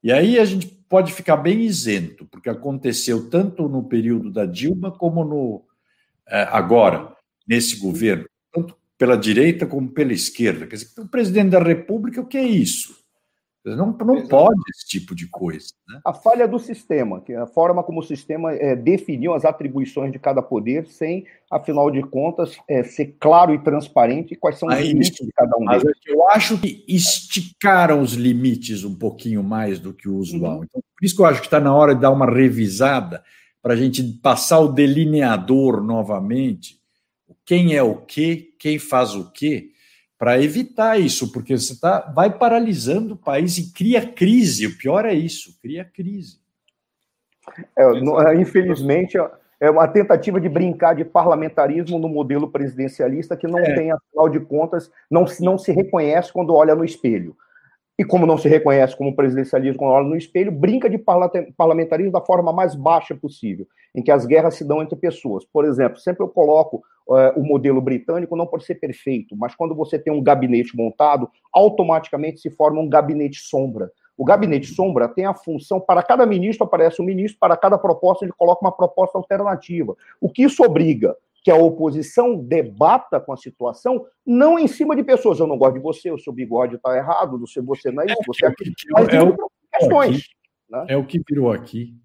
[0.04, 4.92] E aí a gente pode ficar bem isento, porque aconteceu tanto no período da Dilma
[4.92, 5.66] como no
[6.28, 7.16] é, agora,
[7.48, 10.68] nesse governo, tanto pela direita como pela esquerda.
[10.68, 13.03] Quer dizer, o presidente da República, o que é isso?
[13.66, 15.68] Não, não pode esse tipo de coisa.
[15.88, 16.02] Né?
[16.06, 20.12] A falha do sistema, que é a forma como o sistema é, definiu as atribuições
[20.12, 24.76] de cada poder, sem, afinal de contas, é, ser claro e transparente quais são os
[24.76, 25.98] Aí, limites de cada um deles.
[26.06, 30.58] Eu acho que esticaram os limites um pouquinho mais do que o usual.
[30.58, 30.64] Uhum.
[30.66, 33.24] Então, por isso que eu acho que está na hora de dar uma revisada
[33.62, 36.82] para a gente passar o delineador novamente.
[37.46, 39.70] Quem é o quê, quem faz o quê,
[40.24, 44.66] para evitar isso, porque você tá, vai paralisando o país e cria crise.
[44.66, 46.38] O pior é isso, cria crise.
[47.78, 49.18] É, é infelizmente,
[49.60, 53.76] é uma tentativa de brincar de parlamentarismo no modelo presidencialista que não é.
[53.76, 57.36] tem, afinal de contas, não, não se reconhece quando olha no espelho.
[57.98, 62.52] E como não se reconhece como presidencialismo olha no espelho, brinca de parlamentarismo da forma
[62.52, 65.46] mais baixa possível, em que as guerras se dão entre pessoas.
[65.46, 69.76] Por exemplo, sempre eu coloco uh, o modelo britânico não por ser perfeito, mas quando
[69.76, 73.92] você tem um gabinete montado, automaticamente se forma um gabinete sombra.
[74.18, 78.26] O gabinete sombra tem a função, para cada ministro aparece um ministro, para cada proposta
[78.26, 79.96] ele coloca uma proposta alternativa.
[80.20, 81.16] O que isso obriga?
[81.44, 85.40] Que a oposição debata com a situação, não em cima de pessoas.
[85.40, 88.46] Eu não gosto de você, o seu bigode está errado, você não é isso, você
[88.46, 88.74] é aquilo.
[88.98, 89.36] É, é, o,
[89.72, 90.28] questões,
[90.70, 90.86] né?
[90.90, 91.96] é o que virou aqui.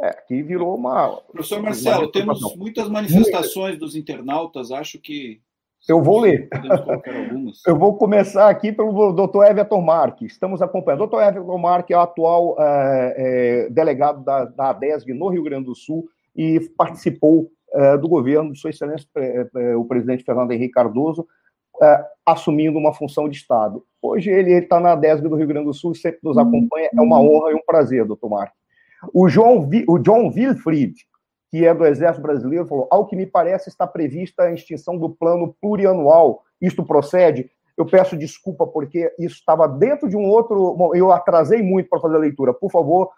[0.00, 1.16] É, que virou uma.
[1.30, 5.40] Professor Marcelo, uma temos muitas manifestações dos internautas, acho que.
[5.88, 6.48] Eu vou ler.
[7.66, 10.32] Eu vou começar aqui pelo doutor Everton Marques.
[10.32, 11.00] Estamos acompanhando.
[11.00, 15.42] O doutor Everton Marques é o atual é, é, delegado da, da ADESG no Rio
[15.42, 17.61] Grande do Sul e participou é,
[18.00, 21.26] do governo de Sua Excelência, é, o presidente Fernando Henrique Cardoso,
[21.82, 23.84] é, assumindo uma função de Estado.
[24.00, 26.90] Hoje ele está na ADESG do Rio Grande do Sul sempre nos acompanha.
[26.94, 28.56] É uma honra e um prazer, doutor Marques.
[29.12, 30.94] O, João, o John Wilfried,
[31.50, 35.10] que é do Exército Brasileiro, falou: ao que me parece, está prevista a extinção do
[35.10, 36.42] plano plurianual.
[36.60, 37.50] Isto procede?
[37.76, 40.74] Eu peço desculpa, porque isso estava dentro de um outro.
[40.76, 42.52] Bom, eu atrasei muito para fazer a leitura.
[42.52, 43.10] Por favor,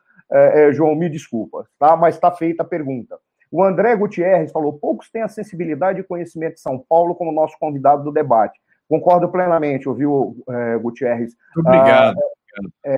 [0.72, 1.96] João, me desculpa, tá?
[1.96, 3.18] mas está feita a pergunta.
[3.50, 7.58] O André Gutierrez falou: poucos têm a sensibilidade e conhecimento de São Paulo como nosso
[7.58, 8.58] convidado do debate.
[8.88, 11.34] Concordo plenamente, ouviu, é, Gutierrez?
[11.56, 12.16] Obrigado.
[12.18, 12.96] Ah, é,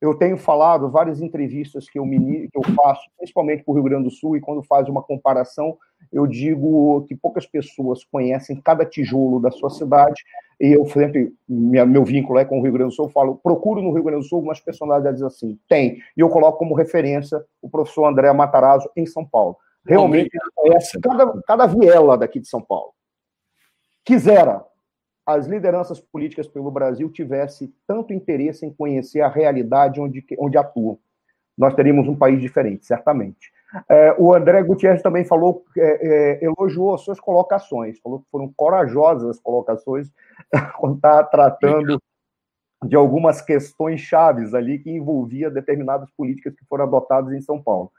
[0.00, 4.04] eu tenho falado várias entrevistas que eu, que eu faço, principalmente para o Rio Grande
[4.04, 5.76] do Sul, e quando faz uma comparação,
[6.10, 10.22] eu digo que poucas pessoas conhecem cada tijolo da sua cidade,
[10.58, 13.36] e eu sempre, minha, meu vínculo é com o Rio Grande do Sul, eu falo,
[13.42, 15.58] procuro no Rio Grande do Sul algumas personalidades assim.
[15.68, 15.98] Tem.
[16.16, 19.56] E eu coloco como referência o professor André Matarazzo em São Paulo.
[19.86, 22.92] Realmente, conhece cada, cada viela daqui de São Paulo.
[24.04, 24.64] Quisera,
[25.26, 30.98] as lideranças políticas pelo Brasil tivessem tanto interesse em conhecer a realidade onde, onde atuam.
[31.56, 33.52] Nós teríamos um país diferente, certamente.
[33.88, 38.52] É, o André Gutierrez também falou, é, é, elogiou as suas colocações, falou que foram
[38.56, 40.10] corajosas as colocações
[40.78, 42.00] quando está tratando
[42.84, 47.92] de algumas questões chaves ali que envolvia determinadas políticas que foram adotadas em São Paulo.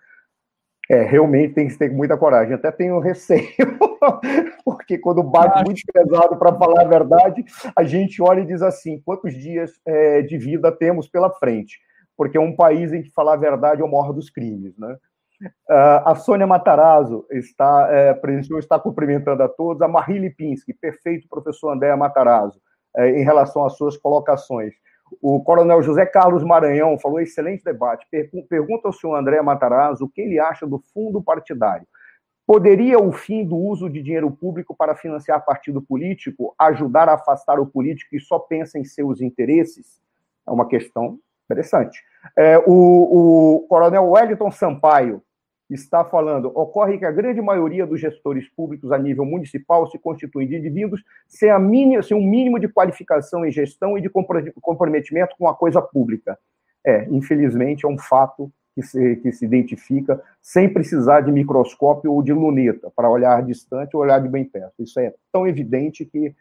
[0.91, 2.53] É, realmente tem que ter muita coragem.
[2.53, 3.47] Até tenho receio,
[4.65, 9.01] porque quando bate muito pesado para falar a verdade, a gente olha e diz assim:
[9.05, 11.79] quantos dias é, de vida temos pela frente?
[12.17, 14.97] Porque é um país em que falar a verdade é o maior dos crimes, né?
[15.69, 18.21] Uh, a Sônia Matarazzo está, é,
[18.59, 19.81] está cumprimentando a todos.
[19.81, 22.59] A Marie Lipinski, perfeito professor André Matarazzo,
[22.97, 24.73] é, em relação às suas colocações.
[25.21, 28.05] O coronel José Carlos Maranhão falou: excelente debate.
[28.47, 31.87] Pergunta ao senhor André Matarazzo o que ele acha do fundo partidário.
[32.45, 37.59] Poderia o fim do uso de dinheiro público para financiar partido político ajudar a afastar
[37.59, 40.01] o político que só pensa em seus interesses?
[40.47, 42.03] É uma questão interessante.
[42.37, 45.21] É, o, o coronel Wellington Sampaio
[45.73, 50.47] está falando, ocorre que a grande maioria dos gestores públicos a nível municipal se constituem
[50.47, 55.35] de indivíduos sem, a mínima, sem um mínimo de qualificação em gestão e de comprometimento
[55.37, 56.37] com a coisa pública.
[56.85, 62.21] É, infelizmente, é um fato que se, que se identifica sem precisar de microscópio ou
[62.23, 64.73] de luneta para olhar distante ou olhar de bem perto.
[64.79, 66.33] Isso é tão evidente que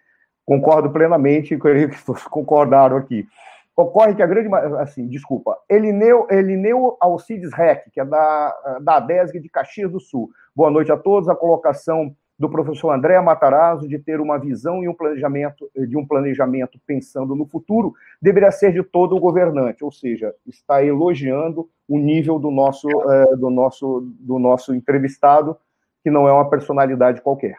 [0.45, 3.27] concordo plenamente, creio que todos concordaram aqui.
[3.77, 4.49] Ocorre que a grande.
[4.79, 5.57] Assim, desculpa.
[5.69, 10.31] Elineu, Elineu Alcides Rec, que é da, da ADESG de Caxias do Sul.
[10.55, 11.29] Boa noite a todos.
[11.29, 16.07] A colocação do professor André Matarazzo de ter uma visão e um planejamento, de um
[16.07, 21.99] planejamento pensando no futuro, deveria ser de todo o governante, ou seja, está elogiando o
[21.99, 25.55] nível do nosso, é, do nosso, do nosso entrevistado,
[26.03, 27.59] que não é uma personalidade qualquer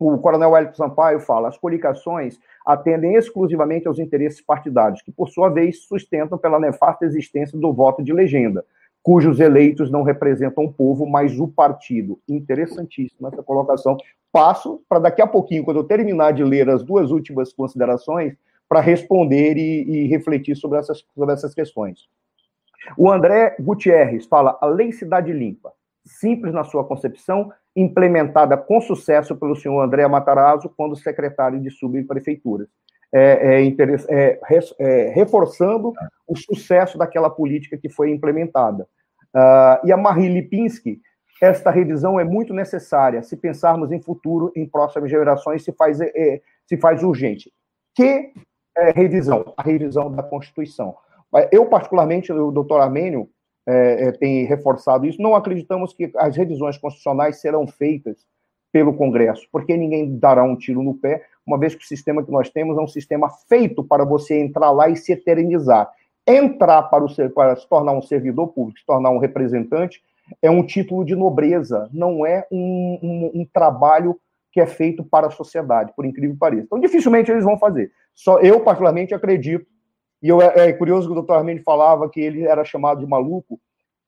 [0.00, 5.50] o coronel Wellington Sampaio fala, as coligações atendem exclusivamente aos interesses partidários, que, por sua
[5.50, 8.64] vez, sustentam pela nefasta existência do voto de legenda,
[9.02, 12.18] cujos eleitos não representam o povo, mas o partido.
[12.26, 13.96] Interessantíssima essa colocação.
[14.32, 18.34] Passo para daqui a pouquinho, quando eu terminar de ler as duas últimas considerações,
[18.70, 22.08] para responder e, e, refletir sobre essas, sobre essas questões.
[22.96, 25.72] O André Gutierrez fala, a lei Cidade Limpa,
[26.04, 32.68] simples na sua concepção, implementada com sucesso pelo senhor André Matarazzo quando secretário de subprefeituras,
[33.12, 33.74] é, é,
[34.08, 34.40] é,
[34.78, 35.92] é, reforçando
[36.28, 38.86] o sucesso daquela política que foi implementada.
[39.34, 41.00] Uh, e a Marie Lipinski,
[41.42, 46.12] esta revisão é muito necessária se pensarmos em futuro, em próximas gerações, se faz, é,
[46.14, 47.52] é, se faz urgente.
[47.94, 48.32] Que
[48.94, 49.52] revisão?
[49.56, 50.96] A revisão da Constituição.
[51.50, 53.28] Eu, particularmente, o doutor Armênio,
[53.66, 55.20] é, é, tem reforçado isso.
[55.20, 58.26] Não acreditamos que as revisões constitucionais serão feitas
[58.72, 62.30] pelo Congresso, porque ninguém dará um tiro no pé, uma vez que o sistema que
[62.30, 65.90] nós temos é um sistema feito para você entrar lá e se eternizar.
[66.26, 70.00] Entrar para, o, para se tornar um servidor público, se tornar um representante,
[70.40, 74.16] é um título de nobreza, não é um, um, um trabalho
[74.52, 76.64] que é feito para a sociedade, por incrível que pareça.
[76.64, 77.90] Então, dificilmente eles vão fazer.
[78.14, 79.66] Só eu, particularmente, acredito
[80.22, 83.06] e eu, é, é curioso que o doutor Armênio falava que ele era chamado de
[83.06, 83.58] maluco,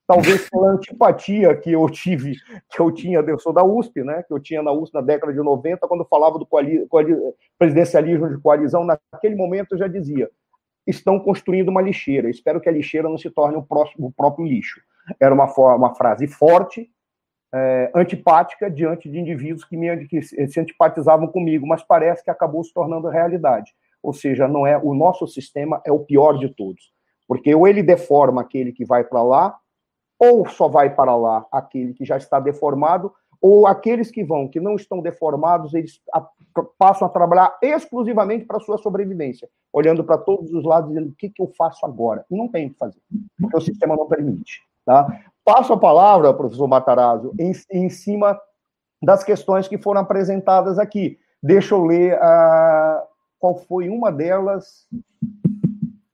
[0.07, 2.37] talvez pela antipatia que eu tive,
[2.71, 5.33] que eu tinha, eu sou da USP, né, que eu tinha na USP na década
[5.33, 7.17] de 90, quando falava do coali, coali,
[7.59, 10.29] presidencialismo de coalizão, naquele momento eu já dizia,
[10.87, 14.45] estão construindo uma lixeira, espero que a lixeira não se torne o, próximo, o próprio
[14.45, 14.81] lixo.
[15.19, 16.91] Era uma, uma frase forte,
[17.55, 22.65] é, antipática diante de indivíduos que, me, que se antipatizavam comigo, mas parece que acabou
[22.65, 23.73] se tornando realidade
[24.03, 26.93] ou seja, não é o nosso sistema é o pior de todos,
[27.29, 29.57] porque ou ele deforma aquele que vai para lá,
[30.19, 34.61] ou só vai para lá aquele que já está deformado, ou aqueles que vão, que
[34.61, 36.25] não estão deformados, eles a,
[36.79, 41.15] passam a trabalhar exclusivamente para a sua sobrevivência, olhando para todos os lados, dizendo o
[41.15, 42.25] que, que eu faço agora?
[42.31, 43.01] E não tem o que fazer,
[43.41, 44.61] porque o sistema não permite.
[44.87, 45.07] Tá?
[45.45, 48.41] Passo a palavra, professor Matarazzo, em, em cima
[49.03, 51.19] das questões que foram apresentadas aqui.
[51.43, 53.05] Deixa eu ler a,
[53.43, 54.87] qual foi uma delas.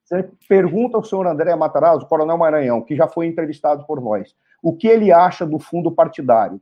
[0.03, 4.75] Você pergunta ao senhor André Matarazzo, coronel Maranhão, que já foi entrevistado por nós, o
[4.75, 6.59] que ele acha do fundo partidário.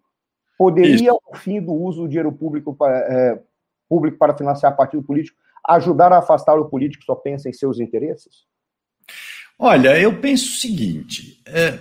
[0.58, 1.20] Poderia, Isso.
[1.24, 3.40] o fim do uso do dinheiro público para, é,
[3.88, 5.38] público para financiar partido político
[5.68, 8.44] ajudar a afastar o político que só pensa em seus interesses?
[9.56, 11.78] Olha, eu penso o seguinte: é,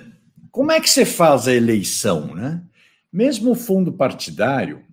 [0.51, 2.61] como é que você faz a eleição, né?
[3.11, 4.83] Mesmo o fundo partidário,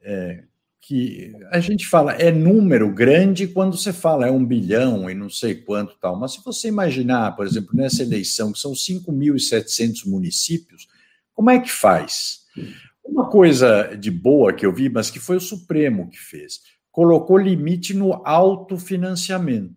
[0.00, 0.44] é,
[0.82, 5.30] que a gente fala é número grande quando você fala é um bilhão e não
[5.30, 10.88] sei quanto tal, mas se você imaginar, por exemplo, nessa eleição, que são 5.700 municípios,
[11.32, 12.40] como é que faz?
[13.04, 16.60] Uma coisa de boa que eu vi, mas que foi o Supremo que fez,
[16.90, 19.76] colocou limite no autofinanciamento.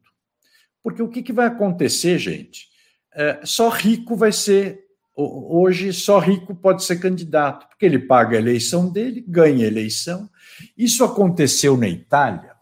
[0.83, 2.67] Porque o que, que vai acontecer, gente?
[3.13, 4.83] É, só rico vai ser.
[5.15, 10.29] Hoje, só rico pode ser candidato, porque ele paga a eleição dele, ganha a eleição.
[10.77, 12.55] Isso aconteceu na Itália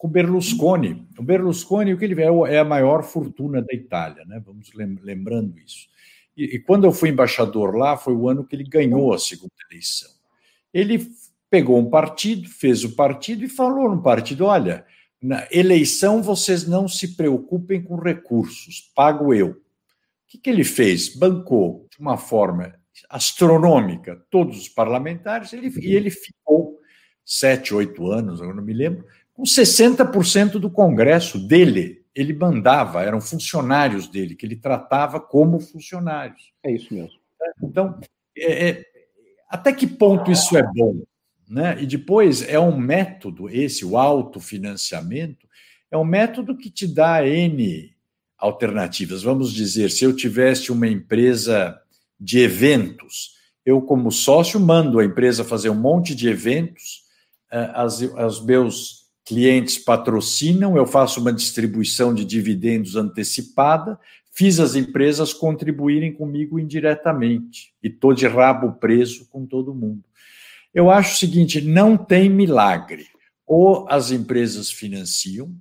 [0.00, 1.06] com Berlusconi.
[1.18, 4.42] O Berlusconi, o que ele é, é a maior fortuna da Itália, né?
[4.44, 5.88] Vamos lembrando isso.
[6.34, 9.52] E, e quando eu fui embaixador lá, foi o ano que ele ganhou a segunda
[9.70, 10.10] eleição.
[10.72, 11.06] Ele
[11.50, 14.86] pegou um partido, fez o partido e falou no partido: olha,
[15.20, 19.50] na eleição vocês não se preocupem com recursos, pago eu.
[19.50, 19.56] O
[20.28, 21.14] que, que ele fez?
[21.14, 22.74] Bancou de uma forma
[23.08, 26.69] astronômica todos os parlamentares ele, e ele ficou
[27.30, 32.02] sete, oito anos, eu não me lembro, com 60% do Congresso dele.
[32.12, 36.52] Ele mandava, eram funcionários dele, que ele tratava como funcionários.
[36.64, 37.20] É isso mesmo.
[37.62, 38.00] Então,
[38.36, 38.84] é, é,
[39.48, 41.04] até que ponto isso é bom?
[41.48, 41.80] Né?
[41.80, 45.46] E depois é um método, esse, o autofinanciamento,
[45.88, 47.94] é um método que te dá N
[48.36, 49.22] alternativas.
[49.22, 51.80] Vamos dizer, se eu tivesse uma empresa
[52.18, 57.08] de eventos, eu, como sócio, mando a empresa fazer um monte de eventos,
[57.50, 63.98] as, os meus clientes patrocinam, eu faço uma distribuição de dividendos antecipada,
[64.32, 70.04] fiz as empresas contribuírem comigo indiretamente e estou de rabo preso com todo mundo.
[70.72, 73.06] Eu acho o seguinte: não tem milagre.
[73.46, 75.52] Ou as empresas financiam,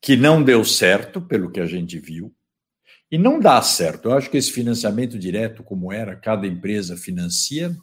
[0.00, 2.32] que não deu certo, pelo que a gente viu,
[3.10, 4.08] e não dá certo.
[4.08, 7.76] Eu acho que esse financiamento direto, como era, cada empresa financia,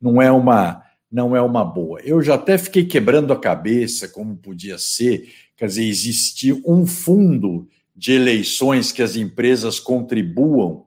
[0.00, 2.00] não é uma não é uma boa.
[2.02, 7.68] Eu já até fiquei quebrando a cabeça como podia ser, quer dizer, existir um fundo
[7.96, 10.86] de eleições que as empresas contribuam,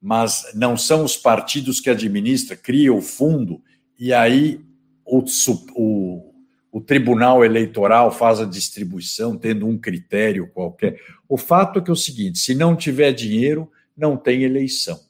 [0.00, 3.60] mas não são os partidos que administram, criam o fundo
[3.98, 4.60] e aí
[5.04, 5.24] o,
[5.74, 6.34] o,
[6.70, 11.00] o Tribunal Eleitoral faz a distribuição tendo um critério qualquer.
[11.28, 15.00] O fato é que é o seguinte: se não tiver dinheiro, não tem eleição.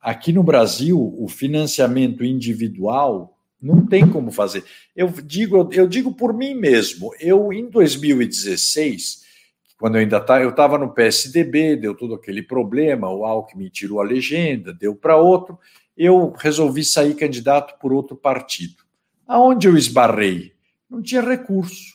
[0.00, 4.64] Aqui no Brasil, o financiamento individual não tem como fazer.
[4.94, 7.12] Eu digo, eu digo por mim mesmo.
[7.20, 9.22] Eu em 2016,
[9.78, 14.00] quando eu ainda estava, eu estava no PSDB, deu todo aquele problema, o Alckmin tirou
[14.00, 15.58] a legenda, deu para outro
[16.00, 18.82] eu resolvi sair candidato por outro partido.
[19.26, 20.54] Aonde eu esbarrei?
[20.88, 21.94] Não tinha recurso.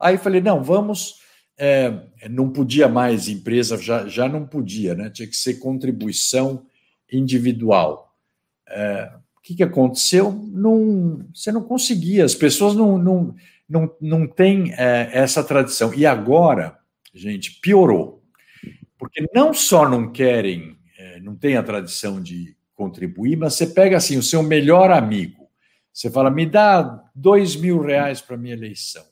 [0.00, 1.20] Aí falei, não, vamos.
[1.56, 5.10] É, não podia mais, empresa já, já não podia, né?
[5.10, 6.66] Tinha que ser contribuição
[7.10, 8.12] individual.
[8.68, 9.12] É,
[9.46, 10.32] que, que aconteceu?
[10.32, 13.34] Não, você não conseguia, as pessoas não, não,
[13.68, 15.94] não, não têm é, essa tradição.
[15.94, 16.76] E agora,
[17.14, 18.24] gente, piorou.
[18.98, 23.96] Porque não só não querem, é, não tem a tradição de contribuir, mas você pega
[23.96, 25.48] assim o seu melhor amigo,
[25.92, 29.04] você fala, me dá dois mil reais para minha eleição.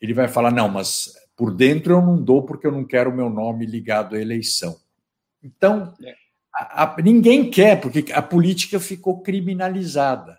[0.00, 3.16] Ele vai falar, não, mas por dentro eu não dou porque eu não quero o
[3.16, 4.76] meu nome ligado à eleição.
[5.42, 6.14] Então, é.
[6.60, 10.38] A, a, ninguém quer, porque a política ficou criminalizada.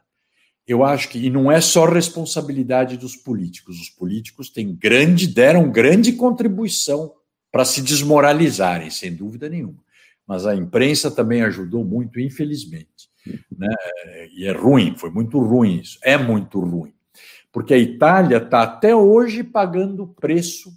[0.67, 5.71] Eu acho que, e não é só responsabilidade dos políticos, os políticos têm grande, deram
[5.71, 7.13] grande contribuição
[7.51, 9.81] para se desmoralizarem, sem dúvida nenhuma
[10.31, 13.09] mas a imprensa também ajudou muito, infelizmente.
[13.51, 13.67] Né?
[14.33, 16.93] E é ruim, foi muito ruim isso, é muito ruim.
[17.51, 20.71] Porque a Itália está até hoje pagando o preço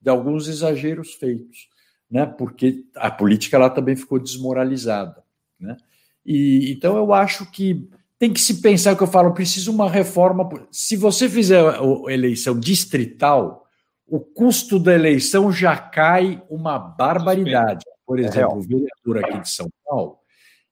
[0.00, 1.68] de alguns exageros feitos,
[2.10, 2.26] né?
[2.26, 5.22] porque a política lá também ficou desmoralizada.
[5.58, 5.76] Né?
[6.24, 7.88] E, então eu acho que
[8.18, 10.48] tem que se pensar o que eu falo, precisa uma reforma.
[10.70, 13.66] Se você fizer a eleição distrital,
[14.06, 17.84] o custo da eleição já cai uma barbaridade.
[18.06, 20.18] Por é exemplo, o vereador aqui de São Paulo,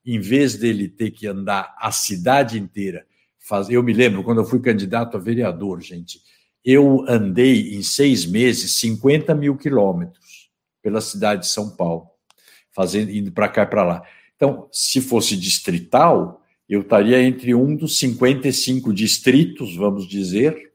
[0.07, 3.05] em vez dele ter que andar a cidade inteira,
[3.39, 3.69] faz...
[3.69, 6.21] eu me lembro quando eu fui candidato a vereador, gente,
[6.65, 10.24] eu andei em seis meses 50 mil quilômetros
[10.85, 12.11] pela cidade de São Paulo,
[12.71, 14.03] fazendo indo para cá e para lá.
[14.37, 20.73] Então, se fosse distrital, eu estaria entre um dos 55 distritos, vamos dizer,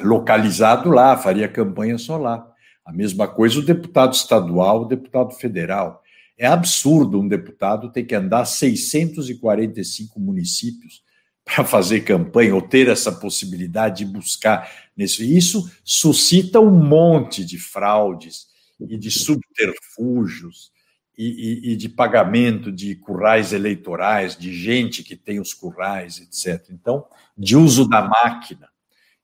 [0.00, 2.50] localizado lá, faria campanha só lá.
[2.82, 6.02] A mesma coisa o deputado estadual, o deputado federal.
[6.38, 11.02] É absurdo um deputado ter que andar 645 municípios
[11.44, 15.22] para fazer campanha ou ter essa possibilidade de buscar nisso.
[15.22, 20.72] Isso suscita um monte de fraudes e de subterfúgios
[21.16, 21.26] e,
[21.68, 26.70] e, e, de pagamento de currais eleitorais, de gente que tem os currais, etc.
[26.70, 27.06] Então,
[27.38, 28.68] de uso da máquina,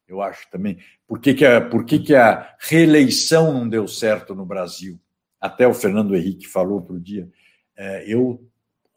[0.06, 0.78] eu acho também.
[1.06, 5.00] Por que, que, a, por que, que a reeleição não deu certo no Brasil?
[5.40, 7.28] Até o Fernando Henrique falou outro dia.
[7.76, 8.46] É, eu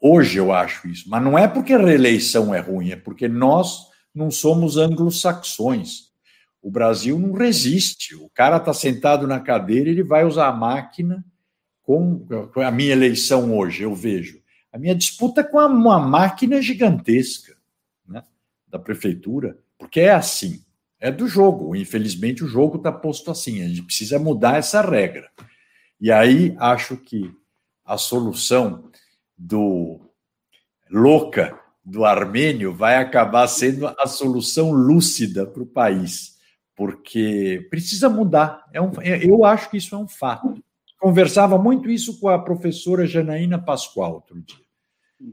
[0.00, 3.88] hoje eu acho isso, mas não é porque a reeleição é ruim, é porque nós
[4.14, 6.03] não somos anglo-saxões.
[6.64, 8.14] O Brasil não resiste.
[8.14, 11.22] O cara está sentado na cadeira, ele vai usar a máquina
[11.82, 12.26] com
[12.56, 14.42] a minha eleição hoje, eu vejo.
[14.72, 17.54] A minha disputa é com uma máquina gigantesca
[18.08, 18.22] né,
[18.66, 20.64] da prefeitura, porque é assim,
[20.98, 21.76] é do jogo.
[21.76, 23.62] Infelizmente, o jogo está posto assim.
[23.62, 25.30] A gente precisa mudar essa regra.
[26.00, 27.30] E aí acho que
[27.84, 28.90] a solução
[29.36, 30.00] do
[30.90, 36.33] louca do armênio vai acabar sendo a solução lúcida para o país,
[36.74, 38.64] porque precisa mudar.
[38.72, 40.62] É um, é, eu acho que isso é um fato.
[40.98, 44.64] Conversava muito isso com a professora Janaína Pascoal outro dia,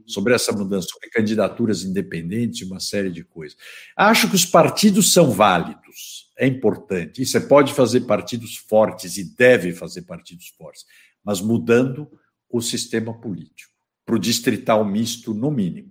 [0.06, 3.56] sobre essa mudança, sobre candidaturas independentes e uma série de coisas.
[3.96, 7.22] Acho que os partidos são válidos, é importante.
[7.22, 10.84] E você pode fazer partidos fortes e deve fazer partidos fortes,
[11.24, 12.10] mas mudando
[12.50, 13.72] o sistema político
[14.04, 15.90] para o distrital misto, no mínimo.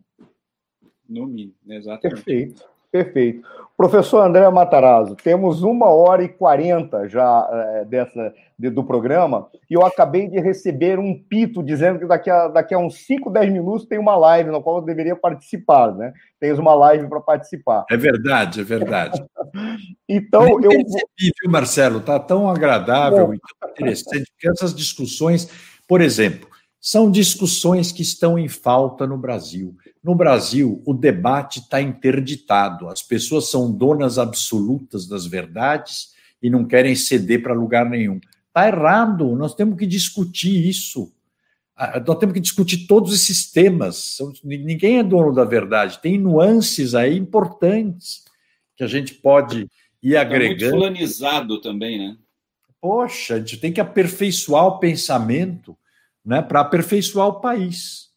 [1.09, 2.23] No mínimo, exatamente.
[2.23, 3.41] Perfeito, perfeito.
[3.81, 9.73] Professor André Matarazzo, temos uma hora e quarenta já é, dessa, de, do programa e
[9.73, 13.51] eu acabei de receber um pito dizendo que daqui a, daqui a uns 5, 10
[13.51, 16.13] minutos tem uma live na qual eu deveria participar, né?
[16.39, 17.85] Tens uma live para participar.
[17.89, 19.19] É verdade, é verdade.
[20.07, 20.69] então, Nem eu.
[20.69, 21.97] Percebi, viu, Marcelo?
[21.97, 23.33] Está tão agradável Bom.
[23.33, 25.49] e tão interessante, porque essas discussões,
[25.87, 26.50] por exemplo,
[26.81, 29.77] são discussões que estão em falta no Brasil.
[30.03, 36.09] No Brasil, o debate está interditado, as pessoas são donas absolutas das verdades
[36.41, 38.19] e não querem ceder para lugar nenhum.
[38.47, 41.13] Está errado, nós temos que discutir isso.
[41.77, 44.17] Ah, nós temos que discutir todos esses temas.
[44.43, 48.25] Ninguém é dono da verdade, tem nuances aí importantes
[48.75, 49.67] que a gente pode
[50.01, 50.63] ir agregando.
[50.63, 52.17] É muito fulanizado também, né?
[52.81, 55.77] Poxa, a gente tem que aperfeiçoar o pensamento
[56.25, 58.11] né, para aperfeiçoar o país.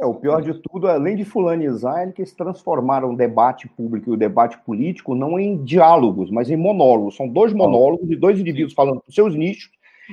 [0.00, 4.10] É, o pior de tudo, além de fulanizar, é que eles transformaram o debate público
[4.10, 7.16] e o debate político não em diálogos, mas em monólogos.
[7.16, 9.70] São dois monólogos de dois indivíduos falando para seus nichos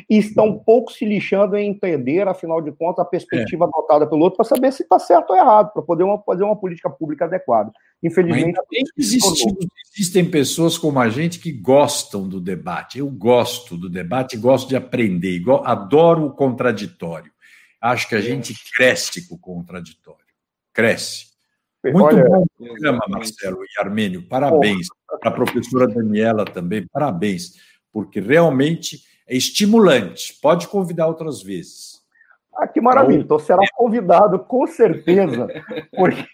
[0.09, 3.67] e estão pouco se lixando em entender, afinal de contas, a perspectiva é.
[3.67, 6.55] adotada pelo outro para saber se está certo ou errado, para poder uma, fazer uma
[6.55, 7.71] política pública adequada.
[8.01, 8.59] Infelizmente.
[8.97, 9.45] Existe,
[9.95, 12.99] existem pessoas como a gente que gostam do debate.
[12.99, 17.31] Eu gosto do debate, gosto de aprender, adoro o contraditório.
[17.81, 20.25] Acho que a gente cresce com o contraditório.
[20.73, 21.27] Cresce.
[21.83, 24.27] Muito Olha, bom programa, Marcelo e Armênio.
[24.27, 24.87] Parabéns.
[25.19, 27.53] Para a professora Daniela também, parabéns,
[27.91, 30.37] porque realmente é estimulante.
[30.41, 31.97] Pode convidar outras vezes.
[32.55, 33.21] Ah, que maravilha.
[33.21, 35.47] Então será convidado, com certeza,
[35.95, 36.25] porque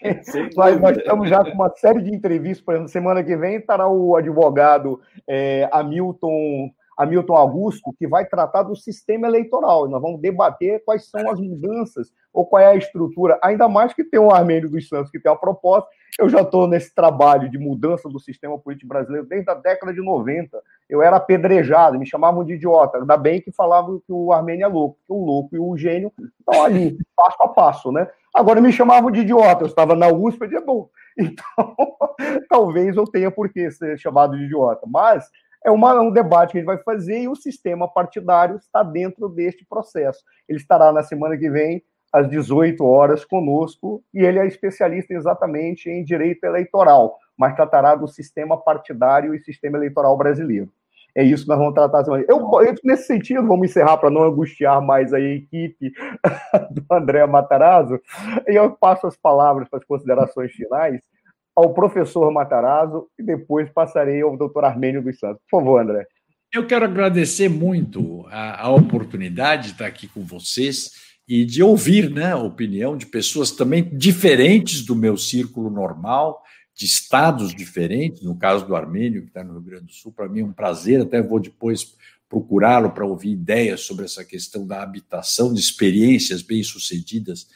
[0.56, 2.64] nós, nós, estamos já com uma série de entrevistas.
[2.64, 8.62] Por exemplo, semana que vem estará o advogado é, Hamilton Hamilton Augusto, que vai tratar
[8.62, 9.88] do sistema eleitoral.
[9.88, 14.04] Nós vamos debater quais são as mudanças ou qual é a estrutura, ainda mais que
[14.04, 15.88] tem o Armênio dos Santos, que tem a proposta.
[16.18, 20.00] Eu já estou nesse trabalho de mudança do sistema político brasileiro desde a década de
[20.00, 20.62] 90.
[20.88, 22.98] Eu era apedrejado, me chamavam de idiota.
[22.98, 26.12] Ainda bem que falavam que o Armênio é louco, que o louco e o gênio
[26.38, 28.08] estão ali, passo a passo, né?
[28.32, 29.64] Agora me chamavam de idiota.
[29.64, 30.88] Eu estava na USP e dizia, bom,
[31.18, 31.76] então
[32.48, 34.86] talvez eu tenha por que ser chamado de idiota.
[34.86, 35.28] Mas
[35.64, 39.28] é, uma, um debate que a gente vai fazer e o sistema partidário está dentro
[39.28, 40.22] deste processo.
[40.48, 41.82] Ele estará na semana que vem,
[42.14, 48.06] às 18 horas, conosco, e ele é especialista exatamente em direito eleitoral, mas tratará do
[48.06, 50.70] sistema partidário e sistema eleitoral brasileiro.
[51.12, 52.04] É isso que nós vamos tratar.
[52.06, 55.92] Eu, eu nesse sentido, vamos encerrar para não angustiar mais a equipe
[56.70, 58.00] do André Matarazzo,
[58.46, 61.00] e eu passo as palavras para as considerações finais
[61.56, 65.42] ao professor Matarazzo e depois passarei ao doutor Armênio dos Santos.
[65.50, 66.06] Por favor, André.
[66.52, 72.10] Eu quero agradecer muito a, a oportunidade de estar aqui com vocês e de ouvir
[72.10, 76.42] né, a opinião de pessoas também diferentes do meu círculo normal,
[76.74, 80.28] de estados diferentes, no caso do Armênio, que está no Rio Grande do Sul, para
[80.28, 81.94] mim é um prazer, até vou depois
[82.28, 87.46] procurá-lo para ouvir ideias sobre essa questão da habitação, de experiências bem-sucedidas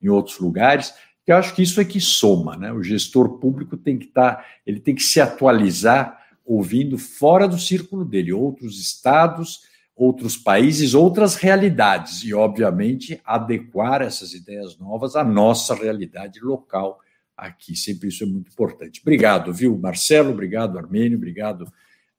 [0.00, 0.94] em outros lugares
[1.28, 2.72] eu acho que isso é que soma, né?
[2.72, 7.58] O gestor público tem que estar, tá, ele tem que se atualizar ouvindo fora do
[7.58, 9.60] círculo dele, outros estados,
[9.98, 17.00] outros países, outras realidades e, obviamente, adequar essas ideias novas à nossa realidade local
[17.36, 17.74] aqui.
[17.74, 19.00] Sempre isso é muito importante.
[19.02, 20.30] Obrigado, viu, Marcelo?
[20.30, 21.18] Obrigado, Armênio.
[21.18, 21.70] Obrigado,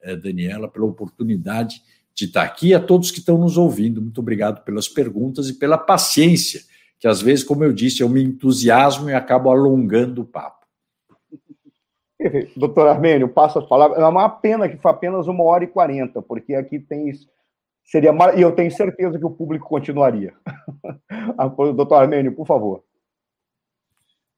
[0.01, 1.81] eh, Daniela, pela oportunidade
[2.13, 4.01] de estar aqui, a todos que estão nos ouvindo.
[4.01, 6.61] Muito obrigado pelas perguntas e pela paciência,
[6.99, 10.65] que às vezes, como eu disse, eu me entusiasmo e acabo alongando o papo.
[12.57, 13.99] Doutor Armênio, passo a palavra.
[13.99, 17.13] É uma pena que foi apenas uma hora e quarenta, porque aqui tem.
[17.89, 20.35] Seria E eu tenho certeza que o público continuaria.
[21.75, 22.83] Doutor Armênio, por favor.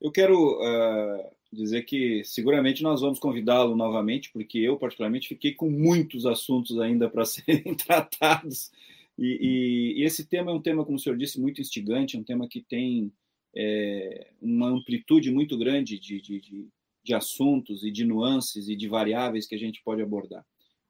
[0.00, 5.68] Eu quero uh, dizer que seguramente nós vamos convidá-lo novamente, porque eu, particularmente, fiquei com
[5.68, 8.70] muitos assuntos ainda para serem tratados.
[9.18, 12.20] E, e, e, esse tema é um tema, como o senhor disse, muito instigante, é
[12.20, 13.12] um tema que tem
[13.54, 16.68] é, uma amplitude muito grande de, de, de,
[17.04, 20.42] de assuntos e de nuances e de variáveis que a gente pode abordar.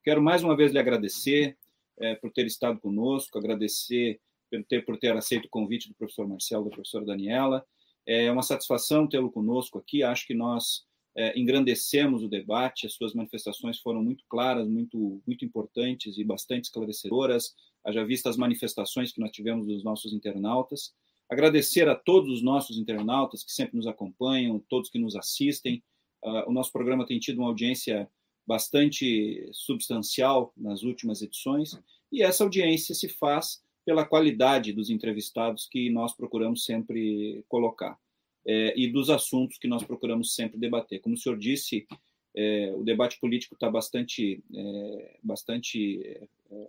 [0.05, 1.57] Quero mais uma vez lhe agradecer
[2.01, 4.21] é, por ter estado conosco, agradecer
[4.51, 7.65] por ter, por ter aceito o convite do professor Marcelo, da professora Daniela,
[8.07, 10.03] é uma satisfação tê-lo conosco aqui.
[10.03, 10.85] Acho que nós
[11.17, 12.87] é, engrandecemos o debate.
[12.87, 17.55] As suas manifestações foram muito claras, muito, muito importantes e bastante esclarecedoras.
[17.85, 20.93] Haja vista as manifestações que nós tivemos dos nossos internautas.
[21.31, 25.83] Agradecer a todos os nossos internautas que sempre nos acompanham, todos que nos assistem.
[26.23, 28.09] Uh, o nosso programa tem tido uma audiência
[28.47, 31.79] bastante substancial nas últimas edições
[32.11, 37.99] e essa audiência se faz pela qualidade dos entrevistados que nós procuramos sempre colocar
[38.47, 41.01] é, e dos assuntos que nós procuramos sempre debater.
[41.01, 41.87] Como o senhor disse,
[42.35, 46.03] é, o debate político está bastante, é, bastante
[46.51, 46.69] é,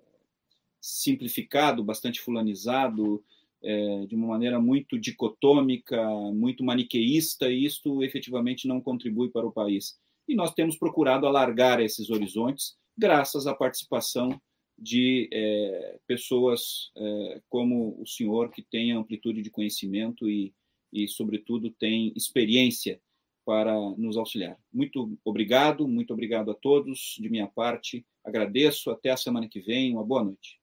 [0.80, 3.24] simplificado, bastante fulanizado,
[3.62, 9.52] é, de uma maneira muito dicotômica, muito maniqueísta, e isto efetivamente não contribui para o
[9.52, 9.98] país.
[10.28, 14.30] E nós temos procurado alargar esses horizontes graças à participação
[14.78, 20.54] de é, pessoas é, como o senhor, que tem amplitude de conhecimento e,
[20.92, 23.00] e, sobretudo, tem experiência
[23.46, 24.58] para nos auxiliar.
[24.72, 27.16] Muito obrigado, muito obrigado a todos.
[27.20, 28.90] De minha parte, agradeço.
[28.90, 29.92] Até a semana que vem.
[29.92, 30.63] Uma boa noite.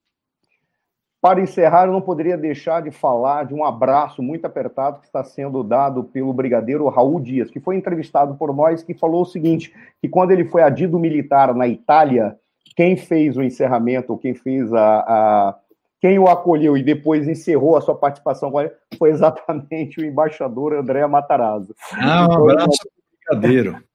[1.20, 5.22] Para encerrar, eu não poderia deixar de falar de um abraço muito apertado que está
[5.22, 9.74] sendo dado pelo brigadeiro Raul Dias, que foi entrevistado por nós, que falou o seguinte:
[10.00, 12.38] que quando ele foi adido militar na Itália,
[12.74, 15.58] quem fez o encerramento, quem fez a, a,
[16.00, 18.50] quem o acolheu e depois encerrou a sua participação
[18.98, 21.74] foi exatamente o embaixador André Matarazzo.
[21.92, 22.90] Ah, um então, abraço
[23.30, 23.89] brincadeiro.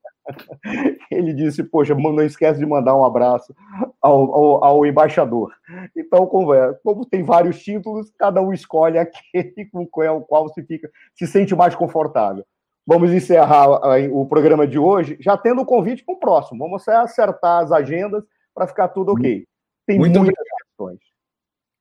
[1.12, 3.56] Ele disse, poxa, não esquece de mandar um abraço
[4.02, 5.52] ao, ao, ao embaixador.
[5.96, 10.64] Então, como, é, como, tem vários títulos, cada um escolhe aquele com o qual se,
[10.64, 12.46] fica, se sente mais confortável.
[12.88, 13.68] Vamos encerrar
[14.12, 16.60] o programa de hoje, já tendo o convite para o próximo.
[16.60, 18.24] Vamos acertar as agendas
[18.54, 19.46] para ficar tudo ok.
[19.88, 21.00] Tem Muito muitas questões.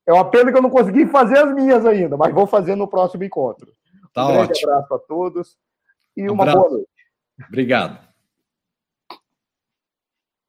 [0.07, 2.89] É uma pena que eu não consegui fazer as minhas ainda, mas vou fazer no
[2.89, 3.71] próximo encontro.
[4.12, 4.73] Tá um grande ótimo.
[4.73, 5.59] abraço a todos
[6.16, 6.61] e um uma abraço.
[6.61, 6.89] boa noite.
[7.49, 8.14] Obrigado.